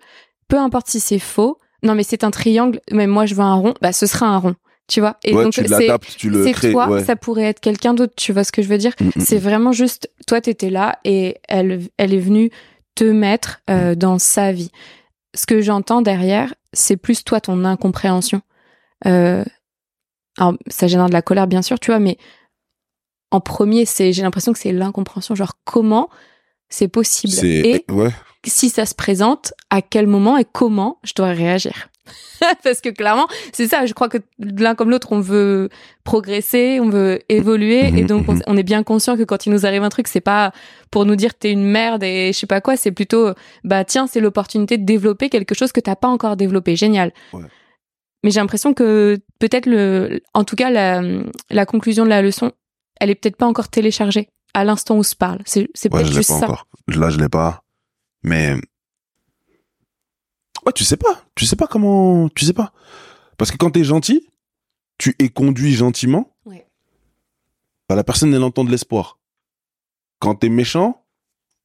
peu 0.49 0.59
importe 0.59 0.89
si 0.89 1.01
c'est 1.01 1.19
faux. 1.19 1.59
Non, 1.85 1.95
mais 1.95 2.03
c'est 2.03 2.25
un 2.25 2.31
triangle, 2.31 2.81
mais 2.91 3.07
moi 3.07 3.27
je 3.27 3.35
veux 3.35 3.43
un 3.43 3.55
rond, 3.55 3.75
bah 3.81 3.93
ce 3.93 4.07
sera 4.07 4.27
un 4.27 4.39
rond, 4.39 4.57
tu 4.89 5.01
vois. 5.01 5.19
Et 5.23 5.35
Ouais, 5.35 5.45
donc 5.45 5.53
tu 5.53 5.61
c'est 5.63 5.69
l'adaptes, 5.69 6.17
tu 6.17 6.31
le 6.31 6.43
c'est 6.45 6.53
crées. 6.53 6.73
toi, 6.73 6.89
ouais. 6.89 7.05
ça 7.05 7.15
pourrait 7.15 7.45
être 7.45 7.61
quelqu'un 7.61 7.95
d'autre, 7.95 8.15
tu 8.17 8.33
vois 8.33 8.43
ce 8.45 8.53
que 8.53 8.63
je 8.63 8.69
veux 8.69 8.79
dire? 8.79 8.93
Mm, 9.01 9.07
mm, 9.09 9.21
C'est 9.21 9.39
vraiment 9.39 9.71
juste, 9.73 10.11
toi 10.27 10.41
t'étais 10.41 10.71
là 10.71 10.99
et 11.05 11.37
elle, 11.49 11.83
elle 11.99 12.15
est 12.15 12.19
venue 12.19 12.51
te 12.95 13.05
mettre 13.05 13.61
euh, 13.71 13.95
dans 13.95 14.19
sa 14.19 14.51
vie. 14.53 14.71
Ce 15.35 15.47
que 15.47 15.61
j'entends 15.61 16.01
derrière, 16.01 16.55
c'est 16.73 16.97
plus 16.97 17.23
toi 17.25 17.41
ton 17.41 17.65
incompréhension. 17.65 18.41
Euh, 19.07 19.45
alors 20.39 20.55
ça 20.69 20.87
génère 20.87 21.09
de 21.09 21.13
la 21.13 21.23
colère 21.23 21.47
bien 21.47 21.63
sûr, 21.63 21.79
tu 21.79 21.91
vois, 21.91 21.99
mais 22.01 22.17
en 23.31 23.41
premier, 23.41 23.85
c'est 23.85 24.13
j'ai 24.13 24.23
l'impression 24.23 24.53
que 24.53 24.59
c'est 24.59 24.73
l'incompréhension, 24.73 25.35
genre 25.35 25.55
comment 25.65 26.09
c'est 26.69 26.89
possible? 26.89 27.33
C'est 27.33 27.49
et 27.49 27.85
ouais. 27.91 28.11
Si 28.45 28.69
ça 28.71 28.87
se 28.87 28.95
présente, 28.95 29.53
à 29.71 29.83
quel 29.83 30.07
moment 30.07 30.37
et 30.39 30.45
comment 30.45 30.99
je 31.05 31.15
dois 31.15 31.29
réagir? 31.29 31.89
Parce 32.63 32.81
que 32.83 32.91
clairement, 32.91 33.27
c'est 33.53 33.67
ça, 33.67 33.87
je 33.87 33.95
crois 33.95 34.11
que 34.11 34.19
l'un 34.39 34.75
comme 34.75 34.91
l'autre, 34.91 35.13
on 35.13 35.21
veut 35.21 35.71
progresser, 36.05 36.79
on 36.81 36.91
veut 36.91 37.21
évoluer, 37.31 37.91
Mhm, 37.91 37.99
et 37.99 38.05
donc 38.05 38.29
on, 38.29 38.35
mhm. 38.35 38.43
on 38.47 38.57
est 38.57 38.63
bien 38.63 38.83
conscient 38.83 39.17
que 39.17 39.23
quand 39.23 39.47
il 39.47 39.53
nous 39.53 39.65
arrive 39.65 39.83
un 39.83 39.89
truc, 39.89 40.07
c'est 40.09 40.21
pas 40.21 40.53
pour 40.91 41.07
nous 41.07 41.17
dire 41.17 41.35
t'es 41.35 41.51
une 41.51 41.65
merde 41.65 42.03
et 42.03 42.33
je 42.33 42.39
sais 42.39 42.47
pas 42.47 42.61
quoi, 42.61 42.77
c'est 42.77 42.93
plutôt, 42.93 43.31
bah 43.65 43.85
tiens, 43.85 44.07
c'est 44.07 44.21
l'opportunité 44.21 44.77
de 44.77 44.85
développer 44.85 45.31
quelque 45.31 45.55
chose 45.55 45.73
que 45.73 45.81
t'as 45.81 45.97
pas 45.97 46.09
encore 46.09 46.37
développé, 46.37 46.77
génial. 46.77 47.13
Ouais. 47.33 47.45
Mais 48.23 48.31
j'ai 48.31 48.41
l'impression 48.41 48.75
que 48.75 49.19
peut-être 49.39 49.67
le, 49.67 50.21
en 50.35 50.45
tout 50.45 50.57
cas, 50.57 50.71
la, 50.71 51.03
la 51.51 51.67
conclusion 51.67 52.05
de 52.05 52.11
la 52.11 52.21
leçon, 52.23 52.53
elle 53.01 53.11
est 53.11 53.15
peut-être 53.15 53.37
pas 53.37 53.47
encore 53.47 53.69
téléchargée 53.69 54.29
à 54.55 54.65
l'instant 54.65 54.95
où 54.97 54.99
on 54.99 55.03
se 55.03 55.17
parle. 55.17 55.39
C'est 55.47 55.69
c'est 55.75 55.93
Ouais, 55.93 56.03
peut-être 56.03 56.15
juste 56.15 56.31
pas 56.31 56.39
ça. 56.41 56.45
encore. 56.47 56.67
Là, 56.89 57.11
je 57.11 57.19
l'ai 57.19 57.29
pas. 57.29 57.63
Mais 58.25 58.55
ouais, 60.67 60.73
tu 60.75 60.85
sais 60.85 60.97
pas. 60.97 61.25
Tu 61.35 61.47
sais 61.47 61.57
pas 61.57 61.67
comment. 61.67 62.29
Tu 62.31 62.45
sais 62.45 62.53
pas. 62.53 62.73
Parce 63.37 63.51
que 63.51 63.57
quand 63.57 63.71
t'es 63.71 63.85
gentil, 63.85 64.29
tu 64.99 65.15
es 65.19 65.29
conduit 65.29 65.75
gentiment. 65.75 66.35
Ouais. 66.45 66.67
Bah, 67.89 67.95
la 67.97 68.05
personne 68.05 68.33
elle 68.35 68.43
entend 68.43 68.65
de 68.65 68.71
l'espoir. 68.71 69.19
Quand 70.21 70.35
t'es 70.37 70.49
méchant, 70.49 71.05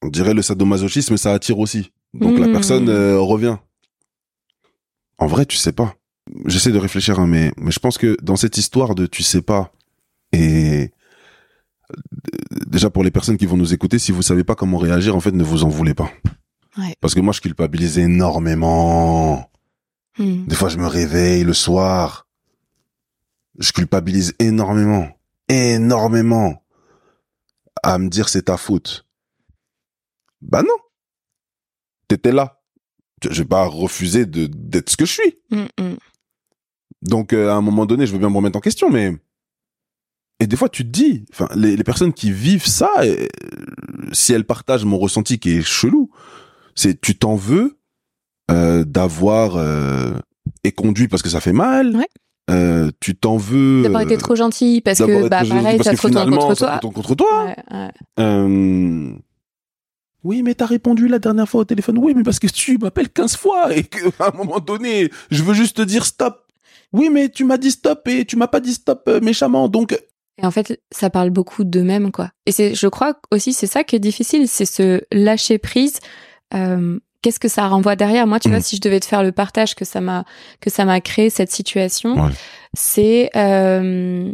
on 0.01 0.07
dirait 0.09 0.33
le 0.33 0.41
sadomasochisme, 0.41 1.17
ça 1.17 1.33
attire 1.33 1.59
aussi. 1.59 1.91
Donc 2.13 2.37
la 2.39 2.47
Mhm. 2.47 2.53
personne 2.53 2.89
euh, 2.89 3.19
revient. 3.19 3.57
En 5.17 5.27
vrai, 5.27 5.45
tu 5.45 5.57
sais 5.57 5.71
pas. 5.73 5.95
J'essaie 6.45 6.71
de 6.71 6.77
réfléchir, 6.77 7.19
hein, 7.19 7.27
mais 7.27 7.51
mais 7.57 7.71
je 7.71 7.79
pense 7.79 7.97
que 7.97 8.17
dans 8.21 8.35
cette 8.35 8.57
histoire 8.57 8.95
de 8.95 9.05
tu 9.05 9.23
sais 9.23 9.41
pas 9.41 9.71
et 10.31 10.91
euh, 11.91 11.95
déjà 12.67 12.89
pour 12.89 13.03
les 13.03 13.11
personnes 13.11 13.37
qui 13.37 13.45
vont 13.47 13.57
nous 13.57 13.73
écouter, 13.73 13.97
si 13.99 14.11
vous 14.11 14.21
savez 14.21 14.43
pas 14.43 14.55
comment 14.55 14.77
réagir, 14.77 15.15
en 15.15 15.19
fait, 15.19 15.31
ne 15.31 15.43
vous 15.43 15.63
en 15.63 15.69
voulez 15.69 15.93
pas. 15.95 16.11
Ouais. 16.79 16.95
Parce 17.01 17.13
que 17.13 17.19
moi, 17.19 17.33
je 17.33 17.41
culpabilise 17.41 17.97
énormément. 17.97 19.49
Hmm. 20.17 20.45
Des 20.45 20.55
fois, 20.55 20.69
je 20.69 20.77
me 20.77 20.87
réveille 20.87 21.43
le 21.43 21.53
soir. 21.53 22.27
Je 23.57 23.71
culpabilise 23.71 24.33
énormément. 24.39 25.09
Énormément. 25.47 26.63
À 27.83 27.97
me 27.97 28.09
dire 28.09 28.29
c'est 28.29 28.43
ta 28.43 28.57
faute. 28.57 29.05
Bah 30.41 30.61
non. 30.61 30.75
T'étais 32.07 32.31
là. 32.31 32.61
Je 33.29 33.41
vais 33.41 33.47
pas 33.47 33.65
refuser 33.65 34.25
de, 34.25 34.47
d'être 34.47 34.89
ce 34.89 34.97
que 34.97 35.05
je 35.05 35.13
suis. 35.13 35.39
Hmm, 35.51 35.65
hmm. 35.79 35.95
Donc, 37.01 37.33
euh, 37.33 37.49
à 37.49 37.53
un 37.53 37.61
moment 37.61 37.85
donné, 37.85 38.05
je 38.05 38.13
veux 38.13 38.19
bien 38.19 38.29
me 38.29 38.35
remettre 38.35 38.57
en 38.57 38.61
question, 38.61 38.89
mais. 38.89 39.15
Et 40.41 40.47
des 40.47 40.55
fois, 40.55 40.69
tu 40.69 40.83
te 40.83 40.89
dis, 40.89 41.25
enfin, 41.31 41.49
les, 41.53 41.75
les 41.75 41.83
personnes 41.83 42.13
qui 42.13 42.31
vivent 42.31 42.65
ça, 42.65 42.89
euh, 42.99 43.27
si 44.13 44.31
elles 44.31 44.45
partagent 44.45 44.85
mon 44.85 44.97
ressenti 44.97 45.37
qui 45.37 45.57
est 45.57 45.61
chelou, 45.61 46.09
c'est 46.79 47.01
tu 47.01 47.17
t'en 47.17 47.35
veux 47.35 47.77
euh, 48.49 48.85
d'avoir 48.85 49.57
euh, 49.57 50.13
et 50.63 50.71
conduit 50.71 51.07
parce 51.07 51.21
que 51.21 51.29
ça 51.29 51.41
fait 51.41 51.53
mal. 51.53 51.95
Ouais. 51.95 52.07
Euh, 52.49 52.89
tu 52.99 53.15
t'en 53.15 53.37
veux 53.37 53.83
D'avoir 53.83 54.01
été 54.01 54.17
trop 54.17 54.35
gentil 54.35 54.81
parce 54.83 54.99
que 54.99 55.27
bah 55.27 55.43
pareil 55.47 55.77
parce 55.77 55.89
ça 55.89 55.95
se 55.95 56.07
retourne 56.07 56.31
contre 56.31 56.55
toi. 56.55 56.79
contre 56.81 57.15
toi. 57.15 57.45
Ouais, 57.45 57.55
ouais. 57.71 57.89
Euh, 58.19 59.11
Oui, 60.23 60.41
mais 60.41 60.55
t'as 60.55 60.65
répondu 60.65 61.07
la 61.07 61.19
dernière 61.19 61.47
fois 61.47 61.61
au 61.61 61.65
téléphone. 61.65 61.97
Oui, 61.99 62.13
mais 62.15 62.23
parce 62.23 62.39
que 62.39 62.47
tu 62.47 62.77
m'appelles 62.77 63.09
15 63.09 63.35
fois 63.35 63.75
et 63.75 63.83
qu'à 63.83 64.27
un 64.27 64.31
moment 64.35 64.59
donné, 64.59 65.11
je 65.29 65.43
veux 65.43 65.53
juste 65.53 65.77
te 65.77 65.81
dire 65.83 66.05
stop. 66.05 66.47
Oui, 66.91 67.09
mais 67.11 67.29
tu 67.29 67.43
m'as 67.43 67.57
dit 67.57 67.71
stop 67.71 68.07
et 68.07 68.25
tu 68.25 68.35
m'as 68.35 68.47
pas 68.47 68.61
dit 68.61 68.73
stop 68.73 69.07
méchamment. 69.21 69.67
Donc, 69.67 69.95
Et 70.41 70.45
en 70.45 70.49
fait, 70.49 70.81
ça 70.91 71.11
parle 71.11 71.29
beaucoup 71.29 71.63
d'eux-mêmes, 71.63 72.11
quoi. 72.11 72.31
Et 72.47 72.51
c'est, 72.51 72.73
je 72.73 72.87
crois 72.87 73.19
aussi, 73.31 73.53
c'est 73.53 73.67
ça 73.67 73.83
qui 73.83 73.95
est 73.95 73.99
difficile, 73.99 74.47
c'est 74.47 74.65
ce 74.65 75.01
lâcher 75.11 75.59
prise. 75.59 75.99
Euh, 76.53 76.99
Qu'est-ce 77.21 77.39
que 77.41 77.49
ça 77.49 77.67
renvoie 77.67 77.97
derrière? 77.97 78.25
Moi, 78.27 78.39
tu 78.39 78.47
Mm. 78.47 78.51
vois, 78.51 78.61
si 78.61 78.77
je 78.77 78.81
devais 78.81 79.01
te 79.01 79.05
faire 79.05 79.23
le 79.23 79.33
partage 79.33 79.75
que 79.75 79.83
ça 79.83 79.99
m'a 79.99 80.23
que 80.61 80.69
ça 80.69 80.85
m'a 80.85 81.01
créé 81.01 81.29
cette 81.29 81.51
situation, 81.51 82.13
Ouais. 82.15 82.31
c'est 82.73 83.29
euh, 83.35 84.31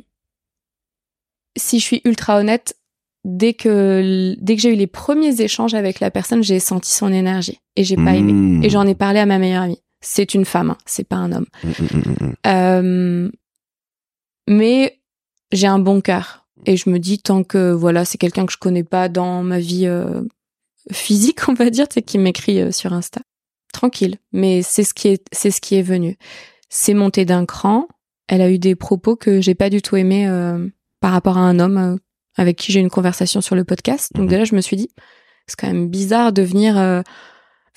si 1.58 1.80
je 1.80 1.84
suis 1.84 2.02
ultra 2.06 2.38
honnête, 2.38 2.76
dès 3.24 3.54
que 3.56 4.36
dès 4.40 4.56
que 4.56 4.62
j'ai 4.62 4.72
eu 4.72 4.76
les 4.76 4.86
premiers 4.86 5.42
échanges 5.42 5.74
avec 5.74 6.00
la 6.00 6.12
personne, 6.12 6.44
j'ai 6.44 6.60
senti 6.60 6.92
son 6.92 7.12
énergie 7.12 7.60
et 7.76 7.84
j'ai 7.84 7.96
pas 7.96 8.14
aimé. 8.14 8.34
Mmh. 8.34 8.64
Et 8.64 8.70
j'en 8.70 8.86
ai 8.86 8.94
parlé 8.94 9.20
à 9.20 9.26
ma 9.26 9.40
meilleure 9.40 9.64
amie. 9.64 9.82
C'est 10.02 10.36
une 10.36 10.46
femme, 10.46 10.70
hein, 10.70 10.78
c'est 10.86 11.08
pas 11.08 11.16
un 11.16 11.32
homme. 11.32 11.48
Mmh. 11.64 11.70
Euh, 12.46 13.32
mais 14.48 15.00
j'ai 15.52 15.66
un 15.68 15.80
bon 15.80 16.02
cœur 16.02 16.46
et 16.68 16.78
je 16.78 16.90
me 16.92 17.00
dis 17.00 17.20
tant 17.20 17.44
que 17.44 17.72
voilà 17.72 18.06
c'est 18.06 18.20
quelqu'un 18.20 18.46
que 18.46 18.52
je 18.54 18.58
connais 18.60 18.84
pas 18.84 19.10
dans 19.10 19.42
ma 19.42 19.58
vie 19.60 19.88
euh, 19.88 20.22
physique 20.92 21.48
on 21.48 21.54
va 21.54 21.70
dire 21.70 21.88
c'est 21.92 22.02
qui 22.02 22.18
m'écrit 22.18 22.62
euh, 22.62 22.72
sur 22.72 22.94
Insta. 22.94 23.22
Tranquille. 23.74 24.18
Mais 24.32 24.62
c'est 24.62 24.84
ce 24.84 24.94
qui 24.94 25.10
est 25.10 25.26
c'est 25.32 25.52
ce 25.52 25.60
qui 25.62 25.76
est 25.76 25.82
venu. 25.82 26.18
C'est 26.70 26.94
monté 26.94 27.26
d'un 27.26 27.46
cran. 27.46 27.88
Elle 28.28 28.42
a 28.42 28.50
eu 28.50 28.58
des 28.58 28.76
propos 28.76 29.16
que 29.16 29.42
j'ai 29.42 29.56
pas 29.56 29.70
du 29.70 29.82
tout 29.82 29.98
aimé 29.98 30.28
euh, 30.28 30.68
par 31.02 31.12
rapport 31.12 31.38
à 31.38 31.42
un 31.42 31.60
homme 31.60 31.78
euh, 31.78 31.98
avec 32.38 32.58
qui 32.58 32.72
j'ai 32.72 32.80
une 32.80 32.90
conversation 32.90 33.42
sur 33.42 33.56
le 33.56 33.64
podcast. 33.64 34.12
Donc 34.14 34.24
Mhm. 34.24 34.30
déjà 34.30 34.44
je 34.46 34.56
me 34.56 34.62
suis 34.62 34.78
dit 34.78 34.90
c'est 35.48 35.60
quand 35.60 35.68
même 35.68 35.90
bizarre 35.90 36.34
de 36.34 36.42
venir 36.42 36.78
euh, 36.78 37.02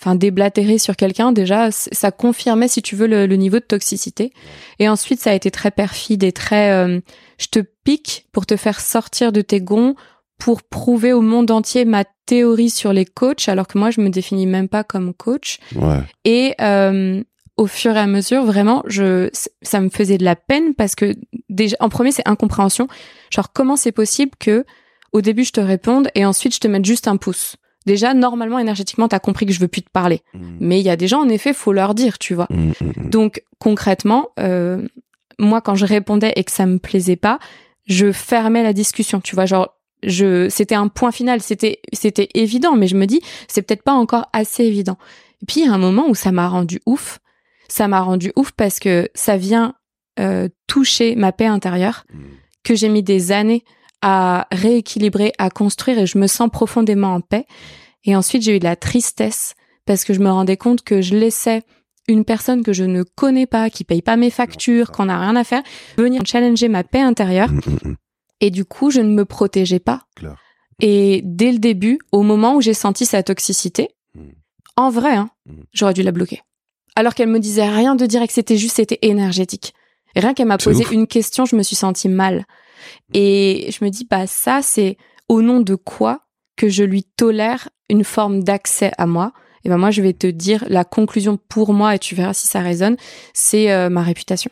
enfin 0.00 0.14
déblatérer 0.14 0.78
sur 0.78 0.96
quelqu'un. 0.96 1.32
Déjà 1.32 1.70
ça 1.70 2.10
confirmait 2.10 2.68
si 2.68 2.82
tu 2.82 2.96
veux 2.96 3.06
le, 3.06 3.26
niveau 3.36 3.58
de 3.58 3.64
toxicité. 3.64 4.32
Et 4.78 4.88
ensuite 4.88 5.20
ça 5.20 5.30
a 5.30 5.34
été 5.34 5.50
très 5.50 5.70
perfide 5.70 6.22
et 6.22 6.32
très 6.32 6.70
euh, 6.70 7.00
je 7.38 7.46
te 7.48 7.60
pique 7.84 8.26
pour 8.32 8.46
te 8.46 8.56
faire 8.56 8.80
sortir 8.80 9.32
de 9.32 9.40
tes 9.40 9.60
gonds 9.60 9.94
pour 10.38 10.62
prouver 10.62 11.12
au 11.12 11.20
monde 11.20 11.50
entier 11.50 11.84
ma 11.84 12.04
théorie 12.26 12.70
sur 12.70 12.92
les 12.92 13.04
coachs 13.04 13.48
alors 13.48 13.66
que 13.66 13.76
moi 13.78 13.90
je 13.90 14.00
me 14.00 14.08
définis 14.08 14.46
même 14.46 14.68
pas 14.68 14.84
comme 14.84 15.12
coach. 15.12 15.58
Et 16.24 16.54
euh, 16.60 17.22
au 17.56 17.66
fur 17.66 17.96
et 17.96 17.98
à 17.98 18.06
mesure 18.06 18.44
vraiment 18.44 18.82
je 18.86 19.28
ça 19.62 19.80
me 19.80 19.88
faisait 19.88 20.18
de 20.18 20.24
la 20.24 20.36
peine 20.36 20.74
parce 20.74 20.94
que 20.94 21.14
déjà 21.48 21.76
en 21.80 21.88
premier 21.88 22.12
c'est 22.12 22.26
incompréhension. 22.26 22.86
Genre 23.30 23.52
comment 23.52 23.76
c'est 23.76 23.92
possible 23.92 24.32
que 24.38 24.64
au 25.12 25.20
début 25.20 25.44
je 25.44 25.52
te 25.52 25.60
réponde 25.60 26.08
et 26.14 26.24
ensuite 26.24 26.54
je 26.54 26.60
te 26.60 26.68
mette 26.68 26.84
juste 26.84 27.08
un 27.08 27.16
pouce. 27.16 27.56
Déjà 27.84 28.14
normalement 28.14 28.58
énergétiquement 28.58 29.08
t'as 29.08 29.18
compris 29.18 29.44
que 29.44 29.52
je 29.52 29.60
veux 29.60 29.68
plus 29.68 29.82
te 29.82 29.90
parler. 29.90 30.22
Mm. 30.34 30.56
mais 30.60 30.78
il 30.80 30.86
y 30.86 30.90
a 30.90 30.96
des 30.96 31.08
gens 31.08 31.20
en 31.20 31.28
effet 31.28 31.52
faut 31.52 31.72
leur 31.72 31.94
dire 31.94 32.18
tu 32.18 32.34
vois. 32.34 32.46
Mm, 32.50 32.72
mm, 32.80 33.10
donc 33.10 33.42
concrètement 33.58 34.28
euh, 34.38 34.86
moi 35.40 35.60
quand 35.60 35.74
je 35.74 35.84
répondais 35.84 36.32
et 36.36 36.44
que 36.44 36.52
ça 36.52 36.66
me 36.66 36.78
plaisait 36.78 37.16
pas 37.16 37.40
je 37.86 38.12
fermais 38.12 38.62
la 38.62 38.72
discussion 38.72 39.20
tu 39.20 39.34
vois. 39.34 39.46
Genre 39.46 39.74
je 40.02 40.48
c'était 40.48 40.74
un 40.74 40.88
point 40.88 41.12
final 41.12 41.40
c'était 41.40 41.80
c'était 41.92 42.28
évident 42.34 42.76
mais 42.76 42.86
je 42.86 42.96
me 42.96 43.06
dis 43.06 43.20
c'est 43.48 43.62
peut-être 43.62 43.82
pas 43.82 43.92
encore 43.92 44.26
assez 44.32 44.64
évident 44.64 44.96
et 45.42 45.46
puis 45.46 45.60
il 45.60 45.66
y 45.66 45.68
a 45.68 45.72
un 45.72 45.78
moment 45.78 46.08
où 46.08 46.14
ça 46.14 46.32
m'a 46.32 46.48
rendu 46.48 46.80
ouf 46.86 47.18
ça 47.68 47.88
m'a 47.88 48.00
rendu 48.00 48.32
ouf 48.36 48.52
parce 48.52 48.78
que 48.78 49.08
ça 49.14 49.36
vient 49.36 49.74
euh, 50.18 50.48
toucher 50.66 51.14
ma 51.14 51.32
paix 51.32 51.46
intérieure 51.46 52.04
que 52.64 52.74
j'ai 52.74 52.88
mis 52.88 53.02
des 53.02 53.30
années 53.30 53.64
à 54.02 54.46
rééquilibrer, 54.52 55.32
à 55.38 55.50
construire 55.50 55.98
et 55.98 56.06
je 56.06 56.18
me 56.18 56.26
sens 56.26 56.50
profondément 56.50 57.14
en 57.14 57.20
paix. 57.20 57.46
Et 58.04 58.16
ensuite, 58.16 58.42
j'ai 58.42 58.56
eu 58.56 58.58
de 58.58 58.64
la 58.64 58.76
tristesse 58.76 59.54
parce 59.86 60.04
que 60.04 60.14
je 60.14 60.20
me 60.20 60.30
rendais 60.30 60.56
compte 60.56 60.82
que 60.82 61.00
je 61.00 61.14
laissais 61.14 61.62
une 62.08 62.24
personne 62.24 62.62
que 62.62 62.72
je 62.72 62.84
ne 62.84 63.02
connais 63.02 63.46
pas, 63.46 63.70
qui 63.70 63.84
paye 63.84 64.02
pas 64.02 64.16
mes 64.16 64.30
factures, 64.30 64.92
qu'on 64.92 65.06
n'a 65.06 65.20
rien 65.20 65.36
à 65.36 65.44
faire, 65.44 65.62
venir 65.98 66.22
challenger 66.24 66.68
ma 66.68 66.84
paix 66.84 67.00
intérieure. 67.00 67.50
Et 68.40 68.50
du 68.50 68.64
coup, 68.64 68.90
je 68.90 69.00
ne 69.00 69.12
me 69.12 69.24
protégeais 69.24 69.80
pas. 69.80 70.02
Et 70.80 71.22
dès 71.24 71.52
le 71.52 71.58
début, 71.58 71.98
au 72.12 72.22
moment 72.22 72.54
où 72.54 72.60
j'ai 72.60 72.74
senti 72.74 73.04
sa 73.04 73.22
toxicité, 73.22 73.88
en 74.76 74.90
vrai, 74.90 75.14
hein, 75.14 75.30
j'aurais 75.72 75.94
dû 75.94 76.02
la 76.02 76.12
bloquer. 76.12 76.42
Alors 76.94 77.14
qu'elle 77.14 77.28
me 77.28 77.40
disait 77.40 77.68
rien 77.68 77.94
de 77.94 78.06
direct, 78.06 78.32
c'était 78.32 78.56
juste, 78.56 78.76
c'était 78.76 78.98
énergétique. 79.02 79.74
Et 80.14 80.20
rien 80.20 80.34
qu'elle 80.34 80.46
m'a 80.46 80.58
posé 80.58 80.84
une 80.92 81.06
question, 81.06 81.44
je 81.44 81.56
me 81.56 81.62
suis 81.62 81.76
sentie 81.76 82.08
mal. 82.08 82.46
Et 83.12 83.70
je 83.70 83.84
me 83.84 83.90
dis, 83.90 84.06
bah 84.08 84.26
ça, 84.26 84.60
c'est 84.62 84.96
au 85.28 85.42
nom 85.42 85.60
de 85.60 85.74
quoi 85.74 86.20
que 86.56 86.68
je 86.68 86.84
lui 86.84 87.04
tolère 87.04 87.68
une 87.88 88.04
forme 88.04 88.42
d'accès 88.42 88.92
à 88.98 89.06
moi? 89.06 89.32
Et 89.64 89.68
ben 89.68 89.78
moi, 89.78 89.90
je 89.90 90.02
vais 90.02 90.12
te 90.12 90.26
dire 90.26 90.64
la 90.68 90.84
conclusion 90.84 91.38
pour 91.48 91.72
moi, 91.72 91.94
et 91.94 91.98
tu 91.98 92.14
verras 92.14 92.34
si 92.34 92.46
ça 92.46 92.60
résonne, 92.60 92.96
c'est 93.34 93.72
euh, 93.72 93.88
ma 93.90 94.02
réputation. 94.02 94.50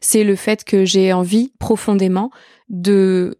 C'est 0.00 0.24
le 0.24 0.36
fait 0.36 0.64
que 0.64 0.84
j'ai 0.84 1.12
envie 1.12 1.52
profondément 1.58 2.30
de 2.74 3.38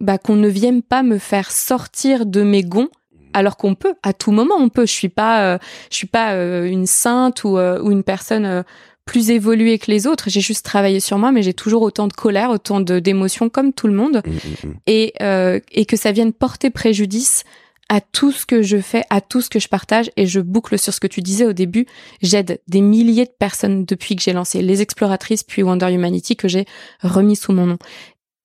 bah, 0.00 0.18
qu'on 0.18 0.36
ne 0.36 0.48
vienne 0.48 0.82
pas 0.82 1.02
me 1.02 1.18
faire 1.18 1.52
sortir 1.52 2.26
de 2.26 2.42
mes 2.42 2.62
gonds 2.62 2.88
alors 3.32 3.56
qu'on 3.56 3.76
peut 3.76 3.94
à 4.02 4.12
tout 4.12 4.32
moment 4.32 4.56
on 4.58 4.70
peut 4.70 4.86
je 4.86 4.92
suis 4.92 5.08
pas 5.08 5.44
euh, 5.44 5.58
je 5.90 5.96
suis 5.96 6.08
pas 6.08 6.32
euh, 6.32 6.64
une 6.64 6.86
sainte 6.86 7.44
ou, 7.44 7.58
ou 7.58 7.92
une 7.92 8.02
personne 8.02 8.64
plus 9.10 9.30
évolué 9.30 9.78
que 9.78 9.90
les 9.90 10.06
autres. 10.06 10.30
J'ai 10.30 10.40
juste 10.40 10.64
travaillé 10.64 11.00
sur 11.00 11.18
moi, 11.18 11.32
mais 11.32 11.42
j'ai 11.42 11.52
toujours 11.52 11.82
autant 11.82 12.06
de 12.06 12.12
colère, 12.12 12.50
autant 12.50 12.80
de 12.80 13.00
d'émotions 13.00 13.48
comme 13.48 13.72
tout 13.72 13.88
le 13.88 13.92
monde, 13.92 14.22
mmh, 14.24 14.30
mmh, 14.30 14.68
mmh. 14.68 14.74
et 14.86 15.12
euh, 15.20 15.58
et 15.72 15.84
que 15.84 15.96
ça 15.96 16.12
vienne 16.12 16.32
porter 16.32 16.70
préjudice 16.70 17.42
à 17.88 18.00
tout 18.00 18.30
ce 18.30 18.46
que 18.46 18.62
je 18.62 18.76
fais, 18.76 19.02
à 19.10 19.20
tout 19.20 19.40
ce 19.40 19.50
que 19.50 19.58
je 19.58 19.66
partage, 19.66 20.12
et 20.16 20.26
je 20.26 20.38
boucle 20.38 20.78
sur 20.78 20.94
ce 20.94 21.00
que 21.00 21.08
tu 21.08 21.22
disais 21.22 21.44
au 21.44 21.52
début. 21.52 21.86
J'aide 22.22 22.60
des 22.68 22.80
milliers 22.80 23.24
de 23.24 23.34
personnes 23.36 23.84
depuis 23.84 24.14
que 24.14 24.22
j'ai 24.22 24.32
lancé 24.32 24.62
les 24.62 24.80
exploratrices, 24.80 25.42
puis 25.42 25.64
Wonder 25.64 25.92
Humanity 25.92 26.36
que 26.36 26.46
j'ai 26.46 26.66
remis 27.02 27.34
sous 27.34 27.52
mon 27.52 27.66
nom. 27.66 27.78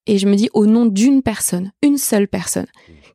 Et 0.08 0.18
je 0.18 0.28
me 0.28 0.36
dis 0.36 0.50
au 0.54 0.66
nom 0.66 0.86
d'une 0.86 1.22
personne, 1.22 1.72
une 1.82 1.98
seule 1.98 2.28
personne, 2.28 2.68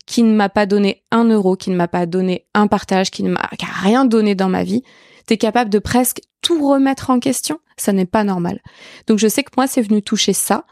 qui 0.07 0.23
ne 0.23 0.35
m'a 0.35 0.49
pas 0.49 0.67
donné 0.67 1.05
un 1.11 1.25
euro, 1.25 1.57
qui 1.57 1.71
ne 1.71 1.77
m'a 1.77 1.89
pas 1.89 2.07
donné 2.07 2.47
un 2.55 2.67
partage, 2.67 3.11
qui 3.11 3.23
ne 3.23 3.31
m'a 3.31 3.49
rien 3.61 4.05
donné 4.05 4.35
dans 4.35 4.49
ma 4.49 4.65
vie, 4.65 4.83
t'es 5.27 5.37
capable 5.37 5.71
de 5.71 5.79
presque 5.79 6.21
tout 6.43 6.67
remettre 6.67 7.11
en 7.11 7.21
question, 7.21 7.61
ça 7.77 7.93
n'est 7.93 8.07
pas 8.07 8.25
normal. 8.25 8.61
Donc 9.07 9.19
je 9.19 9.29
sais 9.29 9.45
que 9.45 9.51
moi 9.57 9.67
c'est 9.67 9.83
venu 9.83 10.03
toucher 10.03 10.33
ça. 10.33 10.65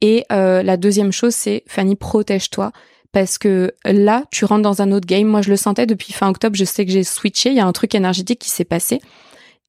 Et 0.00 0.24
euh, 0.32 0.62
la 0.62 0.76
deuxième 0.76 1.12
chose 1.12 1.34
c'est 1.34 1.62
Fanny 1.66 1.96
protège-toi 1.96 2.72
parce 3.12 3.38
que 3.38 3.72
là 3.84 4.24
tu 4.30 4.44
rentres 4.44 4.62
dans 4.62 4.82
un 4.82 4.92
autre 4.92 5.06
game. 5.06 5.26
Moi 5.26 5.40
je 5.40 5.50
le 5.50 5.56
sentais 5.56 5.86
depuis 5.86 6.12
fin 6.12 6.28
octobre, 6.28 6.56
je 6.56 6.64
sais 6.64 6.84
que 6.84 6.92
j'ai 6.92 7.04
switché, 7.04 7.50
il 7.50 7.56
y 7.56 7.60
a 7.60 7.66
un 7.66 7.72
truc 7.72 7.94
énergétique 7.94 8.40
qui 8.40 8.50
s'est 8.50 8.64
passé 8.64 9.00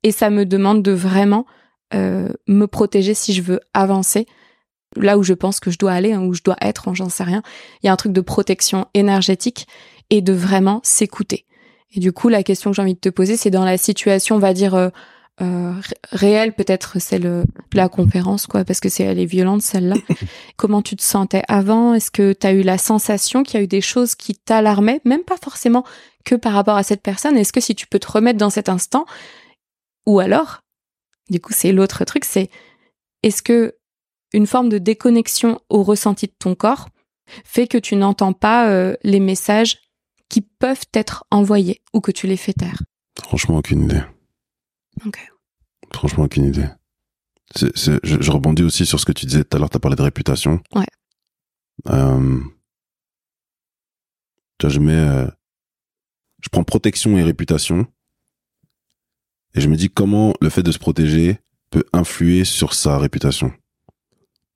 et 0.03 0.11
ça 0.11 0.29
me 0.29 0.45
demande 0.45 0.83
de 0.83 0.91
vraiment 0.91 1.45
euh, 1.93 2.29
me 2.47 2.65
protéger 2.65 3.13
si 3.13 3.33
je 3.33 3.41
veux 3.41 3.59
avancer 3.73 4.27
là 4.95 5.17
où 5.17 5.23
je 5.23 5.33
pense 5.33 5.59
que 5.59 5.71
je 5.71 5.77
dois 5.77 5.93
aller, 5.93 6.13
hein, 6.13 6.21
où 6.21 6.33
je 6.33 6.43
dois 6.43 6.57
être, 6.61 6.87
hein, 6.87 6.93
j'en 6.93 7.09
sais 7.09 7.23
rien. 7.23 7.41
Il 7.81 7.87
y 7.87 7.89
a 7.89 7.93
un 7.93 7.97
truc 7.97 8.13
de 8.13 8.21
protection 8.21 8.87
énergétique 8.93 9.67
et 10.09 10.21
de 10.21 10.33
vraiment 10.33 10.81
s'écouter. 10.83 11.45
Et 11.95 11.99
du 11.99 12.11
coup, 12.11 12.29
la 12.29 12.43
question 12.43 12.71
que 12.71 12.75
j'ai 12.75 12.81
envie 12.81 12.95
de 12.95 12.99
te 12.99 13.09
poser, 13.09 13.37
c'est 13.37 13.49
dans 13.49 13.65
la 13.65 13.77
situation, 13.77 14.35
on 14.35 14.39
va 14.39 14.53
dire, 14.53 14.75
euh, 14.75 14.89
euh, 15.41 15.73
réelle, 16.11 16.53
peut-être 16.53 16.99
celle 16.99 17.23
de 17.23 17.45
la 17.73 17.89
conférence, 17.89 18.47
quoi, 18.47 18.63
parce 18.63 18.79
que 18.79 18.89
c'est 18.89 19.03
elle 19.03 19.19
est 19.19 19.25
violente 19.25 19.61
celle-là. 19.61 19.95
Comment 20.57 20.81
tu 20.81 20.95
te 20.95 21.03
sentais 21.03 21.43
avant? 21.47 21.93
Est-ce 21.93 22.11
que 22.11 22.33
tu 22.33 22.47
as 22.47 22.53
eu 22.53 22.61
la 22.61 22.77
sensation 22.77 23.43
qu'il 23.43 23.59
y 23.59 23.61
a 23.61 23.63
eu 23.63 23.67
des 23.67 23.81
choses 23.81 24.15
qui 24.15 24.35
t'alarmaient, 24.35 25.01
même 25.03 25.23
pas 25.23 25.37
forcément 25.41 25.83
que 26.23 26.35
par 26.35 26.53
rapport 26.53 26.77
à 26.77 26.83
cette 26.83 27.01
personne 27.01 27.37
Est-ce 27.37 27.53
que 27.53 27.61
si 27.61 27.75
tu 27.75 27.87
peux 27.87 27.99
te 27.99 28.11
remettre 28.11 28.39
dans 28.39 28.49
cet 28.49 28.69
instant, 28.69 29.05
ou 30.05 30.19
alors, 30.19 30.61
du 31.29 31.39
coup, 31.39 31.53
c'est 31.53 31.71
l'autre 31.71 32.05
truc, 32.05 32.23
c'est 32.25 32.49
est-ce 33.23 33.41
que 33.41 33.75
une 34.35 34.47
forme 34.47 34.67
de 34.67 34.77
déconnexion 34.77 35.61
au 35.69 35.81
ressenti 35.81 36.27
de 36.27 36.33
ton 36.37 36.55
corps 36.55 36.89
fait 37.45 37.67
que 37.67 37.77
tu 37.77 37.95
n'entends 37.95 38.33
pas 38.33 38.69
euh, 38.69 38.95
les 39.01 39.21
messages 39.21 39.79
qui 40.29 40.41
peuvent 40.41 40.85
être 40.93 41.23
envoyés 41.31 41.81
ou 41.93 42.01
que 42.01 42.11
tu 42.11 42.27
les 42.27 42.37
fais 42.37 42.53
taire 42.53 42.83
Franchement, 43.23 43.57
aucune 43.57 43.83
idée. 43.83 44.01
Ok. 45.05 45.31
Franchement, 45.93 46.25
aucune 46.25 46.45
idée. 46.45 46.67
je, 47.55 48.31
rebondis 48.31 48.63
aussi 48.63 48.85
sur 48.85 48.99
ce 48.99 49.05
que 49.05 49.13
tu 49.13 49.25
disais 49.25 49.45
tout 49.45 49.55
à 49.55 49.59
l'heure, 49.59 49.69
tu 49.69 49.77
as 49.77 49.79
parlé 49.79 49.95
de 49.95 50.01
réputation. 50.01 50.61
Ouais. 50.75 50.85
Euh, 51.87 52.41
tu 54.57 54.65
vois, 54.65 54.69
je 54.69 54.79
mets. 54.79 54.93
Euh, 54.93 55.27
je 56.41 56.49
prends 56.49 56.65
protection 56.65 57.17
et 57.17 57.23
réputation. 57.23 57.87
Et 59.53 59.61
je 59.61 59.69
me 59.69 59.77
dis 59.77 59.89
comment 59.89 60.33
le 60.41 60.49
fait 60.49 60.63
de 60.63 60.71
se 60.73 60.79
protéger 60.79 61.39
peut 61.69 61.85
influer 61.93 62.43
sur 62.43 62.73
sa 62.73 62.97
réputation. 62.97 63.53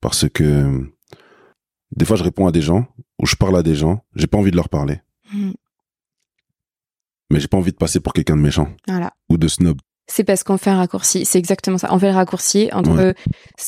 Parce 0.00 0.28
que 0.28 0.90
des 1.96 2.04
fois, 2.04 2.16
je 2.16 2.22
réponds 2.22 2.46
à 2.46 2.52
des 2.52 2.62
gens, 2.62 2.86
ou 3.20 3.26
je 3.26 3.36
parle 3.36 3.56
à 3.56 3.62
des 3.62 3.74
gens, 3.74 4.04
j'ai 4.14 4.26
pas 4.26 4.38
envie 4.38 4.50
de 4.50 4.56
leur 4.56 4.68
parler. 4.68 5.00
Mm. 5.32 5.52
Mais 7.30 7.40
j'ai 7.40 7.48
pas 7.48 7.56
envie 7.56 7.72
de 7.72 7.76
passer 7.76 8.00
pour 8.00 8.12
quelqu'un 8.12 8.36
de 8.36 8.42
méchant. 8.42 8.68
Voilà. 8.88 9.12
Ou 9.28 9.38
de 9.38 9.48
snob. 9.48 9.78
C'est 10.08 10.24
parce 10.24 10.42
qu'on 10.42 10.58
fait 10.58 10.70
un 10.70 10.76
raccourci. 10.76 11.24
C'est 11.24 11.38
exactement 11.38 11.78
ça. 11.78 11.92
On 11.92 11.98
fait 11.98 12.08
le 12.08 12.14
raccourci 12.14 12.68
entre 12.72 13.14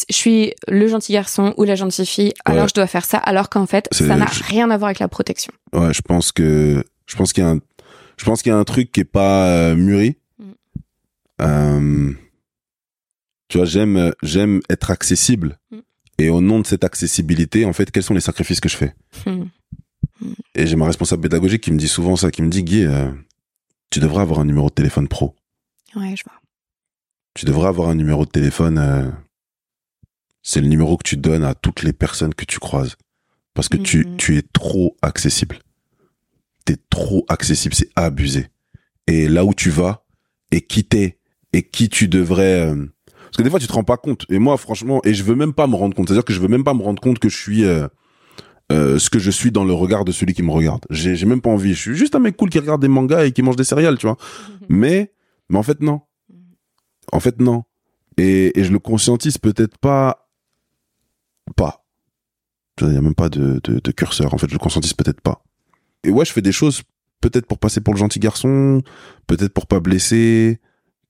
je 0.09 0.14
suis 0.14 0.55
le 0.66 0.89
gentil 0.89 1.12
garçon 1.12 1.55
ou 1.57 1.62
la 1.62 1.76
gentille 1.76 2.05
fille, 2.05 2.33
alors 2.45 2.66
je 2.66 2.74
dois 2.74 2.89
faire 2.89 3.05
ça, 3.05 3.18
alors 3.18 3.49
qu'en 3.49 3.66
fait, 3.66 3.87
ça 3.93 4.16
n'a 4.16 4.24
rien 4.24 4.68
à 4.70 4.76
voir 4.76 4.89
avec 4.89 4.99
la 4.99 5.07
protection. 5.07 5.53
Ouais, 5.72 5.95
je 5.95 6.03
pense 6.03 6.33
que 6.33 6.85
je 7.07 7.16
pense 7.16 7.33
qu'il 7.33 7.45
y 7.45 7.47
a 7.47 7.51
un 7.51 7.61
je 8.16 8.24
pense 8.24 8.43
qu'il 8.43 8.51
y 8.51 8.55
a 8.55 8.59
un 8.59 8.64
truc 8.64 8.91
qui 8.91 9.01
est 9.01 9.05
pas 9.05 9.47
euh, 9.47 9.76
mûri. 9.76 10.16
Mm. 10.39 10.45
Euh, 11.43 12.12
tu 13.49 13.59
vois, 13.59 13.66
j'aime 13.66 14.12
j'aime 14.22 14.61
être 14.68 14.91
accessible. 14.91 15.59
Mm. 15.70 15.78
Et 16.18 16.28
au 16.28 16.40
nom 16.40 16.60
de 16.60 16.66
cette 16.66 16.84
accessibilité, 16.84 17.64
en 17.64 17.72
fait, 17.72 17.90
quels 17.90 18.02
sont 18.02 18.14
les 18.14 18.20
sacrifices 18.20 18.60
que 18.60 18.68
je 18.68 18.76
fais 18.76 18.94
mm. 19.26 19.44
Et 20.54 20.66
j'ai 20.66 20.76
ma 20.76 20.86
responsable 20.86 21.22
pédagogique 21.22 21.62
qui 21.62 21.72
me 21.72 21.78
dit 21.78 21.88
souvent 21.88 22.16
ça, 22.16 22.30
qui 22.30 22.42
me 22.42 22.48
dit 22.48 22.62
Guy, 22.62 22.84
euh, 22.84 23.10
tu 23.90 24.00
devrais 24.00 24.22
avoir 24.22 24.40
un 24.40 24.44
numéro 24.44 24.68
de 24.68 24.74
téléphone 24.74 25.08
pro. 25.08 25.34
Ouais, 25.96 26.14
je 26.16 26.22
vois. 26.24 26.40
Tu 27.34 27.46
devrais 27.46 27.68
avoir 27.68 27.88
un 27.88 27.94
numéro 27.94 28.24
de 28.24 28.30
téléphone. 28.30 28.78
Euh, 28.78 29.10
c'est 30.42 30.60
le 30.60 30.66
numéro 30.66 30.96
que 30.96 31.08
tu 31.08 31.16
donnes 31.16 31.44
à 31.44 31.54
toutes 31.54 31.82
les 31.82 31.92
personnes 31.92 32.34
que 32.34 32.44
tu 32.44 32.58
croises. 32.58 32.96
Parce 33.54 33.68
que 33.68 33.76
tu, 33.76 34.04
mm-hmm. 34.04 34.16
tu 34.16 34.36
es 34.36 34.42
trop 34.42 34.96
accessible. 35.02 35.58
T'es 36.64 36.76
trop 36.90 37.24
accessible, 37.28 37.74
c'est 37.74 37.90
abusé. 37.96 38.48
Et 39.06 39.28
là 39.28 39.44
où 39.44 39.54
tu 39.54 39.70
vas, 39.70 40.04
et 40.50 40.60
qui 40.60 40.84
t'es, 40.84 41.18
et 41.52 41.62
qui 41.62 41.88
tu 41.88 42.08
devrais... 42.08 42.70
Euh, 42.70 42.86
parce 43.33 43.39
que 43.39 43.43
des 43.45 43.51
fois, 43.51 43.59
tu 43.59 43.66
te 43.66 43.72
rends 43.72 43.83
pas 43.83 43.97
compte. 43.97 44.26
Et 44.28 44.39
moi, 44.39 44.59
franchement, 44.59 45.01
et 45.05 45.14
je 45.14 45.24
veux 45.24 45.35
même 45.35 45.55
pas 45.55 45.66
me 45.66 45.74
rendre 45.74 45.97
compte. 45.97 46.09
C'est-à-dire 46.09 46.26
que 46.26 46.35
je 46.35 46.41
veux 46.41 46.49
même 46.49 46.64
pas 46.64 46.74
me 46.74 46.83
rendre 46.83 47.01
compte 47.01 47.18
que 47.18 47.30
je 47.30 47.37
suis... 47.37 47.64
Euh, 47.64 47.89
ce 48.70 49.11
que 49.11 49.18
je 49.18 49.30
suis 49.30 49.51
dans 49.51 49.64
le 49.64 49.72
regard 49.72 50.05
de 50.05 50.12
celui 50.12 50.33
qui 50.35 50.43
me 50.43 50.51
regarde. 50.51 50.85
J'ai, 50.89 51.16
j'ai 51.16 51.26
même 51.26 51.41
pas 51.41 51.51
envie. 51.51 51.74
Je 51.74 51.80
suis 51.80 51.95
juste 51.95 52.14
un 52.14 52.18
mec 52.20 52.37
cool 52.37 52.49
qui 52.49 52.59
regarde 52.59 52.80
des 52.80 52.89
mangas 52.89 53.24
et 53.24 53.33
qui 53.33 53.43
mange 53.43 53.57
des 53.57 53.64
céréales, 53.64 53.99
tu 53.99 54.07
vois. 54.07 54.16
mais, 54.68 55.12
mais 55.49 55.59
en 55.59 55.62
fait, 55.62 55.80
non. 55.80 56.03
En 57.11 57.20
fait, 57.20 57.41
non. 57.41 57.64
Et, 58.18 58.59
et 58.59 58.64
je 58.64 58.72
le 58.72 58.78
conscientise 58.78 59.39
peut-être 59.39 59.78
pas. 59.78 60.30
Pas. 61.57 61.85
Il 62.80 62.89
n'y 62.89 62.97
a 62.97 63.03
même 63.03 63.14
pas 63.14 63.28
de, 63.28 63.61
de, 63.64 63.78
de, 63.78 63.91
curseur. 63.93 64.33
En 64.33 64.39
fait, 64.39 64.49
je 64.49 64.55
le 64.55 64.59
conscientise 64.59 64.95
peut-être 64.95 65.20
pas. 65.20 65.43
Et 66.05 66.11
ouais, 66.11 66.24
je 66.24 66.33
fais 66.33 66.43
des 66.43 66.53
choses 66.53 66.83
peut-être 67.20 67.47
pour 67.47 67.59
passer 67.59 67.80
pour 67.80 67.95
le 67.95 67.99
gentil 67.99 68.20
garçon, 68.20 68.83
peut-être 69.26 69.53
pour 69.53 69.66
pas 69.66 69.80
blesser, 69.80 70.61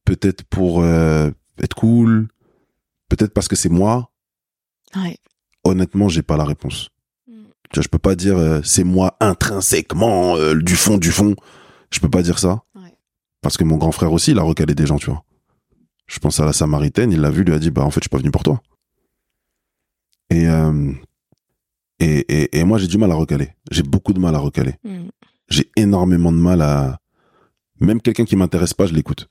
peut-être 0.05 0.45
pour 0.45 0.83
euh, 0.83 1.31
être 1.59 1.75
cool, 1.75 2.29
peut-être 3.09 3.35
parce 3.35 3.49
que 3.49 3.57
c'est 3.57 3.69
moi. 3.69 4.11
Ouais. 4.97 5.19
Honnêtement, 5.65 6.09
j'ai 6.09 6.23
pas 6.23 6.37
la 6.37 6.45
réponse. 6.45 6.91
Mm. 7.29 7.43
Tu 7.71 7.75
vois, 7.75 7.83
je 7.83 7.89
peux 7.89 7.99
pas 7.99 8.15
dire 8.15 8.37
euh, 8.37 8.61
c'est 8.63 8.85
moi 8.85 9.17
intrinsèquement 9.21 10.37
euh, 10.37 10.55
du 10.55 10.77
fond 10.77 10.99
du 10.99 11.11
fond. 11.11 11.35
Je 11.91 12.01
peux 12.01 12.11
pas 12.11 12.23
dire 12.23 12.39
ça. 12.39 12.63
Ouais. 12.75 12.95
Parce 13.41 13.57
que 13.57 13.65
mon 13.65 13.77
grand 13.77 13.93
frère 13.93 14.13
aussi, 14.13 14.33
il 14.33 14.39
a 14.39 14.43
recalé 14.43 14.75
des 14.75 14.87
gens, 14.87 14.99
tu 14.99 15.11
vois. 15.11 15.25
Je 16.07 16.19
pense 16.19 16.41
à 16.41 16.45
la 16.45 16.53
Samaritaine, 16.53 17.13
il 17.13 17.21
l'a 17.21 17.31
vu, 17.31 17.45
lui 17.45 17.55
a 17.55 17.59
dit 17.59 17.71
bah 17.71 17.83
en 17.83 17.91
fait, 17.91 18.01
je 18.01 18.05
suis 18.05 18.11
pas 18.11 18.19
venu 18.19 18.31
pour 18.31 18.43
toi. 18.43 18.61
Et 20.31 20.47
et, 22.03 22.19
et, 22.29 22.59
et, 22.59 22.65
moi, 22.65 22.79
j'ai 22.79 22.89
du 22.89 22.99
mal 22.99 23.13
à 23.13 23.15
recaler. 23.15 23.51
J'ai 23.71 23.85
beaucoup 23.85 24.13
de 24.13 24.19
mal 24.19 24.35
à 24.35 24.39
recaler. 24.39 24.75
Mm. 24.83 25.09
J'ai 25.49 25.71
énormément 25.77 26.33
de 26.33 26.37
mal 26.37 26.61
à... 26.61 26.99
Même 27.81 28.01
quelqu'un 28.01 28.25
qui 28.25 28.35
m'intéresse 28.35 28.75
pas, 28.75 28.87
je 28.87 28.95
l'écoute. 28.95 29.29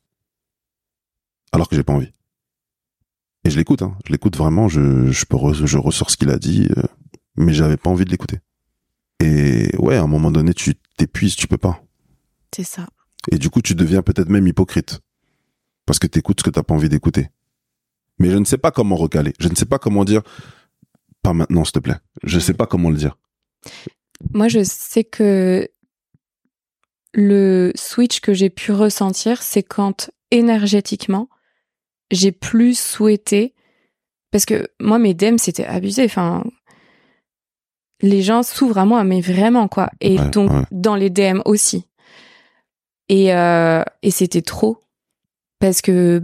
Alors 1.51 1.67
que 1.67 1.75
j'ai 1.75 1.83
pas 1.83 1.93
envie. 1.93 2.11
Et 3.43 3.49
je 3.49 3.57
l'écoute, 3.57 3.81
hein. 3.81 3.97
Je 4.05 4.11
l'écoute 4.11 4.37
vraiment, 4.37 4.67
je, 4.67 5.11
je, 5.11 5.25
peux 5.25 5.37
je 5.53 5.77
ressors 5.77 6.11
ce 6.11 6.17
qu'il 6.17 6.29
a 6.29 6.37
dit, 6.37 6.67
euh, 6.77 6.83
mais 7.35 7.53
j'avais 7.53 7.77
pas 7.77 7.89
envie 7.89 8.05
de 8.05 8.11
l'écouter. 8.11 8.39
Et 9.19 9.75
ouais, 9.77 9.95
à 9.95 10.03
un 10.03 10.07
moment 10.07 10.31
donné, 10.31 10.53
tu 10.53 10.75
t'épuises, 10.97 11.35
tu 11.35 11.47
peux 11.47 11.57
pas. 11.57 11.83
C'est 12.55 12.63
ça. 12.63 12.87
Et 13.31 13.37
du 13.37 13.49
coup, 13.49 13.61
tu 13.61 13.75
deviens 13.75 14.01
peut-être 14.01 14.29
même 14.29 14.47
hypocrite. 14.47 14.99
Parce 15.85 15.99
que 15.99 16.07
t'écoutes 16.07 16.39
ce 16.39 16.43
que 16.43 16.49
t'as 16.49 16.63
pas 16.63 16.73
envie 16.73 16.89
d'écouter. 16.89 17.29
Mais 18.19 18.29
je 18.29 18.37
ne 18.37 18.45
sais 18.45 18.57
pas 18.57 18.71
comment 18.71 18.95
recaler. 18.95 19.33
Je 19.39 19.47
ne 19.47 19.55
sais 19.55 19.65
pas 19.65 19.79
comment 19.79 20.05
dire, 20.05 20.21
pas 21.21 21.33
maintenant, 21.33 21.63
s'il 21.63 21.73
te 21.73 21.79
plaît. 21.79 21.97
Je 22.23 22.39
sais 22.39 22.53
pas 22.53 22.65
comment 22.65 22.89
le 22.89 22.97
dire. 22.97 23.17
Moi, 24.33 24.47
je 24.47 24.63
sais 24.63 25.03
que 25.03 25.67
le 27.13 27.71
switch 27.75 28.21
que 28.21 28.33
j'ai 28.33 28.49
pu 28.49 28.71
ressentir, 28.71 29.41
c'est 29.41 29.63
quand 29.63 30.11
énergétiquement, 30.29 31.29
j'ai 32.11 32.31
plus 32.31 32.77
souhaité, 32.77 33.53
parce 34.31 34.45
que 34.45 34.67
moi, 34.79 34.99
mes 34.99 35.13
DM, 35.13 35.37
c'était 35.37 35.65
abusé. 35.65 36.05
Enfin, 36.05 36.43
les 38.01 38.21
gens 38.21 38.43
s'ouvrent 38.43 38.77
à 38.77 38.85
moi, 38.85 39.03
mais 39.03 39.21
vraiment, 39.21 39.67
quoi. 39.67 39.89
Et 39.99 40.17
donc, 40.17 40.51
dans 40.71 40.95
les 40.95 41.09
DM 41.09 41.41
aussi. 41.45 41.85
Et, 43.09 43.33
euh, 43.33 43.83
et 44.01 44.11
c'était 44.11 44.41
trop. 44.41 44.79
Parce 45.59 45.81
que, 45.81 46.23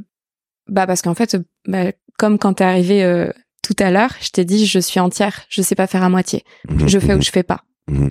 bah, 0.67 0.87
parce 0.87 1.01
qu'en 1.01 1.13
fait, 1.13 1.37
bah, 1.67 1.91
comme 2.17 2.39
quand 2.39 2.55
t'es 2.55 2.63
arrivé 2.63 3.03
euh, 3.03 3.29
tout 3.61 3.75
à 3.79 3.91
l'heure, 3.91 4.15
je 4.21 4.29
t'ai 4.29 4.45
dit, 4.45 4.65
je 4.65 4.79
suis 4.79 4.99
entière, 4.99 5.43
je 5.49 5.61
sais 5.61 5.75
pas 5.75 5.87
faire 5.87 6.03
à 6.03 6.09
moitié. 6.09 6.43
Mhm, 6.69 6.87
je 6.87 6.99
fais 6.99 7.13
ou 7.13 7.17
mhm. 7.17 7.23
je 7.23 7.31
fais 7.31 7.43
pas. 7.43 7.63
Mhm. 7.89 8.09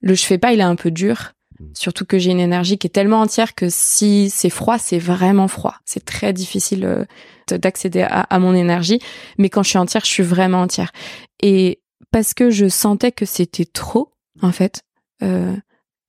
Le 0.00 0.14
je 0.14 0.24
fais 0.24 0.38
pas, 0.38 0.52
il 0.52 0.60
est 0.60 0.64
un 0.64 0.76
peu 0.76 0.90
dur. 0.90 1.32
Surtout 1.74 2.04
que 2.04 2.18
j'ai 2.18 2.30
une 2.30 2.40
énergie 2.40 2.78
qui 2.78 2.86
est 2.86 2.90
tellement 2.90 3.20
entière 3.20 3.54
que 3.54 3.68
si 3.68 4.30
c'est 4.30 4.50
froid, 4.50 4.78
c'est 4.78 4.98
vraiment 4.98 5.48
froid. 5.48 5.76
C'est 5.84 6.04
très 6.04 6.32
difficile 6.32 6.84
euh, 6.84 7.04
d'accéder 7.50 8.06
à, 8.08 8.38
mon 8.38 8.54
énergie. 8.54 9.00
Mais 9.38 9.48
quand 9.48 9.62
je 9.62 9.70
suis 9.70 9.78
entière, 9.78 10.04
je 10.04 10.10
suis 10.10 10.22
vraiment 10.22 10.62
entière. 10.62 10.92
Et 11.42 11.80
parce 12.10 12.34
que 12.34 12.50
je 12.50 12.68
sentais 12.68 13.12
que 13.12 13.24
c'était 13.24 13.64
trop, 13.64 14.12
en 14.42 14.52
fait, 14.52 14.82
euh, 15.22 15.54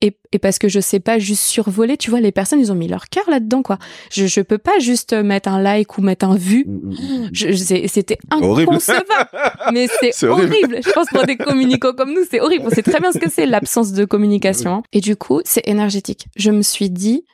et, 0.00 0.16
et, 0.32 0.38
parce 0.38 0.58
que 0.58 0.68
je 0.68 0.78
sais 0.78 1.00
pas 1.00 1.18
juste 1.18 1.42
survoler, 1.42 1.96
tu 1.96 2.10
vois, 2.10 2.20
les 2.20 2.30
personnes, 2.30 2.60
ils 2.60 2.70
ont 2.70 2.76
mis 2.76 2.86
leur 2.86 3.08
cœur 3.08 3.24
là-dedans, 3.28 3.62
quoi. 3.62 3.78
Je, 4.12 4.26
je 4.26 4.40
peux 4.40 4.58
pas 4.58 4.78
juste 4.78 5.12
mettre 5.12 5.48
un 5.48 5.60
like 5.60 5.98
ou 5.98 6.02
mettre 6.02 6.26
un 6.26 6.36
vu. 6.36 6.64
Mm, 6.66 6.90
mm, 6.90 7.30
mm. 7.32 7.88
C'était 7.88 8.18
inconcevable. 8.30 9.04
mais 9.72 9.88
c'est 10.00 10.26
horrible. 10.26 10.78
Je 10.84 10.90
pense 10.92 11.08
pour 11.08 11.24
des 11.24 11.36
communicants 11.36 11.92
comme 11.94 12.14
nous, 12.14 12.24
c'est 12.30 12.40
horrible. 12.40 12.64
On 12.66 12.70
sait 12.70 12.82
très 12.82 13.00
bien 13.00 13.12
ce 13.12 13.18
que 13.18 13.28
c'est 13.28 13.46
l'absence 13.46 13.92
de 13.92 14.04
communication. 14.04 14.76
Hein. 14.76 14.82
Et 14.92 15.00
du 15.00 15.16
coup, 15.16 15.40
c'est 15.44 15.66
énergétique. 15.66 16.26
Je 16.36 16.52
me 16.52 16.62
suis 16.62 16.90
dit, 16.90 17.24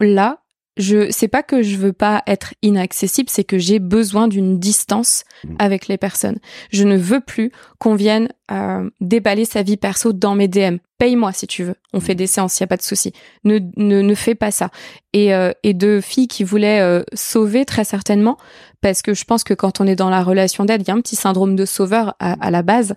là, 0.00 0.41
je 0.76 1.10
c'est 1.10 1.28
pas 1.28 1.42
que 1.42 1.62
je 1.62 1.76
veux 1.76 1.92
pas 1.92 2.22
être 2.26 2.54
inaccessible, 2.62 3.28
c'est 3.30 3.44
que 3.44 3.58
j'ai 3.58 3.78
besoin 3.78 4.28
d'une 4.28 4.58
distance 4.58 5.24
mm. 5.44 5.56
avec 5.58 5.88
les 5.88 5.98
personnes. 5.98 6.38
Je 6.70 6.84
ne 6.84 6.96
veux 6.96 7.20
plus 7.20 7.52
qu'on 7.78 7.94
vienne 7.94 8.28
euh, 8.50 8.88
déballer 9.00 9.44
sa 9.44 9.62
vie 9.62 9.76
perso 9.76 10.12
dans 10.12 10.34
mes 10.34 10.48
DM. 10.48 10.76
Paye-moi 10.98 11.32
si 11.32 11.46
tu 11.46 11.64
veux. 11.64 11.74
On 11.92 12.00
fait 12.00 12.14
mm. 12.14 12.18
des 12.18 12.26
séances, 12.26 12.60
y 12.60 12.62
a 12.64 12.66
pas 12.66 12.76
de 12.76 12.82
souci. 12.82 13.12
Ne, 13.44 13.58
ne 13.76 14.00
ne 14.00 14.14
fais 14.14 14.34
pas 14.34 14.50
ça. 14.50 14.70
Et 15.12 15.34
euh, 15.34 15.52
et 15.62 15.74
de 15.74 16.00
filles 16.00 16.28
qui 16.28 16.44
voulaient 16.44 16.80
euh, 16.80 17.02
sauver 17.12 17.64
très 17.64 17.84
certainement 17.84 18.38
parce 18.80 19.02
que 19.02 19.14
je 19.14 19.24
pense 19.24 19.44
que 19.44 19.54
quand 19.54 19.80
on 19.80 19.86
est 19.86 19.96
dans 19.96 20.10
la 20.10 20.22
relation 20.22 20.64
d'aide, 20.64 20.82
il 20.82 20.88
y 20.88 20.90
a 20.90 20.94
un 20.94 21.00
petit 21.00 21.16
syndrome 21.16 21.54
de 21.54 21.66
sauveur 21.66 22.14
à, 22.18 22.32
à 22.44 22.50
la 22.50 22.62
base. 22.62 22.94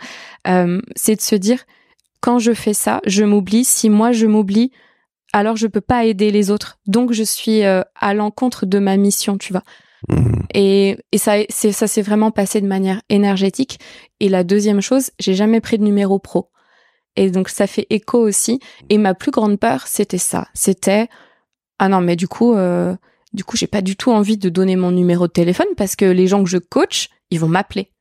Euh, 0.47 0.81
c'est 0.95 1.15
de 1.15 1.21
se 1.21 1.35
dire 1.35 1.65
quand 2.21 2.39
je 2.39 2.53
fais 2.53 2.73
ça, 2.73 3.01
je 3.05 3.23
m'oublie. 3.23 3.65
Si 3.65 3.89
moi 3.89 4.11
je 4.13 4.25
m'oublie, 4.25 4.71
alors 5.33 5.57
je 5.57 5.67
peux 5.67 5.81
pas 5.81 6.05
aider 6.05 6.31
les 6.31 6.51
autres. 6.51 6.79
Donc 6.87 7.11
je 7.11 7.23
suis 7.23 7.63
euh, 7.63 7.81
à 7.95 8.13
l'encontre 8.13 8.65
de 8.65 8.79
ma 8.79 8.97
mission, 8.97 9.37
tu 9.37 9.53
vois. 9.53 9.63
Mmh. 10.07 10.41
Et, 10.53 10.97
et 11.11 11.17
ça, 11.17 11.35
c'est, 11.49 11.71
ça 11.71 11.87
s'est 11.87 12.01
vraiment 12.01 12.31
passé 12.31 12.61
de 12.61 12.67
manière 12.67 13.01
énergétique. 13.09 13.79
Et 14.19 14.29
la 14.29 14.43
deuxième 14.43 14.81
chose, 14.81 15.11
j'ai 15.19 15.33
jamais 15.33 15.61
pris 15.61 15.77
de 15.77 15.83
numéro 15.83 16.19
pro. 16.19 16.49
Et 17.15 17.31
donc 17.31 17.49
ça 17.49 17.67
fait 17.67 17.87
écho 17.89 18.19
aussi. 18.19 18.59
Et 18.89 18.97
ma 18.97 19.13
plus 19.13 19.31
grande 19.31 19.59
peur, 19.59 19.87
c'était 19.87 20.17
ça. 20.17 20.47
C'était 20.53 21.07
ah 21.79 21.89
non, 21.89 22.01
mais 22.01 22.15
du 22.15 22.27
coup, 22.27 22.53
euh, 22.55 22.95
du 23.33 23.43
coup, 23.43 23.57
j'ai 23.57 23.67
pas 23.67 23.81
du 23.81 23.95
tout 23.95 24.11
envie 24.11 24.37
de 24.37 24.49
donner 24.49 24.75
mon 24.75 24.91
numéro 24.91 25.27
de 25.27 25.31
téléphone 25.33 25.67
parce 25.75 25.95
que 25.95 26.05
les 26.05 26.27
gens 26.27 26.43
que 26.43 26.49
je 26.49 26.57
coach, 26.57 27.09
ils 27.31 27.39
vont 27.39 27.49
m'appeler. 27.49 27.91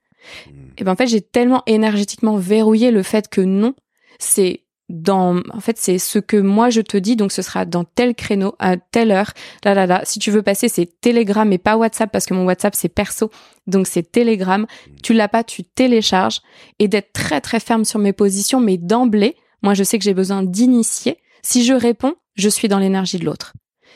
Mmh. 0.47 0.51
Et 0.79 0.85
ben 0.85 0.93
en 0.93 0.97
fait, 0.97 1.07
j'ai 1.07 1.21
tellement 1.21 1.63
énergétiquement 1.67 2.37
verrouillé 2.37 2.91
le 2.91 3.03
fait 3.03 3.29
que 3.29 3.41
non, 3.41 3.75
c'est 4.19 4.64
dans 4.89 5.41
en 5.51 5.61
fait 5.61 5.79
c'est 5.79 5.99
ce 5.99 6.19
que 6.19 6.37
moi 6.37 6.69
je 6.69 6.83
te 6.83 6.97
dis 6.97 7.17
donc 7.17 7.33
ce 7.33 7.41
sera 7.41 7.65
dans 7.65 7.85
tel 7.85 8.15
créneau 8.15 8.55
à 8.59 8.77
telle 8.77 9.11
heure 9.11 9.33
là 9.65 9.75
là 9.75 9.87
là. 9.87 10.03
Si 10.05 10.19
tu 10.19 10.31
veux 10.31 10.43
passer 10.43 10.69
c'est 10.69 11.01
Telegram 11.01 11.51
et 11.53 11.59
pas 11.59 11.77
WhatsApp 11.77 12.13
parce 12.13 12.27
que 12.27 12.35
mon 12.35 12.45
WhatsApp 12.45 12.75
c'est 12.75 12.89
perso. 12.89 13.31
Donc 13.67 13.87
c'est 13.87 14.11
Telegram. 14.11 14.67
Tu 15.03 15.15
l'as 15.15 15.29
pas 15.29 15.43
tu 15.43 15.65
télécharges. 15.65 16.43
Et 16.79 16.89
d'être 16.89 17.13
très 17.13 17.41
très 17.41 17.61
ferme 17.61 17.85
sur 17.85 17.99
mes 17.99 18.13
positions 18.13 18.61
mais 18.61 18.77
d'emblée 18.77 19.37
moi 19.63 19.75
je 19.75 19.85
sais 19.85 19.99
que 19.99 20.05
j'ai 20.05 20.15
besoin 20.15 20.43
d'initier. 20.43 21.19
Si 21.43 21.65
je 21.65 21.75
réponds 21.75 22.15
je 22.35 22.49
suis 22.49 22.69
dans 22.69 22.79
l'énergie 22.79 23.19
de 23.19 23.25
l'autre. 23.25 23.55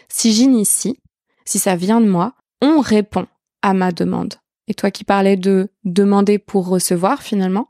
Si 0.09 0.33
j'initie 0.33 0.99
si 1.45 1.59
ça 1.59 1.77
vient 1.77 2.01
de 2.01 2.09
moi 2.09 2.33
on 2.63 2.81
répond 2.81 3.27
à 3.63 3.75
ma 3.75 3.93
demande. 3.93 4.35
Et 4.69 4.75
toi 4.75 4.91
qui 4.91 5.05
parlais 5.05 5.37
de 5.37 5.69
demander 5.85 6.39
pour 6.39 6.69
recevoir 6.69 7.23
finalement 7.23 7.69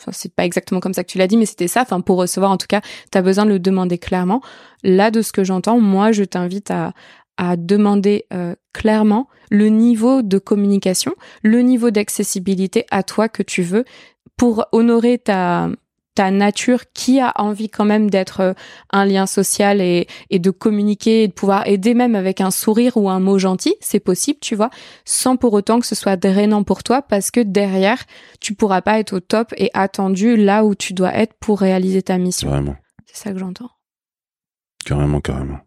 Enfin, 0.00 0.12
c'est 0.12 0.34
pas 0.34 0.44
exactement 0.44 0.80
comme 0.80 0.94
ça 0.94 1.04
que 1.04 1.10
tu 1.10 1.18
l'as 1.18 1.26
dit, 1.26 1.36
mais 1.36 1.46
c'était 1.46 1.68
ça. 1.68 1.82
Enfin, 1.82 2.00
pour 2.00 2.18
recevoir, 2.18 2.50
en 2.50 2.56
tout 2.56 2.66
cas, 2.68 2.80
tu 3.10 3.18
as 3.18 3.22
besoin 3.22 3.44
de 3.44 3.50
le 3.50 3.58
demander 3.58 3.98
clairement. 3.98 4.42
Là, 4.82 5.10
de 5.10 5.22
ce 5.22 5.32
que 5.32 5.44
j'entends, 5.44 5.80
moi, 5.80 6.12
je 6.12 6.24
t'invite 6.24 6.70
à, 6.70 6.92
à 7.36 7.56
demander 7.56 8.26
euh, 8.32 8.54
clairement 8.72 9.28
le 9.50 9.68
niveau 9.68 10.22
de 10.22 10.38
communication, 10.38 11.14
le 11.42 11.60
niveau 11.60 11.90
d'accessibilité 11.90 12.86
à 12.90 13.02
toi 13.02 13.28
que 13.28 13.42
tu 13.42 13.62
veux 13.62 13.84
pour 14.36 14.66
honorer 14.72 15.18
ta, 15.18 15.68
ta 16.14 16.30
nature 16.30 16.84
qui 16.92 17.20
a 17.20 17.32
envie 17.36 17.68
quand 17.68 17.84
même 17.84 18.08
d'être 18.08 18.40
euh, 18.40 18.52
un 18.90 19.04
lien 19.04 19.26
social 19.26 19.80
et, 19.80 20.06
et 20.30 20.38
de 20.38 20.50
communiquer 20.50 21.24
et 21.24 21.28
de 21.28 21.32
pouvoir 21.32 21.66
aider 21.66 21.94
même 21.94 22.14
avec 22.14 22.40
un 22.40 22.50
sourire 22.50 22.96
ou 22.96 23.10
un 23.10 23.20
mot 23.20 23.38
gentil, 23.38 23.74
c'est 23.80 24.00
possible, 24.00 24.38
tu 24.40 24.54
vois, 24.54 24.70
sans 25.04 25.36
pour 25.36 25.52
autant 25.52 25.80
que 25.80 25.86
ce 25.86 25.94
soit 25.94 26.16
drainant 26.16 26.62
pour 26.62 26.82
toi 26.82 27.02
parce 27.02 27.30
que 27.30 27.40
derrière, 27.40 28.02
tu 28.40 28.54
pourras 28.54 28.80
pas 28.80 28.98
être 28.98 29.14
au 29.14 29.20
top 29.20 29.52
et 29.56 29.70
attendu 29.74 30.36
là 30.36 30.64
où 30.64 30.74
tu 30.74 30.92
dois 30.92 31.14
être 31.14 31.34
pour 31.40 31.60
réaliser 31.60 32.02
ta 32.02 32.18
mission. 32.18 32.48
Carrément. 32.48 32.76
C'est 33.06 33.16
ça 33.16 33.32
que 33.32 33.38
j'entends. 33.38 33.70
Carrément, 34.84 35.20
carrément. 35.20 35.58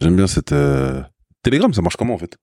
J'aime 0.00 0.16
bien 0.16 0.26
cette 0.26 0.52
euh... 0.52 1.02
Telegram, 1.42 1.72
ça 1.72 1.80
marche 1.82 1.96
comment 1.96 2.14
en 2.14 2.18
fait? 2.18 2.36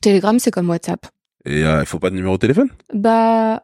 Telegram, 0.00 0.38
c'est 0.38 0.50
comme 0.50 0.70
WhatsApp. 0.70 1.06
Et 1.44 1.64
euh, 1.64 1.80
il 1.80 1.86
faut 1.86 1.98
pas 1.98 2.10
de 2.10 2.14
numéro 2.14 2.34
de 2.34 2.40
téléphone? 2.40 2.70
Bah 2.92 3.62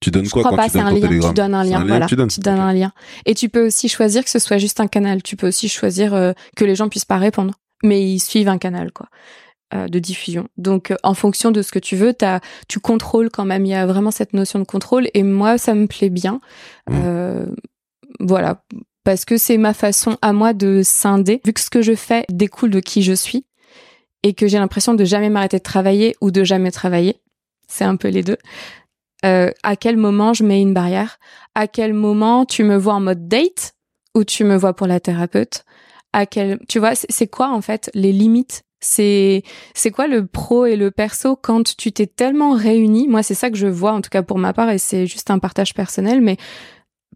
tu 0.00 0.10
donnes 0.10 0.28
quoi 0.28 0.42
quand 0.44 0.56
tu 0.56 0.72
donnes 0.72 0.86
un 0.86 0.92
lien, 0.92 1.28
Tu 1.28 1.34
donnes 1.34 1.54
un 1.54 1.64
lien, 1.64 1.84
voilà. 1.84 2.06
Tu 2.06 2.14
donnes, 2.14 2.60
un 2.60 2.72
lien. 2.72 2.92
Et 3.26 3.34
tu 3.34 3.48
peux 3.48 3.66
aussi 3.66 3.88
choisir 3.88 4.22
que 4.22 4.30
ce 4.30 4.38
soit 4.38 4.58
juste 4.58 4.80
un 4.80 4.86
canal. 4.86 5.22
Tu 5.22 5.36
peux 5.36 5.48
aussi 5.48 5.68
choisir 5.68 6.14
euh, 6.14 6.32
que 6.56 6.64
les 6.64 6.76
gens 6.76 6.88
puissent 6.88 7.04
pas 7.04 7.18
répondre, 7.18 7.54
mais 7.82 8.00
ils 8.02 8.20
suivent 8.20 8.48
un 8.48 8.58
canal, 8.58 8.92
quoi, 8.92 9.08
euh, 9.74 9.88
de 9.88 9.98
diffusion. 9.98 10.48
Donc, 10.56 10.92
euh, 10.92 10.96
en 11.02 11.14
fonction 11.14 11.50
de 11.50 11.62
ce 11.62 11.72
que 11.72 11.80
tu 11.80 11.96
veux, 11.96 12.14
as, 12.22 12.40
tu 12.68 12.78
contrôles 12.78 13.28
quand 13.30 13.44
même. 13.44 13.66
Il 13.66 13.70
y 13.70 13.74
a 13.74 13.86
vraiment 13.86 14.12
cette 14.12 14.34
notion 14.34 14.60
de 14.60 14.64
contrôle. 14.64 15.08
Et 15.14 15.24
moi, 15.24 15.58
ça 15.58 15.74
me 15.74 15.86
plaît 15.86 16.10
bien. 16.10 16.40
Mmh. 16.88 17.54
voilà, 18.20 18.62
parce 19.04 19.24
que 19.24 19.36
c'est 19.36 19.58
ma 19.58 19.74
façon 19.74 20.16
à 20.22 20.32
moi 20.32 20.52
de 20.52 20.82
scinder. 20.84 21.40
Vu 21.44 21.52
que 21.52 21.60
ce 21.60 21.70
que 21.70 21.82
je 21.82 21.94
fais 21.94 22.24
découle 22.30 22.70
de 22.70 22.80
qui 22.80 23.02
je 23.02 23.14
suis 23.14 23.46
et 24.22 24.34
que 24.34 24.46
j'ai 24.46 24.58
l'impression 24.58 24.94
de 24.94 25.04
jamais 25.04 25.28
m'arrêter 25.30 25.58
de 25.58 25.62
travailler 25.62 26.16
ou 26.20 26.30
de 26.30 26.44
jamais 26.44 26.70
travailler. 26.70 27.16
C'est 27.66 27.84
un 27.84 27.96
peu 27.96 28.08
les 28.08 28.22
deux. 28.22 28.38
Euh, 29.24 29.50
à 29.62 29.76
quel 29.76 29.96
moment 29.96 30.32
je 30.32 30.44
mets 30.44 30.60
une 30.60 30.74
barrière, 30.74 31.18
à 31.54 31.66
quel 31.66 31.92
moment 31.92 32.44
tu 32.44 32.62
me 32.62 32.76
vois 32.76 32.94
en 32.94 33.00
mode 33.00 33.26
date 33.28 33.74
ou 34.14 34.24
tu 34.24 34.44
me 34.44 34.56
vois 34.56 34.74
pour 34.74 34.86
la 34.86 35.00
thérapeute, 35.00 35.64
à 36.12 36.24
quel, 36.24 36.58
tu 36.68 36.78
vois, 36.78 36.94
c'est 36.94 37.26
quoi 37.26 37.50
en 37.50 37.60
fait 37.60 37.90
les 37.94 38.12
limites? 38.12 38.62
C'est 38.80 39.42
c'est 39.74 39.90
quoi 39.90 40.06
le 40.06 40.24
pro 40.24 40.64
et 40.64 40.76
le 40.76 40.92
perso 40.92 41.34
quand 41.34 41.76
tu 41.76 41.90
t'es 41.90 42.06
tellement 42.06 42.52
réuni 42.52 43.08
Moi, 43.08 43.24
c'est 43.24 43.34
ça 43.34 43.50
que 43.50 43.56
je 43.56 43.66
vois 43.66 43.92
en 43.92 44.00
tout 44.00 44.10
cas 44.10 44.22
pour 44.22 44.38
ma 44.38 44.52
part 44.52 44.70
et 44.70 44.78
c'est 44.78 45.08
juste 45.08 45.32
un 45.32 45.40
partage 45.40 45.74
personnel 45.74 46.20
mais 46.20 46.36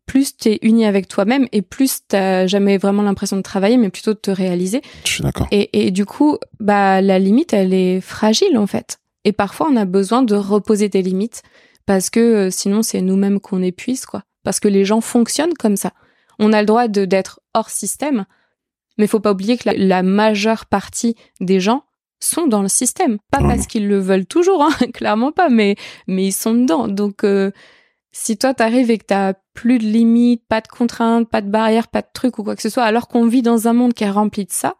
plus 0.07 0.37
t'es 0.37 0.59
uni 0.63 0.85
avec 0.85 1.07
toi-même 1.07 1.47
et 1.53 1.63
plus 1.63 2.01
t'as 2.09 2.47
jamais 2.49 2.79
vraiment 2.79 3.03
l'impression 3.03 3.37
de 3.37 3.43
travailler, 3.43 3.77
mais 3.77 3.91
plutôt 3.91 4.13
de 4.13 4.19
te 4.19 4.31
réaliser. 4.31 4.83
Je 5.05 5.11
suis 5.11 5.23
d'accord. 5.23 5.47
Et, 5.53 5.87
et 5.87 5.91
du 5.93 6.05
coup, 6.05 6.39
bah 6.59 7.01
la 7.01 7.19
limite, 7.21 7.53
elle 7.53 7.73
est 7.73 8.01
fragile 8.01 8.59
en 8.59 8.67
fait. 8.67 8.99
Et 9.25 9.33
parfois, 9.33 9.69
on 9.71 9.77
a 9.77 9.85
besoin 9.85 10.23
de 10.23 10.35
reposer 10.35 10.89
des 10.89 11.03
limites 11.03 11.43
parce 11.87 12.11
que 12.11 12.21
euh, 12.21 12.51
sinon, 12.51 12.83
c'est 12.83 13.01
nous-mêmes 13.01 13.41
qu'on 13.41 13.63
épuise, 13.63 14.07
quoi. 14.07 14.23
Parce 14.45 14.61
que 14.61 14.69
les 14.69 14.85
gens 14.85 15.01
fonctionnent 15.01 15.55
comme 15.55 15.77
ça. 15.77 15.93
On 16.39 16.53
a 16.53 16.61
le 16.61 16.67
droit 16.67 16.89
de 16.89 17.05
d'être 17.05 17.41
hors 17.55 17.71
système, 17.71 18.25
mais 18.99 19.07
faut 19.07 19.21
pas 19.21 19.33
oublier 19.33 19.57
que 19.57 19.69
la, 19.71 20.03
majeure 20.03 20.67
partie 20.67 21.17
des 21.41 21.61
gens 21.61 21.85
sont 22.21 22.47
dans 22.47 22.63
le 22.63 22.69
système. 22.69 23.19
Pas 23.31 23.39
parce 23.39 23.67
qu'ils 23.67 23.89
le 23.89 23.99
veulent 23.99 24.27
toujours, 24.27 24.63
hein, 24.63 24.87
clairement 24.95 25.33
pas, 25.33 25.49
mais, 25.49 25.77
mais 26.07 26.27
ils 26.27 26.33
sont 26.33 26.55
dedans. 26.55 26.89
Donc, 26.89 27.25
euh, 27.25 27.51
si 28.13 28.37
toi 28.37 28.55
t'arrives 28.55 28.91
et 28.91 28.99
que 28.99 29.07
t'as 29.07 29.35
plus 29.55 29.79
de 29.79 29.85
limites, 29.85 30.45
pas 30.49 30.61
de 30.61 30.69
contraintes, 30.69 31.29
pas 31.29 31.41
de 31.41 31.51
barrières, 31.51 31.89
pas 31.89 32.03
de 32.03 32.09
trucs 32.13 32.39
ou 32.39 32.45
quoi 32.45 32.57
que 32.57 32.63
ce 32.63 32.69
soit, 32.69 32.85
alors 32.85 33.09
qu'on 33.09 33.27
vit 33.27 33.43
dans 33.43 33.69
un 33.69 33.73
monde 33.73 33.95
qui 33.95 34.05
est 34.05 34.11
rempli 34.11 34.45
de 34.45 34.53
ça, 34.53 34.77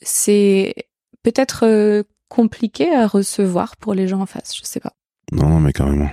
c'est 0.00 0.74
peut-être 1.22 1.64
euh, 1.64 2.02
compliqué 2.28 2.94
à 2.94 3.06
recevoir 3.06 3.76
pour 3.76 3.94
les 3.94 4.08
gens 4.08 4.20
en 4.20 4.26
face, 4.26 4.56
je 4.56 4.64
sais 4.64 4.80
pas. 4.80 4.95
Non, 5.32 5.48
non, 5.48 5.60
mais 5.60 5.72
carrément. 5.72 6.10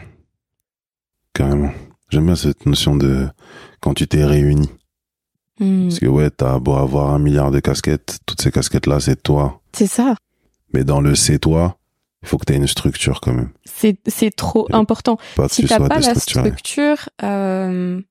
Carrément. 1.33 1.71
J'aime 2.09 2.25
bien 2.25 2.35
cette 2.35 2.65
notion 2.65 2.95
de 2.95 3.27
quand 3.79 3.93
tu 3.93 4.07
t'es 4.07 4.23
réuni. 4.23 4.69
Hmm. 5.59 5.87
Parce 5.87 5.99
que 5.99 6.05
ouais, 6.05 6.29
t'as 6.29 6.59
beau 6.59 6.75
avoir 6.75 7.13
un 7.13 7.19
milliard 7.19 7.51
de 7.51 7.59
casquettes, 7.59 8.19
toutes 8.25 8.41
ces 8.41 8.51
casquettes-là, 8.51 8.99
c'est 8.99 9.21
toi. 9.21 9.61
C'est 9.73 9.87
ça. 9.87 10.15
Mais 10.73 10.83
dans 10.83 11.01
le 11.01 11.15
c'est 11.15 11.39
toi, 11.39 11.77
il 12.23 12.27
faut 12.27 12.37
que 12.37 12.45
tu 12.45 12.53
aies 12.53 12.57
une 12.57 12.67
structure 12.67 13.21
quand 13.21 13.33
même. 13.33 13.51
C'est, 13.65 13.97
c'est 14.07 14.31
trop 14.31 14.67
important. 14.71 15.17
si 15.49 15.65
t'as 15.65 15.87
pas 15.87 15.99
la 15.99 16.15
structure, 16.15 17.09
euh, 17.21 18.01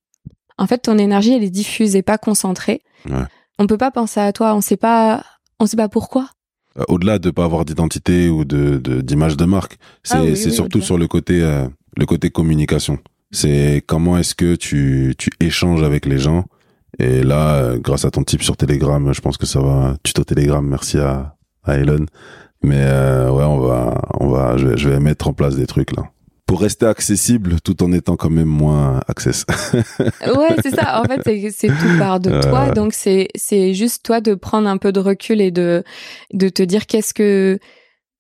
en 0.58 0.66
fait, 0.66 0.78
ton 0.78 0.98
énergie, 0.98 1.32
elle 1.32 1.42
est 1.42 1.50
diffuse 1.50 1.96
et 1.96 2.02
pas 2.02 2.18
concentrée. 2.18 2.82
Ouais. 3.08 3.24
On 3.58 3.66
peut 3.66 3.78
pas 3.78 3.90
penser 3.90 4.20
à 4.20 4.32
toi, 4.32 4.54
on 4.54 4.60
sait 4.60 4.76
pas, 4.76 5.24
on 5.58 5.66
sait 5.66 5.76
pas 5.76 5.88
pourquoi. 5.88 6.28
Euh, 6.78 6.84
au-delà 6.88 7.18
de 7.18 7.30
pas 7.30 7.44
avoir 7.44 7.64
d'identité 7.64 8.28
ou 8.28 8.44
de, 8.44 8.78
d'image 9.00 9.36
de, 9.36 9.44
marque, 9.44 9.76
c'est, 10.02 10.16
ah 10.16 10.36
c'est 10.36 10.50
surtout 10.50 10.80
sur 10.80 10.98
le 10.98 11.06
côté, 11.06 11.42
euh, 11.42 11.66
le 11.96 12.06
côté 12.06 12.30
communication. 12.30 12.98
C'est 13.30 13.82
comment 13.86 14.18
est-ce 14.18 14.34
que 14.34 14.54
tu, 14.54 15.14
tu 15.18 15.30
échanges 15.40 15.82
avec 15.82 16.06
les 16.06 16.18
gens. 16.18 16.44
Et 16.98 17.22
là, 17.22 17.54
euh, 17.54 17.78
grâce 17.78 18.04
à 18.04 18.10
ton 18.10 18.22
type 18.22 18.42
sur 18.42 18.56
Telegram, 18.56 19.12
je 19.12 19.20
pense 19.20 19.36
que 19.36 19.46
ça 19.46 19.60
va. 19.60 19.96
Tuto 20.02 20.24
Telegram, 20.24 20.66
merci 20.66 20.98
à, 20.98 21.36
à 21.64 21.76
Elon. 21.76 22.06
Mais 22.62 22.80
euh, 22.80 23.30
ouais, 23.30 23.44
on 23.44 23.58
va, 23.58 24.02
on 24.20 24.28
va, 24.28 24.56
je 24.56 24.68
vais, 24.68 24.76
je 24.76 24.88
vais 24.88 25.00
mettre 25.00 25.28
en 25.28 25.32
place 25.32 25.56
des 25.56 25.66
trucs 25.66 25.96
là 25.96 26.04
pour 26.46 26.60
rester 26.60 26.86
accessible 26.86 27.60
tout 27.62 27.82
en 27.82 27.92
étant 27.92 28.16
quand 28.16 28.30
même 28.30 28.48
moins 28.48 29.00
access. 29.08 29.46
ouais, 29.74 30.56
c'est 30.62 30.74
ça. 30.74 31.00
En 31.00 31.04
fait, 31.04 31.50
c'est 31.50 31.68
tout 31.68 31.98
part 31.98 32.20
de 32.20 32.40
toi. 32.42 32.70
Donc 32.70 32.92
c'est 32.92 33.28
c'est 33.34 33.74
juste 33.74 34.04
toi 34.04 34.20
de 34.20 34.34
prendre 34.34 34.68
un 34.68 34.76
peu 34.76 34.92
de 34.92 35.00
recul 35.00 35.40
et 35.40 35.50
de 35.50 35.82
de 36.32 36.48
te 36.48 36.62
dire 36.62 36.86
qu'est-ce 36.86 37.14
que 37.14 37.58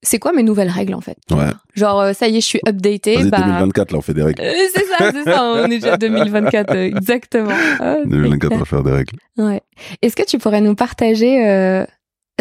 c'est 0.02 0.18
quoi 0.18 0.32
mes 0.32 0.42
nouvelles 0.42 0.68
règles 0.68 0.94
en 0.94 1.00
fait? 1.00 1.16
Ouais. 1.30 1.50
Genre 1.74 2.00
euh, 2.00 2.12
ça 2.12 2.28
y 2.28 2.36
est, 2.36 2.40
je 2.40 2.46
suis 2.46 2.60
updaté. 2.66 3.24
Bah, 3.24 3.38
2024 3.38 3.92
là, 3.92 3.98
on 3.98 4.02
fait 4.02 4.14
des 4.14 4.22
règles. 4.22 4.42
Euh, 4.42 4.52
c'est 4.74 4.84
ça, 4.84 5.12
c'est 5.12 5.24
ça. 5.24 5.44
On 5.44 5.66
est 5.66 5.78
déjà 5.78 5.96
2024 5.96 6.74
exactement. 6.74 7.54
2024 8.06 8.52
on 8.52 8.58
va 8.58 8.64
faire 8.64 8.82
des 8.82 8.92
règles. 8.92 9.16
Ouais. 9.38 9.60
Est-ce 10.02 10.16
que 10.16 10.24
tu 10.24 10.38
pourrais 10.38 10.60
nous 10.60 10.74
partager 10.74 11.46
euh, 11.48 11.84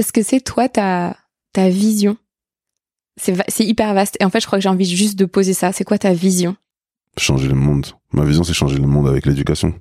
ce 0.01 0.11
que 0.11 0.23
c'est 0.23 0.41
toi 0.41 0.69
ta 0.69 1.15
ta 1.53 1.69
vision 1.69 2.17
C'est 3.17 3.65
hyper 3.65 3.93
vaste. 3.93 4.17
Et 4.19 4.25
en 4.25 4.29
fait, 4.29 4.39
je 4.39 4.47
crois 4.47 4.57
que 4.57 4.63
j'ai 4.63 4.69
envie 4.69 4.85
juste 4.85 5.17
de 5.17 5.25
poser 5.25 5.53
ça. 5.53 5.71
C'est 5.71 5.83
quoi 5.83 5.97
ta 5.97 6.13
vision? 6.13 6.55
Changer 7.17 7.47
le 7.47 7.55
monde. 7.55 7.87
Ma 8.13 8.23
vision, 8.23 8.43
c'est 8.43 8.53
changer 8.53 8.77
le 8.77 8.87
monde 8.87 9.07
avec 9.07 9.25
l'éducation. 9.25 9.73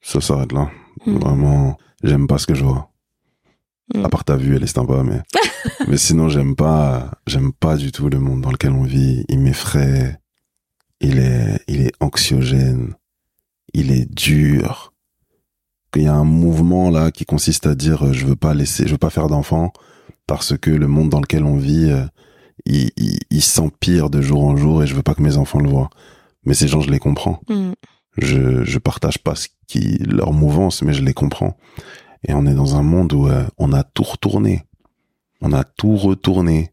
Ça 0.00 0.20
s'arrête 0.20 0.52
là. 0.52 0.70
Hmm. 1.06 1.18
Vraiment, 1.18 1.78
j'aime 2.02 2.26
pas 2.26 2.38
ce 2.38 2.46
que 2.46 2.54
je 2.54 2.64
vois. 2.64 2.90
Hmm. 3.94 4.04
À 4.04 4.08
part 4.08 4.24
ta 4.24 4.36
vue, 4.36 4.56
elle 4.56 4.64
est 4.64 4.66
sympa, 4.66 5.02
mais 5.04 5.22
mais 5.88 5.96
sinon, 5.96 6.28
j'aime 6.28 6.56
pas, 6.56 7.12
j'aime 7.26 7.52
pas 7.52 7.76
du 7.76 7.92
tout 7.92 8.08
le 8.08 8.18
monde 8.18 8.40
dans 8.40 8.50
lequel 8.50 8.72
on 8.72 8.82
vit. 8.82 9.24
Il 9.28 9.38
m'effraie. 9.38 10.18
Il 11.00 11.18
est, 11.18 11.62
il 11.68 11.82
est 11.82 11.92
anxiogène. 12.00 12.94
Il 13.72 13.92
est 13.92 14.12
dur. 14.12 14.92
Qu'il 15.92 16.02
y 16.02 16.08
a 16.08 16.14
un 16.14 16.24
mouvement 16.24 16.90
là 16.90 17.10
qui 17.12 17.24
consiste 17.24 17.66
à 17.66 17.74
dire 17.74 18.12
je 18.12 18.26
veux 18.26 18.36
pas 18.36 18.52
laisser, 18.52 18.86
je 18.86 18.92
veux 18.92 18.98
pas 18.98 19.10
faire 19.10 19.28
d'enfants 19.28 19.72
parce 20.26 20.58
que 20.58 20.70
le 20.70 20.86
monde 20.86 21.08
dans 21.08 21.20
lequel 21.20 21.44
on 21.44 21.56
vit, 21.56 21.90
euh, 22.66 22.88
il, 22.96 23.18
il, 23.30 23.42
s'empire 23.42 24.10
de 24.10 24.20
jour 24.20 24.44
en 24.44 24.56
jour 24.56 24.82
et 24.82 24.86
je 24.86 24.94
veux 24.94 25.02
pas 25.02 25.14
que 25.14 25.22
mes 25.22 25.36
enfants 25.36 25.60
le 25.60 25.68
voient. 25.68 25.90
Mais 26.44 26.54
ces 26.54 26.68
gens, 26.68 26.80
je 26.80 26.90
les 26.90 26.98
comprends. 26.98 27.40
Mm. 27.48 27.72
Je, 28.16 28.64
je 28.64 28.78
partage 28.78 29.18
pas 29.18 29.34
ce 29.34 29.48
qui, 29.66 29.98
leur 29.98 30.32
mouvance, 30.32 30.82
mais 30.82 30.92
je 30.92 31.02
les 31.02 31.14
comprends. 31.14 31.56
Et 32.26 32.34
on 32.34 32.46
est 32.46 32.54
dans 32.54 32.76
un 32.76 32.82
monde 32.82 33.12
où 33.12 33.28
euh, 33.28 33.46
on 33.58 33.72
a 33.72 33.84
tout 33.84 34.02
retourné. 34.02 34.64
On 35.40 35.52
a 35.52 35.64
tout 35.64 35.96
retourné. 35.96 36.72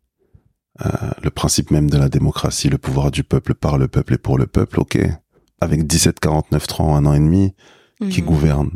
Euh, 0.86 0.90
le 1.24 1.30
principe 1.30 1.72
même 1.72 1.90
de 1.90 1.98
la 1.98 2.10
démocratie, 2.10 2.68
le 2.68 2.78
pouvoir 2.78 3.10
du 3.10 3.24
peuple 3.24 3.54
par 3.54 3.78
le 3.78 3.88
peuple 3.88 4.16
et 4.16 4.18
pour 4.18 4.38
le 4.38 4.46
peuple, 4.46 4.82
ok. 4.82 4.98
Avec 5.62 5.88
17, 5.88 6.20
49, 6.20 6.68
30, 6.68 6.98
un 6.98 7.06
an 7.06 7.14
et 7.14 7.20
demi, 7.20 7.54
qui 8.10 8.22
mm. 8.22 8.26
gouverne. 8.26 8.72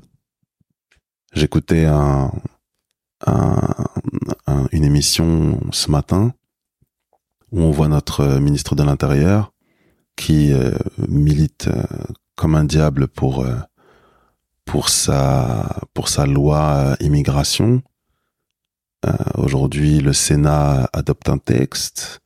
J'écoutais 1.34 1.86
un, 1.86 2.32
un, 3.28 4.68
une 4.72 4.84
émission 4.84 5.60
ce 5.72 5.92
matin 5.92 6.34
où 7.52 7.62
on 7.62 7.72
voit 7.72 7.88
notre 7.88 8.22
euh, 8.22 8.40
ministre 8.40 8.76
de 8.76 8.84
l'Intérieur 8.84 9.54
qui 10.16 10.52
euh, 10.52 10.72
milite 11.08 11.68
euh, 11.68 11.84
comme 12.36 12.56
un 12.56 12.64
diable 12.64 13.08
pour 13.08 13.46
pour 14.66 14.90
sa 14.90 15.82
pour 15.94 16.08
sa 16.08 16.26
loi 16.26 16.96
immigration. 17.02 17.82
Aujourd'hui, 19.36 20.00
le 20.00 20.14
Sénat 20.14 20.90
adopte 20.94 21.30
un 21.30 21.38
texte, 21.38 22.20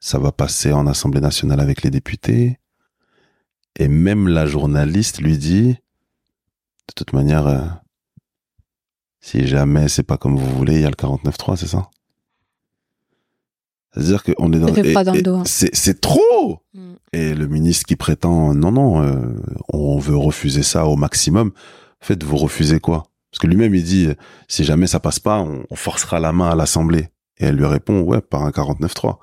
ça 0.00 0.18
va 0.18 0.32
passer 0.32 0.72
en 0.72 0.86
Assemblée 0.86 1.20
nationale 1.20 1.60
avec 1.60 1.82
les 1.82 1.90
députés, 1.90 2.58
et 3.78 3.88
même 3.88 4.28
la 4.28 4.46
journaliste 4.46 5.20
lui 5.20 5.38
dit, 5.38 5.68
de 5.68 6.92
toute 6.94 7.12
manière, 7.12 7.80
si 9.20 9.46
jamais 9.46 9.88
c'est 9.88 10.04
pas 10.04 10.16
comme 10.16 10.36
vous 10.36 10.56
voulez, 10.56 10.76
il 10.76 10.82
y 10.82 10.86
a 10.86 10.90
le 10.90 10.94
49.3, 10.94 11.56
c'est 11.56 11.66
ça? 11.66 11.90
C'est-à-dire 13.92 14.22
qu'on 14.22 14.52
est 14.52 14.58
dans... 14.58 15.40
Hein. 15.40 15.42
C'est 15.44 16.00
trop 16.00 16.62
mm. 16.74 16.94
Et 17.12 17.34
le 17.34 17.48
ministre 17.48 17.86
qui 17.86 17.96
prétend, 17.96 18.54
non, 18.54 18.70
non, 18.70 19.02
euh, 19.02 19.34
on 19.72 19.98
veut 19.98 20.16
refuser 20.16 20.62
ça 20.62 20.86
au 20.86 20.96
maximum. 20.96 21.48
En 22.02 22.06
fait, 22.06 22.22
vous 22.22 22.36
refusez 22.36 22.78
quoi? 22.78 23.08
Parce 23.30 23.40
que 23.40 23.46
lui-même, 23.46 23.74
il 23.74 23.82
dit, 23.82 24.08
si 24.48 24.64
jamais 24.64 24.86
ça 24.86 25.00
passe 25.00 25.18
pas, 25.18 25.40
on, 25.40 25.64
forcera 25.74 26.20
la 26.20 26.32
main 26.32 26.50
à 26.50 26.54
l'Assemblée. 26.54 27.08
Et 27.38 27.46
elle 27.46 27.56
lui 27.56 27.66
répond, 27.66 28.00
ouais, 28.00 28.20
par 28.20 28.44
un 28.44 28.50
49.3. 28.50 29.18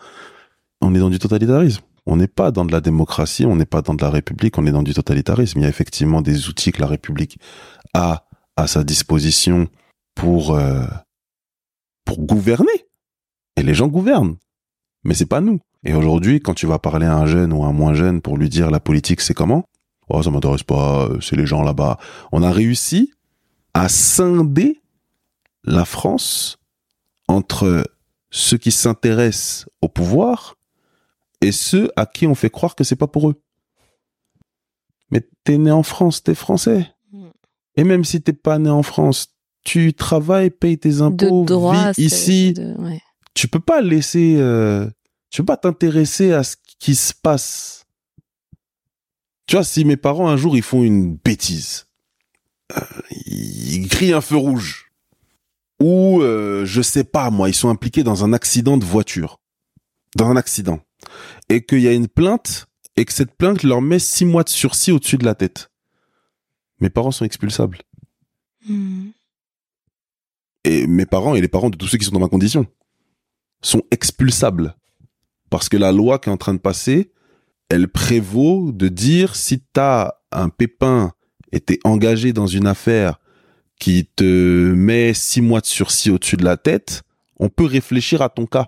On 0.82 0.94
est 0.96 1.00
dans 1.00 1.10
du 1.10 1.20
totalitarisme. 1.20 1.82
On 2.06 2.16
n'est 2.16 2.28
pas 2.28 2.52
dans 2.52 2.64
de 2.64 2.72
la 2.72 2.80
démocratie, 2.80 3.46
on 3.46 3.58
n'est 3.58 3.66
pas 3.66 3.82
dans 3.82 3.94
de 3.94 4.02
la 4.02 4.10
République, 4.10 4.58
on 4.58 4.66
est 4.66 4.72
dans 4.72 4.84
du 4.84 4.94
totalitarisme. 4.94 5.60
Il 5.60 5.64
y 5.64 5.66
a 5.66 5.70
effectivement 5.70 6.22
des 6.22 6.48
outils 6.48 6.72
que 6.72 6.80
la 6.80 6.88
République 6.88 7.38
a 7.94 8.26
à 8.56 8.68
sa 8.68 8.86
disposition 8.86 9.68
pour 10.16 10.56
euh, 10.56 10.86
pour 12.06 12.20
gouverner. 12.20 12.86
Et 13.58 13.64
les 13.64 13.74
gens 13.74 13.88
gouvernent, 13.88 14.38
mais 15.08 15.14
c'est 15.14 15.26
pas 15.26 15.40
nous. 15.40 15.62
Et 15.86 15.94
aujourd'hui, 15.94 16.42
quand 16.42 16.54
tu 16.54 16.68
vas 16.68 16.80
parler 16.80 17.06
à 17.06 17.16
un 17.16 17.26
jeune 17.26 17.54
ou 17.54 17.64
à 17.64 17.68
un 17.68 17.72
moins 17.72 17.94
jeune 17.94 18.22
pour 18.22 18.38
lui 18.38 18.50
dire 18.50 18.70
la 18.70 18.82
politique 18.82 19.22
c'est 19.22 19.34
comment, 19.34 19.64
oh 20.10 20.22
ça 20.22 20.30
m'intéresse 20.30 20.64
pas, 20.64 21.10
c'est 21.22 21.38
les 21.38 21.46
gens 21.46 21.64
là-bas. 21.64 21.98
On 22.34 22.44
a 22.44 22.52
réussi 22.52 23.14
à 23.74 23.88
scinder 23.88 24.82
la 25.64 25.86
France 25.86 26.58
entre 27.30 27.90
ceux 28.32 28.58
qui 28.58 28.72
s'intéressent 28.72 29.70
au 29.82 29.88
pouvoir 29.88 30.56
et 31.40 31.54
ceux 31.54 31.90
à 31.96 32.06
qui 32.06 32.28
on 32.28 32.36
fait 32.36 32.50
croire 32.50 32.76
que 32.76 32.84
c'est 32.84 32.98
pas 32.98 33.08
pour 33.08 33.30
eux. 33.30 33.42
Mais 35.10 35.26
t'es 35.46 35.58
né 35.58 35.72
en 35.72 35.84
France, 35.84 36.22
t'es 36.22 36.36
français. 36.36 36.86
Mm. 37.14 37.28
Et 37.78 37.84
même 37.86 38.04
si 38.04 38.22
t'es 38.22 38.34
pas 38.34 38.60
né 38.60 38.70
en 38.70 38.84
France, 38.84 39.30
tu 39.64 39.94
travailles, 39.94 40.50
payes 40.50 40.78
tes 40.78 41.02
impôts, 41.02 41.46
vis 41.46 41.98
ici. 41.98 42.56
Tu 43.34 43.48
peux 43.48 43.60
pas 43.62 43.82
laisser, 43.82 44.36
euh, 44.38 44.90
tu 45.30 45.42
peux 45.42 45.46
pas 45.46 45.58
t'intéresser 45.58 46.34
à 46.34 46.44
ce 46.44 46.56
qui 46.80 46.96
se 46.96 47.14
passe. 47.14 47.86
Tu 49.46 49.56
vois, 49.56 49.64
si 49.64 49.86
mes 49.86 49.98
parents 49.98 50.30
un 50.30 50.38
jour 50.38 50.56
ils 50.56 50.64
font 50.64 50.84
une 50.84 51.16
bêtise, 51.16 51.88
euh, 52.76 52.82
ils 53.26 53.88
crient 53.88 54.14
un 54.14 54.22
feu 54.22 54.36
rouge, 54.36 54.92
ou 55.82 56.22
euh, 56.22 56.66
je 56.66 56.82
sais 56.82 57.04
pas 57.04 57.30
moi, 57.30 57.50
ils 57.50 57.56
sont 57.56 57.70
impliqués 57.70 58.04
dans 58.04 58.24
un 58.24 58.34
accident 58.34 58.78
de 58.78 58.86
voiture, 58.86 59.40
dans 60.16 60.30
un 60.30 60.36
accident, 60.36 60.80
et 61.50 61.66
qu'il 61.66 61.80
y 61.80 61.88
a 61.88 61.94
une 61.94 62.08
plainte 62.08 62.68
et 62.96 63.06
que 63.06 63.14
cette 63.14 63.36
plainte 63.36 63.64
leur 63.64 63.82
met 63.82 64.00
six 64.00 64.26
mois 64.26 64.44
de 64.44 64.50
sursis 64.50 64.92
au-dessus 64.92 65.18
de 65.18 65.26
la 65.26 65.36
tête. 65.36 65.72
Mes 66.80 66.90
parents 66.90 67.12
sont 67.12 67.26
expulsables. 67.26 67.80
Hmm 68.68 69.10
et 70.68 70.86
mes 70.86 71.06
parents 71.06 71.36
et 71.36 71.42
les 71.42 71.48
parents 71.48 71.70
de 71.70 71.78
tous 71.78 71.88
ceux 71.88 71.98
qui 71.98 72.06
sont 72.06 72.12
dans 72.12 72.20
ma 72.20 72.28
condition 72.28 72.68
sont 73.62 73.84
expulsables. 73.90 74.76
Parce 75.50 75.70
que 75.70 75.78
la 75.78 75.92
loi 75.92 76.20
qui 76.20 76.30
est 76.30 76.32
en 76.32 76.38
train 76.38 76.54
de 76.54 76.60
passer, 76.60 77.12
elle 77.70 77.88
prévaut 77.88 78.72
de 78.72 78.88
dire 78.88 79.36
si 79.36 79.60
t'as 79.60 80.12
un 80.32 80.50
pépin 80.50 81.12
et 81.52 81.60
t'es 81.60 81.80
engagé 81.84 82.34
dans 82.34 82.48
une 82.48 82.68
affaire 82.68 83.20
qui 83.80 84.10
te 84.16 84.74
met 84.74 85.14
six 85.14 85.42
mois 85.42 85.62
de 85.62 85.66
sursis 85.66 86.10
au-dessus 86.10 86.38
de 86.38 86.46
la 86.46 86.58
tête, 86.58 87.04
on 87.40 87.50
peut 87.50 87.66
réfléchir 87.66 88.22
à 88.22 88.30
ton 88.30 88.46
cas. 88.46 88.68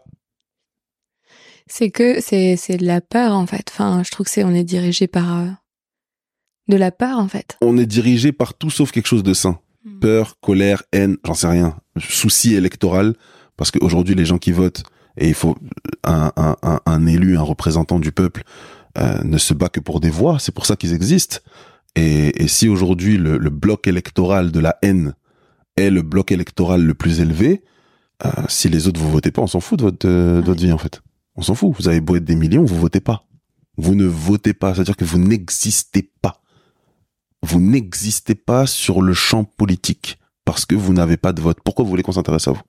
C'est 1.67 1.91
que 1.91 2.19
c'est 2.21 2.55
c'est 2.55 2.77
de 2.77 2.86
la 2.86 3.01
peur 3.01 3.34
en 3.34 3.45
fait. 3.45 3.69
Enfin, 3.69 4.01
je 4.03 4.11
trouve 4.11 4.25
que 4.25 4.32
c'est 4.32 4.43
on 4.43 4.53
est 4.53 4.63
dirigé 4.63 5.07
par 5.07 5.39
euh, 5.39 5.47
de 6.67 6.77
la 6.77 6.91
peur 6.91 7.19
en 7.19 7.27
fait. 7.27 7.57
On 7.61 7.77
est 7.77 7.86
dirigé 7.86 8.32
par 8.32 8.53
tout 8.53 8.69
sauf 8.69 8.91
quelque 8.91 9.07
chose 9.07 9.23
de 9.23 9.34
sain. 9.34 9.59
Hmm. 9.84 9.99
Peur, 9.99 10.39
colère, 10.41 10.84
haine, 10.91 11.17
j'en 11.23 11.36
sais 11.36 11.47
rien. 11.47 11.77
Souci 11.99 12.55
électoral 12.55 13.15
parce 13.55 13.71
qu'aujourd'hui 13.71 14.15
les 14.15 14.25
gens 14.25 14.38
qui 14.38 14.51
votent 14.51 14.84
et 15.18 15.28
il 15.28 15.34
faut 15.34 15.55
un, 16.03 16.32
un, 16.36 16.55
un, 16.64 16.80
un 16.86 17.05
élu, 17.05 17.38
un 17.38 17.41
représentant 17.41 17.99
du 17.99 18.12
peuple 18.12 18.43
euh, 18.97 19.22
ne 19.24 19.38
se 19.38 19.53
bat 19.53 19.70
que 19.70 19.80
pour 19.80 19.99
des 19.99 20.10
voix. 20.10 20.39
C'est 20.39 20.53
pour 20.53 20.66
ça 20.66 20.76
qu'ils 20.76 20.93
existent. 20.93 21.38
Et, 21.95 22.43
et 22.43 22.47
si 22.47 22.68
aujourd'hui 22.70 23.18
le, 23.18 23.38
le, 23.38 23.49
bloc 23.49 23.88
électoral 23.88 24.51
de 24.51 24.60
la 24.60 24.78
haine 24.82 25.14
est 25.76 25.89
le 25.89 26.01
bloc 26.01 26.32
électoral 26.32 26.84
le 26.84 26.93
plus 26.93 27.20
élevé, 27.20 27.64
euh, 28.26 28.30
si 28.47 28.70
les 28.70 28.88
autres 28.88 28.99
vous 28.99 29.12
votez 29.12 29.32
pas, 29.32 29.41
on 29.41 29.47
s'en 29.47 29.60
fout 29.60 29.80
de 29.80 29.84
votre, 29.84 30.07
de 30.07 30.41
votre 30.43 30.62
vie 30.62 30.72
en 30.72 30.78
fait. 30.78 31.01
On 31.36 31.41
s'en 31.41 31.55
fout. 31.55 31.74
Vous 31.78 31.88
avez 31.88 32.01
beau 32.01 32.16
être 32.16 32.26
des 32.26 32.36
millions, 32.36 32.64
vous 32.64 32.80
votez 32.80 32.99
pas. 32.99 33.26
Vous 33.78 33.95
ne 33.95 34.05
votez 34.05 34.53
pas. 34.53 34.74
C'est-à-dire 34.74 34.97
que 34.97 35.05
vous 35.05 35.20
n'existez 35.20 36.12
pas. 36.22 36.41
Vous 37.41 37.62
n'existez 37.62 38.36
pas 38.36 38.66
sur 38.66 39.01
le 39.01 39.14
champ 39.14 39.45
politique 39.45 40.20
parce 40.43 40.66
que 40.66 40.76
vous 40.76 40.93
n'avez 40.93 41.16
pas 41.16 41.32
de 41.32 41.41
vote. 41.41 41.60
Pourquoi 41.64 41.86
vous 41.86 41.89
voulez 41.89 42.03
qu'on 42.03 42.12
s'intéresse 42.12 42.47
à 42.47 42.51
vous? 42.51 42.62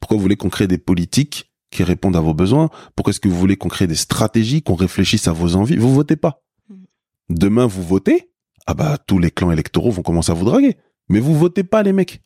Pourquoi 0.00 0.16
vous 0.16 0.22
voulez 0.22 0.36
qu'on 0.36 0.48
crée 0.48 0.66
des 0.66 0.78
politiques 0.78 1.47
qui 1.70 1.82
répondent 1.82 2.16
à 2.16 2.20
vos 2.20 2.34
besoins 2.34 2.70
Pourquoi 2.96 3.10
est-ce 3.10 3.20
que 3.20 3.28
vous 3.28 3.38
voulez 3.38 3.56
qu'on 3.56 3.68
crée 3.68 3.86
des 3.86 3.94
stratégies, 3.94 4.62
qu'on 4.62 4.74
réfléchisse 4.74 5.28
à 5.28 5.32
vos 5.32 5.56
envies? 5.56 5.76
Vous 5.76 5.94
votez 5.94 6.16
pas. 6.16 6.42
Mm. 6.68 6.74
Demain, 7.30 7.66
vous 7.66 7.82
votez 7.82 8.30
Ah 8.66 8.74
bah, 8.74 8.98
tous 9.06 9.18
les 9.18 9.30
clans 9.30 9.50
électoraux 9.50 9.90
vont 9.90 10.02
commencer 10.02 10.30
à 10.30 10.34
vous 10.34 10.44
draguer. 10.44 10.76
Mais 11.08 11.20
vous 11.20 11.36
votez 11.36 11.64
pas, 11.64 11.82
les 11.82 11.92
mecs. 11.92 12.22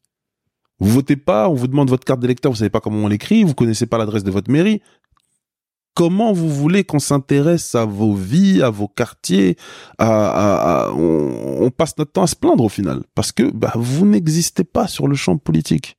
Vous 0.79 0.91
votez 0.91 1.17
pas, 1.17 1.49
on 1.49 1.55
vous 1.55 1.69
demande 1.69 1.91
votre 1.91 2.05
carte 2.05 2.21
d'électeur, 2.21 2.51
vous 2.51 2.59
savez 2.59 2.71
pas 2.71 2.81
comment 2.81 3.05
on 3.05 3.09
l'écrit, 3.09 3.45
vous 3.45 3.55
connaissez 3.55 3.87
pas 3.87 3.99
l'adresse 3.99 4.25
de 4.25 4.33
votre 4.33 4.51
mairie 4.51 4.83
comment 5.95 6.33
vous 6.33 6.49
voulez 6.49 6.85
qu'on 6.85 6.99
s'intéresse 6.99 7.75
à 7.75 7.85
vos 7.85 8.15
vies, 8.15 8.63
à 8.63 8.71
vos 8.71 8.89
quartiers, 8.89 9.57
à, 9.99 10.91
on, 10.95 11.71
passe 11.71 11.97
notre 11.99 12.13
temps 12.13 12.23
à 12.23 12.27
se 12.27 12.37
plaindre 12.37 12.65
au 12.65 12.69
final, 12.69 13.03
parce 13.15 13.33
que 13.33 13.51
bah, 13.51 13.73
vous 13.75 14.07
n'existez 14.07 14.65
pas 14.65 14.87
sur 14.87 15.09
le 15.09 15.15
champ 15.15 15.37
politique. 15.37 15.97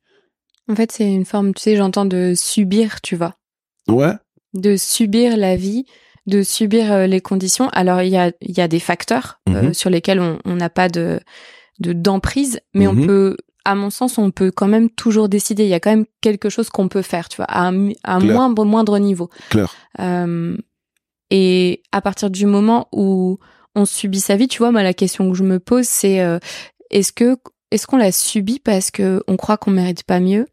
En 0.68 0.74
fait, 0.74 0.92
c'est 0.92 1.12
une 1.12 1.24
forme, 1.24 1.54
tu 1.54 1.62
sais, 1.62 1.76
j'entends 1.76 2.06
de 2.06 2.32
subir, 2.34 3.00
tu 3.02 3.16
vois. 3.16 3.34
Ouais. 3.88 4.14
De 4.54 4.76
subir 4.76 5.36
la 5.36 5.56
vie, 5.56 5.84
de 6.26 6.42
subir 6.42 6.92
euh, 6.92 7.06
les 7.06 7.20
conditions. 7.20 7.68
Alors, 7.70 8.02
il 8.02 8.10
y 8.10 8.16
a, 8.16 8.32
y 8.40 8.60
a 8.60 8.68
des 8.68 8.80
facteurs 8.80 9.40
euh, 9.48 9.62
mhm. 9.64 9.74
sur 9.74 9.90
lesquels 9.90 10.20
on 10.20 10.54
n'a 10.54 10.70
pas 10.70 10.88
de 10.88 11.20
d'emprise, 11.80 12.60
mais 12.72 12.86
on 12.86 12.92
mhm. 12.92 13.06
peut 13.06 13.36
à 13.64 13.74
mon 13.74 13.90
sens, 13.90 14.18
on 14.18 14.30
peut 14.30 14.50
quand 14.50 14.68
même 14.68 14.90
toujours 14.90 15.28
décider. 15.28 15.64
Il 15.64 15.70
y 15.70 15.74
a 15.74 15.80
quand 15.80 15.90
même 15.90 16.06
quelque 16.20 16.50
chose 16.50 16.68
qu'on 16.68 16.88
peut 16.88 17.02
faire, 17.02 17.28
tu 17.28 17.36
vois, 17.36 17.46
à, 17.46 17.68
un 17.68 18.20
moindre, 18.20 18.64
moindre 18.64 18.98
niveau. 18.98 19.30
Claire. 19.48 19.74
Euh, 20.00 20.56
et 21.30 21.82
à 21.90 22.00
partir 22.00 22.30
du 22.30 22.46
moment 22.46 22.88
où 22.92 23.38
on 23.74 23.86
subit 23.86 24.20
sa 24.20 24.36
vie, 24.36 24.48
tu 24.48 24.58
vois, 24.58 24.70
moi, 24.70 24.82
la 24.82 24.94
question 24.94 25.30
que 25.30 25.36
je 25.36 25.42
me 25.42 25.58
pose, 25.58 25.86
c'est 25.86 26.20
euh, 26.20 26.38
est-ce 26.90 27.12
que 27.12 27.36
est-ce 27.70 27.86
qu'on 27.86 27.96
l'a 27.96 28.12
subi 28.12 28.60
parce 28.60 28.90
que 28.90 29.22
on 29.26 29.36
croit 29.36 29.56
qu'on 29.56 29.70
mérite 29.70 30.04
pas 30.04 30.20
mieux, 30.20 30.46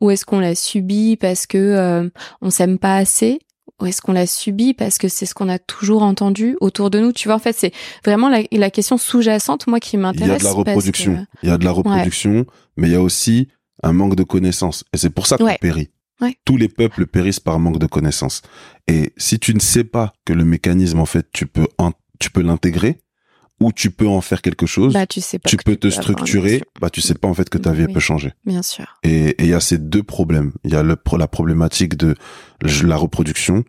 ou 0.00 0.10
est-ce 0.10 0.24
qu'on 0.24 0.40
l'a 0.40 0.54
subi 0.54 1.16
parce 1.16 1.46
que 1.46 1.58
euh, 1.58 2.08
on 2.40 2.50
s'aime 2.50 2.78
pas 2.78 2.96
assez, 2.96 3.38
ou 3.80 3.86
est-ce 3.86 4.00
qu'on 4.00 4.12
l'a 4.12 4.26
subi 4.26 4.74
parce 4.74 4.98
que 4.98 5.08
c'est 5.08 5.26
ce 5.26 5.34
qu'on 5.34 5.48
a 5.48 5.58
toujours 5.58 6.02
entendu 6.02 6.56
autour 6.60 6.90
de 6.90 7.00
nous? 7.00 7.12
Tu 7.12 7.28
vois, 7.28 7.36
en 7.36 7.40
fait, 7.40 7.56
c'est 7.56 7.72
vraiment 8.04 8.28
la, 8.28 8.70
question 8.70 8.98
sous-jacente, 8.98 9.66
moi, 9.66 9.80
qui 9.80 9.96
m'intéresse. 9.96 10.26
Il 10.26 10.30
y 10.30 10.34
a 10.34 10.38
de 10.38 10.44
la 10.44 10.52
reproduction. 10.52 11.26
Il 11.42 11.48
y 11.48 11.52
a 11.52 11.58
de 11.58 11.64
la 11.64 11.70
reproduction, 11.72 12.46
mais 12.76 12.88
il 12.88 12.92
y 12.92 12.96
a 12.96 13.02
aussi 13.02 13.48
un 13.82 13.92
manque 13.92 14.16
de 14.16 14.22
connaissances. 14.22 14.84
Et 14.92 14.96
c'est 14.96 15.10
pour 15.10 15.26
ça 15.26 15.36
qu'on 15.36 15.52
périt. 15.60 15.90
Tous 16.44 16.56
les 16.56 16.68
peuples 16.68 17.06
périssent 17.06 17.40
par 17.40 17.58
manque 17.58 17.78
de 17.78 17.86
connaissances. 17.86 18.42
Et 18.86 19.12
si 19.16 19.38
tu 19.38 19.54
ne 19.54 19.60
sais 19.60 19.84
pas 19.84 20.12
que 20.24 20.32
le 20.32 20.44
mécanisme, 20.44 21.00
en 21.00 21.06
fait, 21.06 21.26
tu 21.32 21.46
peux, 21.46 21.66
tu 22.18 22.30
peux 22.30 22.42
l'intégrer, 22.42 23.00
ou 23.60 23.72
tu 23.72 23.90
peux 23.90 24.06
en 24.08 24.20
faire 24.20 24.42
quelque 24.42 24.66
chose, 24.66 24.92
bah, 24.92 25.06
tu, 25.06 25.20
sais 25.20 25.38
pas 25.38 25.48
tu 25.48 25.56
peux 25.56 25.76
te 25.76 25.88
structurer, 25.88 26.62
bah 26.80 26.90
tu 26.90 27.00
sais 27.00 27.14
pas 27.14 27.28
en 27.28 27.34
fait 27.34 27.48
que 27.48 27.58
ta 27.58 27.72
vie 27.72 27.86
peut 27.86 28.00
changer. 28.00 28.32
Bien 28.44 28.62
sûr. 28.62 28.96
Et 29.02 29.34
il 29.38 29.46
y 29.46 29.54
a 29.54 29.60
ces 29.60 29.78
deux 29.78 30.02
problèmes. 30.02 30.52
Il 30.64 30.72
y 30.72 30.76
a 30.76 30.82
le, 30.82 30.96
la 31.16 31.28
problématique 31.28 31.96
de 31.96 32.14
la 32.62 32.96
reproduction. 32.96 33.64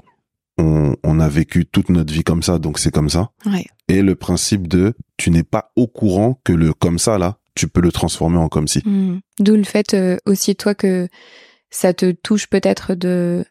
On, 0.58 0.96
on, 1.04 1.20
a 1.20 1.28
vécu 1.28 1.66
toute 1.66 1.90
notre 1.90 2.14
vie 2.14 2.24
comme 2.24 2.42
ça, 2.42 2.60
donc 2.60 2.80
c'est 2.80 2.92
comme 2.92 3.10
ça. 3.10 3.30
Ouais. 3.46 3.66
Et 3.90 4.02
le 4.02 4.16
principe 4.16 4.68
de 4.70 4.94
tu 5.18 5.30
n'es 5.30 5.44
pas 5.44 5.72
au 5.76 5.86
courant 5.86 6.40
que 6.46 6.54
le 6.54 6.74
comme 6.74 6.98
ça 6.98 7.18
là, 7.18 7.40
tu 7.56 7.68
peux 7.68 7.82
le 7.82 7.92
transformer 7.92 8.38
en 8.38 8.48
comme 8.48 8.68
si. 8.68 8.82
Mmh. 8.86 9.20
D'où 9.40 9.56
le 9.56 9.64
fait 9.64 9.94
euh, 9.94 10.18
aussi 10.26 10.56
toi 10.56 10.74
que 10.74 11.10
ça 11.70 11.94
te 11.94 12.12
touche 12.12 12.48
peut-être 12.48 12.96
de 12.96 13.46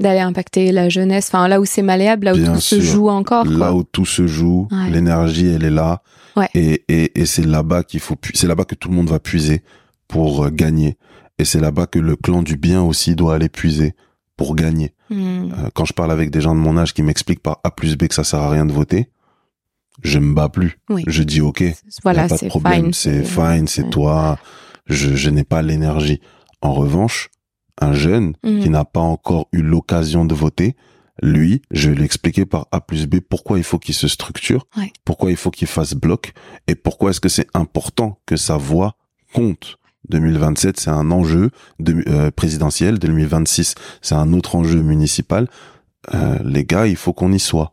d'aller 0.00 0.20
impacter 0.20 0.72
la 0.72 0.88
jeunesse, 0.88 1.28
enfin 1.28 1.46
là 1.46 1.60
où 1.60 1.64
c'est 1.64 1.82
malléable, 1.82 2.24
là 2.26 2.34
où 2.34 2.44
tout 2.44 2.60
se 2.60 2.80
joue 2.80 3.08
encore. 3.08 3.44
Là 3.44 3.74
où 3.74 3.84
tout 3.84 4.06
se 4.06 4.26
joue, 4.26 4.66
l'énergie 4.90 5.46
elle 5.46 5.64
est 5.64 5.70
là, 5.70 6.02
et, 6.54 6.84
et, 6.88 7.20
et 7.20 7.26
c'est 7.26 7.46
là-bas 7.46 7.82
qu'il 7.84 8.00
faut, 8.00 8.16
c'est 8.34 8.46
là-bas 8.46 8.64
que 8.64 8.74
tout 8.74 8.88
le 8.88 8.96
monde 8.96 9.10
va 9.10 9.20
puiser 9.20 9.62
pour 10.08 10.44
euh, 10.44 10.50
gagner, 10.50 10.96
et 11.38 11.44
c'est 11.44 11.60
là-bas 11.60 11.86
que 11.86 11.98
le 11.98 12.16
clan 12.16 12.42
du 12.42 12.56
bien 12.56 12.82
aussi 12.82 13.14
doit 13.14 13.34
aller 13.34 13.48
puiser 13.48 13.94
pour 14.36 14.56
gagner. 14.56 14.94
Hmm. 15.10 15.50
Euh, 15.52 15.68
quand 15.74 15.84
je 15.84 15.92
parle 15.92 16.10
avec 16.10 16.30
des 16.30 16.40
gens 16.40 16.54
de 16.54 16.60
mon 16.60 16.78
âge 16.78 16.94
qui 16.94 17.02
m'expliquent 17.02 17.42
par 17.42 17.60
A 17.62 17.70
plus 17.70 17.96
B 17.96 18.06
que 18.08 18.14
ça 18.14 18.24
sert 18.24 18.40
à 18.40 18.48
rien 18.50 18.64
de 18.64 18.72
voter, 18.72 19.10
je 20.02 20.18
me 20.18 20.34
bats 20.34 20.48
plus. 20.48 20.78
Je 21.06 21.22
dis 21.22 21.42
ok, 21.42 21.62
voilà, 22.02 22.26
pas 22.26 22.38
de 22.38 22.46
problème, 22.46 22.94
c'est 22.94 23.22
fine, 23.22 23.68
c'est 23.68 23.90
toi. 23.90 24.38
Je, 24.86 25.14
je 25.14 25.30
n'ai 25.30 25.44
pas 25.44 25.60
l'énergie. 25.62 26.20
En 26.62 26.72
revanche, 26.72 27.28
un 27.80 27.92
jeune 27.92 28.34
qui 28.42 28.68
mhm. 28.68 28.72
n'a 28.72 28.84
pas 28.84 29.00
encore 29.00 29.48
eu 29.52 29.62
l'occasion 29.62 30.24
de 30.24 30.34
voter, 30.34 30.76
lui, 31.22 31.62
je 31.70 31.90
vais 31.90 31.96
lui 31.96 32.04
expliquer 32.04 32.46
par 32.46 32.66
A 32.72 32.80
plus 32.80 33.06
B 33.06 33.20
pourquoi 33.20 33.58
il 33.58 33.64
faut 33.64 33.78
qu'il 33.78 33.94
se 33.94 34.08
structure, 34.08 34.66
pourquoi 35.04 35.30
il 35.30 35.36
faut 35.36 35.50
qu'il 35.50 35.68
fasse 35.68 35.94
bloc 35.94 36.32
et 36.66 36.74
pourquoi 36.74 37.10
est-ce 37.10 37.20
que 37.20 37.28
c'est 37.28 37.48
important 37.54 38.18
que 38.26 38.36
sa 38.36 38.56
voix 38.56 38.96
compte. 39.32 39.76
2027, 40.08 40.80
c'est 40.80 40.90
un 40.90 41.10
enjeu 41.10 41.50
de, 41.78 42.02
euh, 42.08 42.30
présidentiel. 42.30 42.98
2026, 42.98 43.74
c'est 44.00 44.14
un 44.14 44.32
autre 44.32 44.56
enjeu 44.56 44.80
municipal. 44.80 45.46
Euh, 46.14 46.38
les 46.42 46.64
gars, 46.64 46.86
il 46.86 46.96
faut 46.96 47.12
qu'on 47.12 47.32
y 47.32 47.38
soit. 47.38 47.70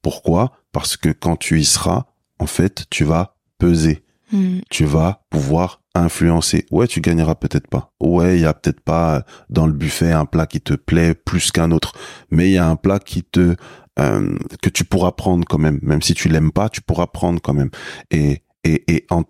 Pourquoi? 0.00 0.52
Parce 0.72 0.96
que 0.96 1.08
quand 1.08 1.36
tu 1.36 1.58
y 1.58 1.64
seras, 1.64 2.04
en 2.38 2.46
fait, 2.46 2.84
tu 2.90 3.04
vas 3.04 3.36
peser. 3.58 4.04
Hmm. 4.32 4.60
Tu 4.70 4.84
vas 4.84 5.24
pouvoir 5.30 5.82
influencer. 5.94 6.66
Ouais, 6.70 6.86
tu 6.86 7.00
gagneras 7.00 7.34
peut-être 7.34 7.68
pas. 7.68 7.92
Ouais, 8.00 8.36
il 8.36 8.42
y 8.42 8.46
a 8.46 8.54
peut-être 8.54 8.80
pas 8.80 9.16
euh, 9.16 9.20
dans 9.50 9.66
le 9.66 9.72
buffet 9.72 10.12
un 10.12 10.26
plat 10.26 10.46
qui 10.46 10.60
te 10.60 10.74
plaît 10.74 11.14
plus 11.14 11.52
qu'un 11.52 11.70
autre, 11.70 11.92
mais 12.30 12.48
il 12.48 12.52
y 12.52 12.58
a 12.58 12.68
un 12.68 12.76
plat 12.76 12.98
qui 12.98 13.22
te 13.22 13.56
euh, 14.00 14.36
que 14.60 14.70
tu 14.70 14.84
pourras 14.84 15.12
prendre 15.12 15.46
quand 15.48 15.58
même, 15.58 15.78
même 15.82 16.02
si 16.02 16.14
tu 16.14 16.28
l'aimes 16.28 16.50
pas, 16.50 16.68
tu 16.68 16.82
pourras 16.82 17.06
prendre 17.06 17.40
quand 17.40 17.54
même. 17.54 17.70
Et 18.10 18.42
et 18.64 18.84
et 18.92 19.06
en 19.10 19.24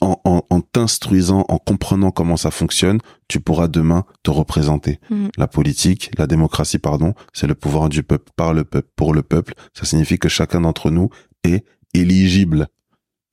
en, 0.00 0.18
en, 0.24 0.60
t'instruisant, 0.60 1.44
en 1.48 1.58
comprenant 1.58 2.10
comment 2.10 2.36
ça 2.36 2.50
fonctionne, 2.50 3.00
tu 3.28 3.40
pourras 3.40 3.68
demain 3.68 4.04
te 4.22 4.30
représenter. 4.30 4.98
Mm. 5.10 5.28
La 5.36 5.46
politique, 5.46 6.10
la 6.16 6.26
démocratie, 6.26 6.78
pardon, 6.78 7.14
c'est 7.32 7.46
le 7.46 7.54
pouvoir 7.54 7.88
du 7.88 8.02
peuple 8.02 8.32
par 8.36 8.54
le 8.54 8.64
peuple 8.64 8.88
pour 8.96 9.12
le 9.12 9.22
peuple. 9.22 9.54
Ça 9.74 9.84
signifie 9.84 10.18
que 10.18 10.28
chacun 10.28 10.62
d'entre 10.62 10.90
nous 10.90 11.10
est 11.44 11.64
éligible. 11.92 12.68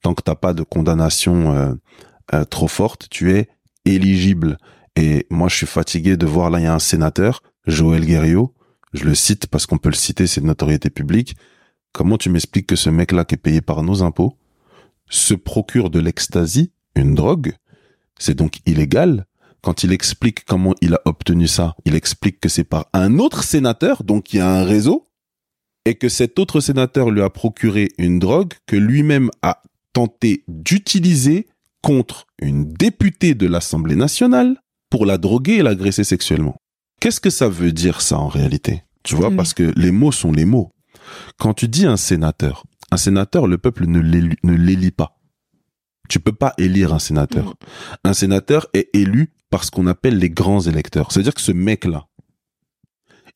Tant 0.01 0.13
que 0.13 0.21
t'as 0.21 0.35
pas 0.35 0.53
de 0.53 0.63
condamnation 0.63 1.53
euh, 1.53 1.73
euh, 2.33 2.45
trop 2.45 2.67
forte, 2.67 3.07
tu 3.09 3.33
es 3.33 3.49
éligible. 3.85 4.57
Et 4.95 5.27
moi, 5.29 5.47
je 5.47 5.55
suis 5.55 5.67
fatigué 5.67 6.17
de 6.17 6.25
voir 6.25 6.49
là, 6.49 6.59
il 6.59 6.63
y 6.63 6.67
a 6.67 6.73
un 6.73 6.79
sénateur, 6.79 7.41
Joël 7.65 8.05
Guerriot, 8.05 8.53
je 8.93 9.03
le 9.03 9.15
cite 9.15 9.47
parce 9.47 9.65
qu'on 9.65 9.77
peut 9.77 9.89
le 9.89 9.95
citer, 9.95 10.27
c'est 10.27 10.41
de 10.41 10.45
notoriété 10.45 10.89
publique. 10.89 11.35
Comment 11.91 12.17
tu 12.17 12.29
m'expliques 12.29 12.67
que 12.67 12.75
ce 12.75 12.89
mec-là 12.89 13.25
qui 13.25 13.35
est 13.35 13.37
payé 13.37 13.61
par 13.61 13.83
nos 13.83 14.03
impôts 14.03 14.37
se 15.09 15.33
procure 15.33 15.89
de 15.89 15.99
l'ecstasy, 15.99 16.71
une 16.95 17.15
drogue, 17.15 17.53
c'est 18.19 18.35
donc 18.35 18.57
illégal. 18.65 19.25
Quand 19.61 19.83
il 19.83 19.91
explique 19.91 20.45
comment 20.45 20.73
il 20.81 20.93
a 20.93 21.01
obtenu 21.05 21.47
ça, 21.47 21.75
il 21.85 21.95
explique 21.95 22.39
que 22.39 22.49
c'est 22.49 22.63
par 22.63 22.87
un 22.93 23.19
autre 23.19 23.43
sénateur, 23.43 24.03
donc 24.03 24.33
il 24.33 24.37
y 24.37 24.39
a 24.39 24.49
un 24.49 24.63
réseau, 24.63 25.07
et 25.85 25.95
que 25.95 26.09
cet 26.09 26.39
autre 26.39 26.59
sénateur 26.59 27.09
lui 27.09 27.21
a 27.21 27.29
procuré 27.29 27.89
une 27.97 28.19
drogue 28.19 28.53
que 28.65 28.75
lui-même 28.75 29.29
a 29.41 29.61
tenté 29.93 30.43
d'utiliser 30.47 31.47
contre 31.81 32.25
une 32.41 32.71
députée 32.73 33.35
de 33.35 33.47
l'Assemblée 33.47 33.95
nationale 33.95 34.57
pour 34.89 35.05
la 35.05 35.17
droguer 35.17 35.55
et 35.55 35.63
l'agresser 35.63 36.03
sexuellement. 36.03 36.55
Qu'est-ce 36.99 37.19
que 37.19 37.29
ça 37.29 37.49
veut 37.49 37.71
dire 37.71 38.01
ça 38.01 38.17
en 38.17 38.27
réalité? 38.27 38.83
Tu 39.03 39.15
vois, 39.15 39.31
parce 39.31 39.53
que 39.53 39.71
les 39.77 39.91
mots 39.91 40.11
sont 40.11 40.31
les 40.31 40.45
mots. 40.45 40.71
Quand 41.37 41.53
tu 41.53 41.67
dis 41.67 41.85
un 41.85 41.97
sénateur, 41.97 42.63
un 42.91 42.97
sénateur, 42.97 43.47
le 43.47 43.57
peuple 43.57 43.85
ne 43.85 43.99
l'élit 44.01 44.91
pas. 44.91 45.17
Tu 46.09 46.19
peux 46.19 46.33
pas 46.33 46.53
élire 46.57 46.93
un 46.93 46.99
sénateur. 46.99 47.55
Un 48.03 48.13
sénateur 48.13 48.67
est 48.73 48.89
élu 48.93 49.33
par 49.49 49.63
ce 49.63 49.71
qu'on 49.71 49.87
appelle 49.87 50.17
les 50.17 50.29
grands 50.29 50.61
électeurs. 50.61 51.11
C'est-à-dire 51.11 51.33
que 51.33 51.41
ce 51.41 51.51
mec-là, 51.51 52.07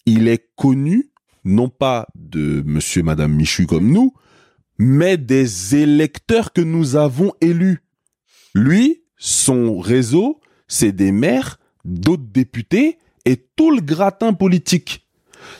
il 0.05 0.27
est 0.27 0.49
connu 0.55 1.11
non 1.43 1.69
pas 1.69 2.07
de 2.15 2.63
monsieur, 2.65 3.03
madame 3.03 3.33
Michu 3.33 3.65
comme 3.65 3.91
nous, 3.91 4.13
mais 4.77 5.17
des 5.17 5.75
électeurs 5.75 6.53
que 6.53 6.61
nous 6.61 6.95
avons 6.95 7.33
élus. 7.41 7.83
Lui, 8.53 9.03
son 9.17 9.79
réseau, 9.79 10.39
c'est 10.67 10.91
des 10.91 11.11
maires, 11.11 11.59
d'autres 11.85 12.27
députés 12.31 12.97
et 13.25 13.37
tout 13.55 13.71
le 13.71 13.81
gratin 13.81 14.33
politique. 14.33 15.07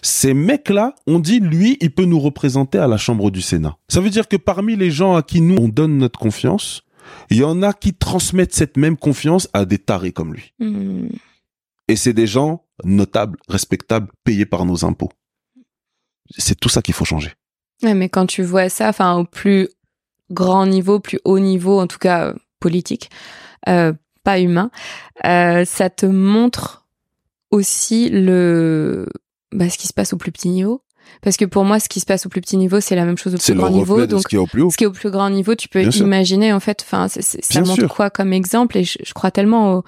Ces 0.01 0.33
mecs-là, 0.33 0.95
on 1.07 1.19
dit, 1.19 1.39
lui, 1.39 1.77
il 1.81 1.91
peut 1.91 2.05
nous 2.05 2.19
représenter 2.19 2.77
à 2.77 2.87
la 2.87 2.97
Chambre 2.97 3.31
du 3.31 3.41
Sénat. 3.41 3.77
Ça 3.87 4.01
veut 4.01 4.09
dire 4.09 4.27
que 4.27 4.37
parmi 4.37 4.75
les 4.75 4.91
gens 4.91 5.15
à 5.15 5.23
qui 5.23 5.41
nous, 5.41 5.57
on 5.57 5.67
donne 5.67 5.97
notre 5.97 6.19
confiance, 6.19 6.83
il 7.29 7.37
y 7.37 7.43
en 7.43 7.61
a 7.61 7.73
qui 7.73 7.93
transmettent 7.93 8.53
cette 8.53 8.77
même 8.77 8.97
confiance 8.97 9.47
à 9.53 9.65
des 9.65 9.77
tarés 9.77 10.11
comme 10.11 10.33
lui. 10.33 10.53
Hmm. 10.59 11.09
Et 11.87 11.95
c'est 11.95 12.13
des 12.13 12.27
gens 12.27 12.65
notables, 12.83 13.37
respectables, 13.47 14.07
payés 14.23 14.45
par 14.45 14.65
nos 14.65 14.85
impôts. 14.85 15.11
C'est 16.37 16.59
tout 16.59 16.69
ça 16.69 16.81
qu'il 16.81 16.93
faut 16.93 17.05
changer. 17.05 17.33
Ouais, 17.83 17.93
mais 17.93 18.09
quand 18.09 18.25
tu 18.27 18.43
vois 18.43 18.69
ça, 18.69 18.89
enfin, 18.89 19.15
au 19.17 19.25
plus 19.25 19.67
grand 20.31 20.65
niveau, 20.65 20.99
plus 20.99 21.19
haut 21.25 21.39
niveau, 21.39 21.79
en 21.79 21.87
tout 21.87 21.97
cas 21.97 22.33
politique, 22.61 23.09
euh, 23.67 23.91
pas 24.23 24.39
humain, 24.39 24.71
euh, 25.25 25.65
ça 25.65 25.89
te 25.89 26.05
montre 26.05 26.85
aussi 27.49 28.09
le 28.09 29.07
bah, 29.51 29.69
ce 29.69 29.77
qui 29.77 29.87
se 29.87 29.93
passe 29.93 30.13
au 30.13 30.17
plus 30.17 30.31
petit 30.31 30.49
niveau. 30.49 30.81
Parce 31.21 31.35
que 31.35 31.45
pour 31.45 31.65
moi, 31.65 31.79
ce 31.79 31.89
qui 31.89 31.99
se 31.99 32.05
passe 32.05 32.25
au 32.25 32.29
plus 32.29 32.41
petit 32.41 32.57
niveau, 32.57 32.79
c'est 32.79 32.95
la 32.95 33.05
même 33.05 33.17
chose 33.17 33.35
au 33.35 33.37
plus 33.37 33.53
grand 33.53 33.69
niveau. 33.69 34.05
Donc, 34.05 34.21
ce 34.21 34.27
qui 34.27 34.35
est 34.35 34.39
au 34.39 34.47
plus 34.47 34.61
haut. 34.61 34.69
Ce 34.69 34.77
qui 34.77 34.85
est 34.85 34.87
au 34.87 34.91
plus 34.91 35.11
grand 35.11 35.29
niveau, 35.29 35.55
tu 35.55 35.67
peux 35.67 35.83
imaginer, 35.83 36.53
en 36.53 36.59
fait, 36.59 36.83
enfin, 36.85 37.07
ça 37.09 37.61
montre 37.61 37.87
quoi 37.87 38.09
comme 38.09 38.33
exemple? 38.33 38.77
Et 38.77 38.83
je, 38.83 39.13
crois 39.13 39.29
tellement 39.29 39.73
au, 39.73 39.83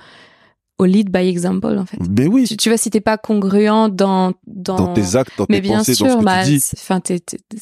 au, 0.79 0.85
lead 0.85 1.11
by 1.11 1.27
example, 1.27 1.77
en 1.77 1.85
fait. 1.85 1.97
Mais 2.09 2.27
oui. 2.27 2.45
Tu, 2.45 2.69
vois, 2.69 2.77
si 2.77 2.89
t'es 2.89 2.99
pas 2.99 3.17
congruent 3.17 3.89
dans, 3.89 4.33
dans, 4.47 4.75
dans 4.75 4.93
tes 4.93 5.15
actes, 5.15 5.37
dans 5.37 5.45
tes 5.45 5.61
pensées, 5.61 5.93
sûr, 5.93 6.07
dans 6.07 6.13
ce 6.13 6.17
que 6.19 6.25
bah, 6.25 6.43
tu 6.43 6.57
dis. 6.57 6.69
Enfin, 6.73 6.99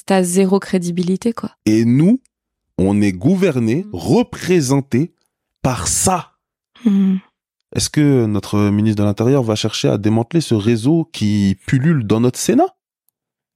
t'as 0.06 0.24
zéro 0.24 0.60
crédibilité, 0.60 1.34
quoi. 1.34 1.52
Et 1.66 1.86
nous, 1.86 2.20
on 2.88 3.02
est 3.02 3.12
gouverné, 3.12 3.86
représenté 3.92 5.14
par 5.62 5.88
ça. 5.88 6.34
Mm. 6.86 7.18
Est-ce 7.76 7.90
que 7.90 8.26
notre 8.26 8.70
ministre 8.70 9.02
de 9.02 9.08
l'Intérieur 9.08 9.44
va 9.44 9.56
chercher 9.56 9.88
à 9.88 9.98
démanteler 9.98 10.42
ce 10.42 10.56
réseau 10.56 11.10
qui 11.12 11.58
pullule 11.68 12.06
dans 12.06 12.20
notre 12.20 12.40
Sénat? 12.40 12.76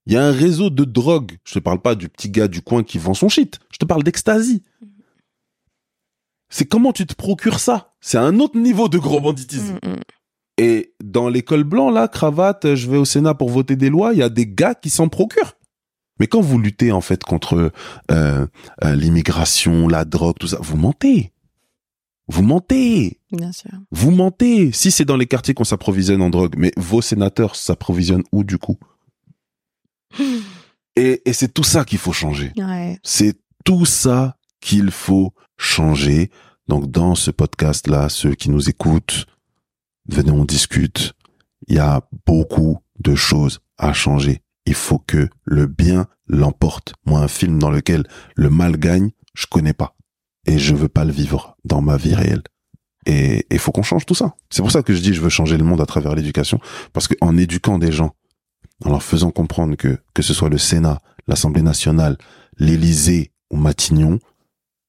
Il 0.06 0.12
y 0.12 0.16
a 0.16 0.24
un 0.24 0.32
réseau 0.32 0.70
de 0.70 0.84
drogue. 0.84 1.36
Je 1.44 1.54
te 1.54 1.58
parle 1.58 1.80
pas 1.80 1.94
du 1.94 2.08
petit 2.08 2.30
gars 2.30 2.48
du 2.48 2.62
coin 2.62 2.82
qui 2.82 2.98
vend 2.98 3.14
son 3.14 3.28
shit. 3.28 3.58
Je 3.72 3.78
te 3.78 3.84
parle 3.84 4.04
d'ecstasy. 4.04 4.62
C'est 6.48 6.64
comment 6.64 6.92
tu 6.92 7.06
te 7.06 7.14
procures 7.14 7.58
ça? 7.58 7.94
C'est 8.00 8.18
un 8.18 8.38
autre 8.38 8.56
niveau 8.56 8.88
de 8.88 8.98
gros 8.98 9.20
banditisme. 9.20 9.78
Mm, 9.82 9.90
mm. 9.90 10.00
Et 10.58 10.94
dans 11.02 11.28
l'école 11.28 11.64
blanc, 11.64 11.90
là, 11.90 12.08
cravate, 12.08 12.74
je 12.74 12.88
vais 12.88 12.96
au 12.96 13.04
Sénat 13.04 13.34
pour 13.34 13.50
voter 13.50 13.76
des 13.76 13.90
lois, 13.90 14.14
il 14.14 14.20
y 14.20 14.22
a 14.22 14.30
des 14.30 14.46
gars 14.46 14.74
qui 14.74 14.88
s'en 14.88 15.08
procurent. 15.08 15.54
Mais 16.18 16.26
quand 16.26 16.40
vous 16.40 16.58
luttez 16.58 16.92
en 16.92 17.00
fait 17.00 17.24
contre 17.24 17.72
euh, 18.10 18.46
euh, 18.84 18.94
l'immigration, 18.94 19.88
la 19.88 20.04
drogue, 20.04 20.36
tout 20.38 20.48
ça, 20.48 20.58
vous 20.60 20.76
mentez. 20.76 21.32
Vous 22.28 22.42
mentez. 22.42 23.20
Bien 23.30 23.52
sûr. 23.52 23.70
Vous 23.90 24.10
mentez. 24.10 24.72
Si 24.72 24.90
c'est 24.90 25.04
dans 25.04 25.16
les 25.16 25.26
quartiers 25.26 25.54
qu'on 25.54 25.64
s'approvisionne 25.64 26.22
en 26.22 26.30
drogue, 26.30 26.54
mais 26.56 26.72
vos 26.76 27.00
sénateurs 27.00 27.54
s'approvisionnent 27.54 28.24
où 28.32 28.44
du 28.44 28.58
coup? 28.58 28.78
Et, 30.98 31.28
et 31.28 31.34
c'est 31.34 31.52
tout 31.52 31.62
ça 31.62 31.84
qu'il 31.84 31.98
faut 31.98 32.14
changer. 32.14 32.54
Ouais. 32.56 32.98
C'est 33.02 33.38
tout 33.66 33.84
ça 33.84 34.38
qu'il 34.62 34.90
faut 34.90 35.34
changer. 35.58 36.30
Donc 36.68 36.90
dans 36.90 37.14
ce 37.14 37.30
podcast-là, 37.30 38.08
ceux 38.08 38.34
qui 38.34 38.48
nous 38.48 38.70
écoutent, 38.70 39.26
venez 40.08 40.30
on 40.30 40.46
discute. 40.46 41.12
Il 41.68 41.76
y 41.76 41.78
a 41.78 42.00
beaucoup 42.24 42.78
de 42.98 43.14
choses 43.14 43.60
à 43.76 43.92
changer. 43.92 44.40
Il 44.66 44.74
faut 44.74 44.98
que 44.98 45.28
le 45.44 45.66
bien 45.66 46.06
l'emporte. 46.26 46.94
Moi, 47.06 47.20
un 47.20 47.28
film 47.28 47.58
dans 47.58 47.70
lequel 47.70 48.04
le 48.34 48.50
mal 48.50 48.76
gagne, 48.76 49.10
je 49.34 49.46
connais 49.46 49.72
pas 49.72 49.96
et 50.46 50.58
je 50.58 50.74
veux 50.74 50.88
pas 50.88 51.04
le 51.04 51.12
vivre 51.12 51.56
dans 51.64 51.80
ma 51.80 51.96
vie 51.96 52.14
réelle. 52.14 52.42
Et 53.04 53.46
il 53.50 53.58
faut 53.58 53.72
qu'on 53.72 53.82
change 53.82 54.06
tout 54.06 54.14
ça. 54.14 54.34
C'est 54.50 54.62
pour 54.62 54.72
ça 54.72 54.82
que 54.82 54.94
je 54.94 55.00
dis 55.00 55.14
je 55.14 55.20
veux 55.20 55.28
changer 55.28 55.56
le 55.56 55.64
monde 55.64 55.80
à 55.80 55.86
travers 55.86 56.14
l'éducation, 56.14 56.60
parce 56.92 57.06
qu'en 57.08 57.36
éduquant 57.36 57.78
des 57.78 57.92
gens, 57.92 58.14
en 58.84 58.90
leur 58.90 59.02
faisant 59.02 59.30
comprendre 59.30 59.76
que 59.76 59.98
que 60.14 60.22
ce 60.22 60.34
soit 60.34 60.48
le 60.48 60.58
Sénat, 60.58 61.00
l'Assemblée 61.26 61.62
nationale, 61.62 62.16
l'Élysée 62.58 63.32
ou 63.50 63.56
Matignon, 63.56 64.18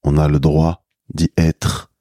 on 0.03 0.17
a 0.17 0.27
le 0.27 0.39
droit 0.39 0.83
d'y 1.13 1.31
être. 1.37 1.91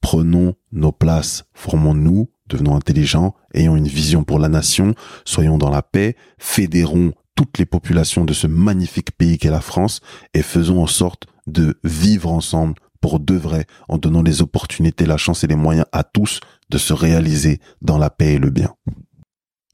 Prenons 0.00 0.54
nos 0.72 0.92
places, 0.92 1.44
formons-nous, 1.52 2.30
devenons 2.50 2.76
intelligents, 2.76 3.34
ayons 3.54 3.76
une 3.76 3.88
vision 3.88 4.24
pour 4.24 4.38
la 4.38 4.48
nation, 4.48 4.94
soyons 5.24 5.56
dans 5.56 5.70
la 5.70 5.82
paix, 5.82 6.16
fédérons 6.38 7.12
toutes 7.34 7.58
les 7.58 7.66
populations 7.66 8.24
de 8.24 8.34
ce 8.34 8.46
magnifique 8.46 9.12
pays 9.12 9.38
qu'est 9.38 9.50
la 9.50 9.62
France 9.62 10.00
et 10.34 10.42
faisons 10.42 10.82
en 10.82 10.86
sorte 10.86 11.26
de 11.46 11.78
vivre 11.84 12.30
ensemble 12.30 12.74
pour 13.00 13.18
de 13.18 13.34
vrai, 13.34 13.64
en 13.88 13.96
donnant 13.96 14.22
les 14.22 14.42
opportunités, 14.42 15.06
la 15.06 15.16
chance 15.16 15.42
et 15.42 15.46
les 15.46 15.56
moyens 15.56 15.86
à 15.92 16.04
tous 16.04 16.40
de 16.68 16.76
se 16.76 16.92
réaliser 16.92 17.60
dans 17.80 17.96
la 17.96 18.10
paix 18.10 18.34
et 18.34 18.38
le 18.38 18.50
bien. 18.50 18.74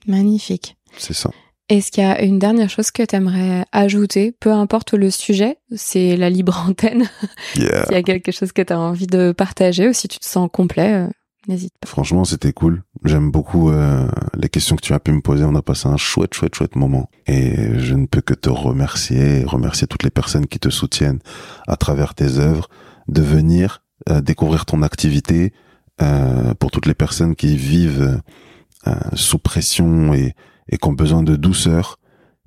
Magnifique. 0.06 0.76
C'est 0.96 1.14
ça. 1.14 1.30
Est-ce 1.68 1.90
qu'il 1.90 2.04
y 2.04 2.06
a 2.06 2.22
une 2.22 2.38
dernière 2.38 2.70
chose 2.70 2.92
que 2.92 3.02
tu 3.02 3.16
aimerais 3.16 3.64
ajouter, 3.72 4.30
peu 4.38 4.52
importe 4.52 4.94
le 4.94 5.10
sujet, 5.10 5.58
c'est 5.74 6.16
la 6.16 6.30
libre 6.30 6.64
antenne. 6.68 7.08
S'il 7.54 7.64
y 7.64 7.94
a 7.94 8.02
quelque 8.02 8.30
chose 8.30 8.52
que 8.52 8.62
tu 8.62 8.72
as 8.72 8.78
envie 8.78 9.08
de 9.08 9.32
partager 9.32 9.88
ou 9.88 9.92
si 9.92 10.06
tu 10.06 10.20
te 10.20 10.26
sens 10.26 10.48
complet, 10.52 10.92
euh, 10.92 11.08
n'hésite 11.48 11.74
pas. 11.78 11.86
Franchement, 11.86 12.24
c'était 12.24 12.52
cool. 12.52 12.82
J'aime 13.04 13.30
beaucoup 13.30 13.70
euh, 13.70 14.08
les 14.34 14.48
questions 14.48 14.76
que 14.76 14.82
tu 14.82 14.92
as 14.92 15.00
pu 15.00 15.12
me 15.12 15.20
poser. 15.20 15.44
On 15.44 15.54
a 15.54 15.62
passé 15.62 15.88
un 15.88 15.96
chouette, 15.96 16.34
chouette, 16.34 16.54
chouette 16.54 16.76
moment. 16.76 17.10
Et 17.26 17.78
je 17.78 17.94
ne 17.94 18.06
peux 18.06 18.20
que 18.20 18.34
te 18.34 18.48
remercier, 18.48 19.44
remercier 19.44 19.86
toutes 19.86 20.02
les 20.02 20.10
personnes 20.10 20.46
qui 20.46 20.58
te 20.58 20.70
soutiennent 20.70 21.20
à 21.66 21.76
travers 21.76 22.14
tes 22.14 22.38
œuvres, 22.38 22.68
de 23.08 23.22
venir 23.22 23.82
euh, 24.08 24.20
découvrir 24.20 24.66
ton 24.66 24.82
activité. 24.82 25.52
Euh, 26.02 26.52
pour 26.54 26.70
toutes 26.70 26.86
les 26.86 26.94
personnes 26.94 27.34
qui 27.34 27.56
vivent 27.56 28.20
sous 29.14 29.38
pression 29.38 30.14
et, 30.14 30.36
et 30.68 30.78
qui 30.78 30.88
ont 30.88 30.92
besoin 30.92 31.24
de 31.24 31.34
douceur, 31.34 31.98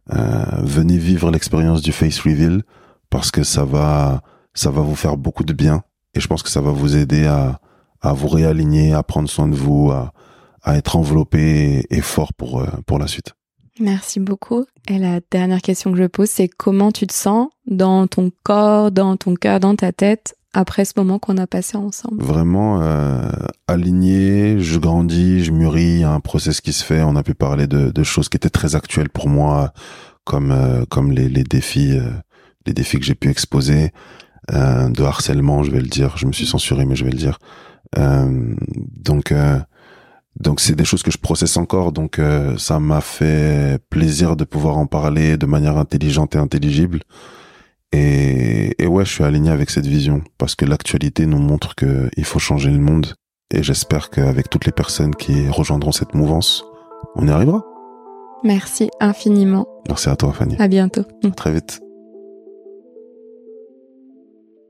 venez 0.08 0.98
vivre 0.98 1.32
l'expérience 1.32 1.82
du 1.82 1.92
face 1.92 2.20
reveal 2.20 2.64
parce 3.10 3.30
que 3.30 3.44
ça 3.44 3.66
va, 3.66 4.22
ça 4.54 4.72
va 4.72 4.82
vous 4.82 4.96
faire 4.96 5.18
beaucoup 5.18 5.44
de 5.44 5.52
bien. 5.52 5.84
Et 6.14 6.22
je 6.22 6.28
pense 6.28 6.44
que 6.44 6.50
ça 6.50 6.62
va 6.62 6.72
vous 6.72 6.96
aider 6.96 7.26
à 7.26 7.60
à 8.02 8.14
vous 8.14 8.28
réaligner, 8.28 8.94
à 8.94 9.04
prendre 9.04 9.30
soin 9.30 9.48
de 9.48 9.56
vous, 9.56 9.92
à, 9.92 10.14
à 10.64 10.78
être 10.78 10.96
enveloppé 10.96 11.86
et, 11.90 12.02
fort 12.02 12.34
pour, 12.34 12.62
euh, 12.62 12.68
pour 12.86 13.00
la 13.00 13.08
suite. 13.08 13.34
Merci 13.80 14.20
beaucoup. 14.20 14.66
Et 14.90 14.98
la 14.98 15.22
dernière 15.32 15.62
question 15.62 15.92
que 15.92 15.98
je 15.98 16.06
pose, 16.06 16.30
c'est 16.30 16.50
comment 16.50 16.92
tu 16.92 17.08
te 17.08 17.14
sens 17.14 17.48
dans 17.66 18.08
ton 18.08 18.32
corps, 18.44 18.92
dans 18.92 19.16
ton 19.16 19.36
cœur, 19.36 19.60
dans 19.60 19.76
ta 19.76 19.92
tête 19.94 20.36
après 20.54 20.84
ce 20.84 20.94
moment 20.98 21.20
qu'on 21.20 21.38
a 21.38 21.48
passé 21.48 21.78
ensemble? 21.78 22.22
Vraiment 22.22 22.82
euh, 22.82 23.30
aligné, 23.68 24.60
je 24.60 24.80
grandis, 24.80 25.46
je 25.46 25.52
mûris, 25.52 25.84
il 25.84 26.00
y 26.00 26.04
a 26.04 26.12
un 26.12 26.20
process 26.20 26.60
qui 26.60 26.74
se 26.74 26.84
fait. 26.84 27.02
On 27.04 27.16
a 27.16 27.24
pu 27.24 27.36
parler 27.36 27.68
de, 27.68 27.90
de 27.90 28.04
choses 28.04 28.28
qui 28.28 28.36
étaient 28.36 28.50
très 28.50 28.76
actuelles 28.76 29.10
pour 29.10 29.30
moi, 29.30 29.72
comme 30.26 30.52
euh, 30.52 30.84
comme 30.90 31.12
les, 31.12 31.30
les 31.30 31.44
défis, 31.44 31.98
euh, 31.98 32.10
les 32.66 32.74
défis 32.74 33.00
que 33.00 33.06
j'ai 33.06 33.16
pu 33.16 33.30
exposer, 33.30 33.92
de 34.52 35.04
harcèlement, 35.04 35.62
je 35.62 35.70
vais 35.70 35.80
le 35.80 35.88
dire. 35.88 36.18
Je 36.18 36.26
me 36.26 36.32
suis 36.32 36.48
censuré, 36.48 36.84
mais 36.86 36.96
je 36.96 37.06
vais 37.06 37.12
le 37.12 37.18
dire. 37.18 37.38
Euh, 37.98 38.56
donc 38.96 39.32
euh, 39.32 39.60
donc 40.40 40.60
c'est 40.60 40.76
des 40.76 40.86
choses 40.86 41.04
que 41.04 41.12
je 41.12 41.18
processe 41.18 41.58
encore. 41.58 41.92
Donc 41.92 42.20
euh, 42.20 42.58
ça 42.58 42.80
m'a 42.80 43.02
fait 43.02 43.80
plaisir 43.90 44.36
de 44.36 44.44
pouvoir 44.44 44.78
en 44.78 44.86
parler 44.86 45.38
de 45.38 45.46
manière 45.46 45.78
intelligente 45.78 46.36
et 46.36 46.40
intelligible. 46.40 47.02
Et, 47.92 48.76
et 48.82 48.88
ouais, 48.88 49.04
je 49.04 49.12
suis 49.12 49.24
aligné 49.24 49.50
avec 49.50 49.70
cette 49.72 49.88
vision 49.88 50.22
parce 50.38 50.56
que 50.56 50.66
l'actualité 50.66 51.26
nous 51.26 51.40
montre 51.40 51.76
que 51.76 52.10
il 52.18 52.26
faut 52.26 52.40
changer 52.40 52.70
le 52.70 52.80
monde. 52.80 53.16
Et 53.52 53.64
j'espère 53.64 54.12
qu'avec 54.12 54.50
toutes 54.50 54.66
les 54.66 54.72
personnes 54.72 55.16
qui 55.16 55.50
rejoindront 55.50 55.92
cette 55.92 56.14
mouvance, 56.14 56.64
on 57.16 57.28
y 57.28 57.32
arrivera. 57.32 57.64
Merci 58.44 58.90
infiniment. 59.00 59.66
Merci 59.88 60.10
à 60.10 60.16
toi, 60.16 60.32
Fanny. 60.32 60.56
À 60.60 60.68
bientôt. 60.68 61.04
très 61.36 61.52
vite. 61.52 61.82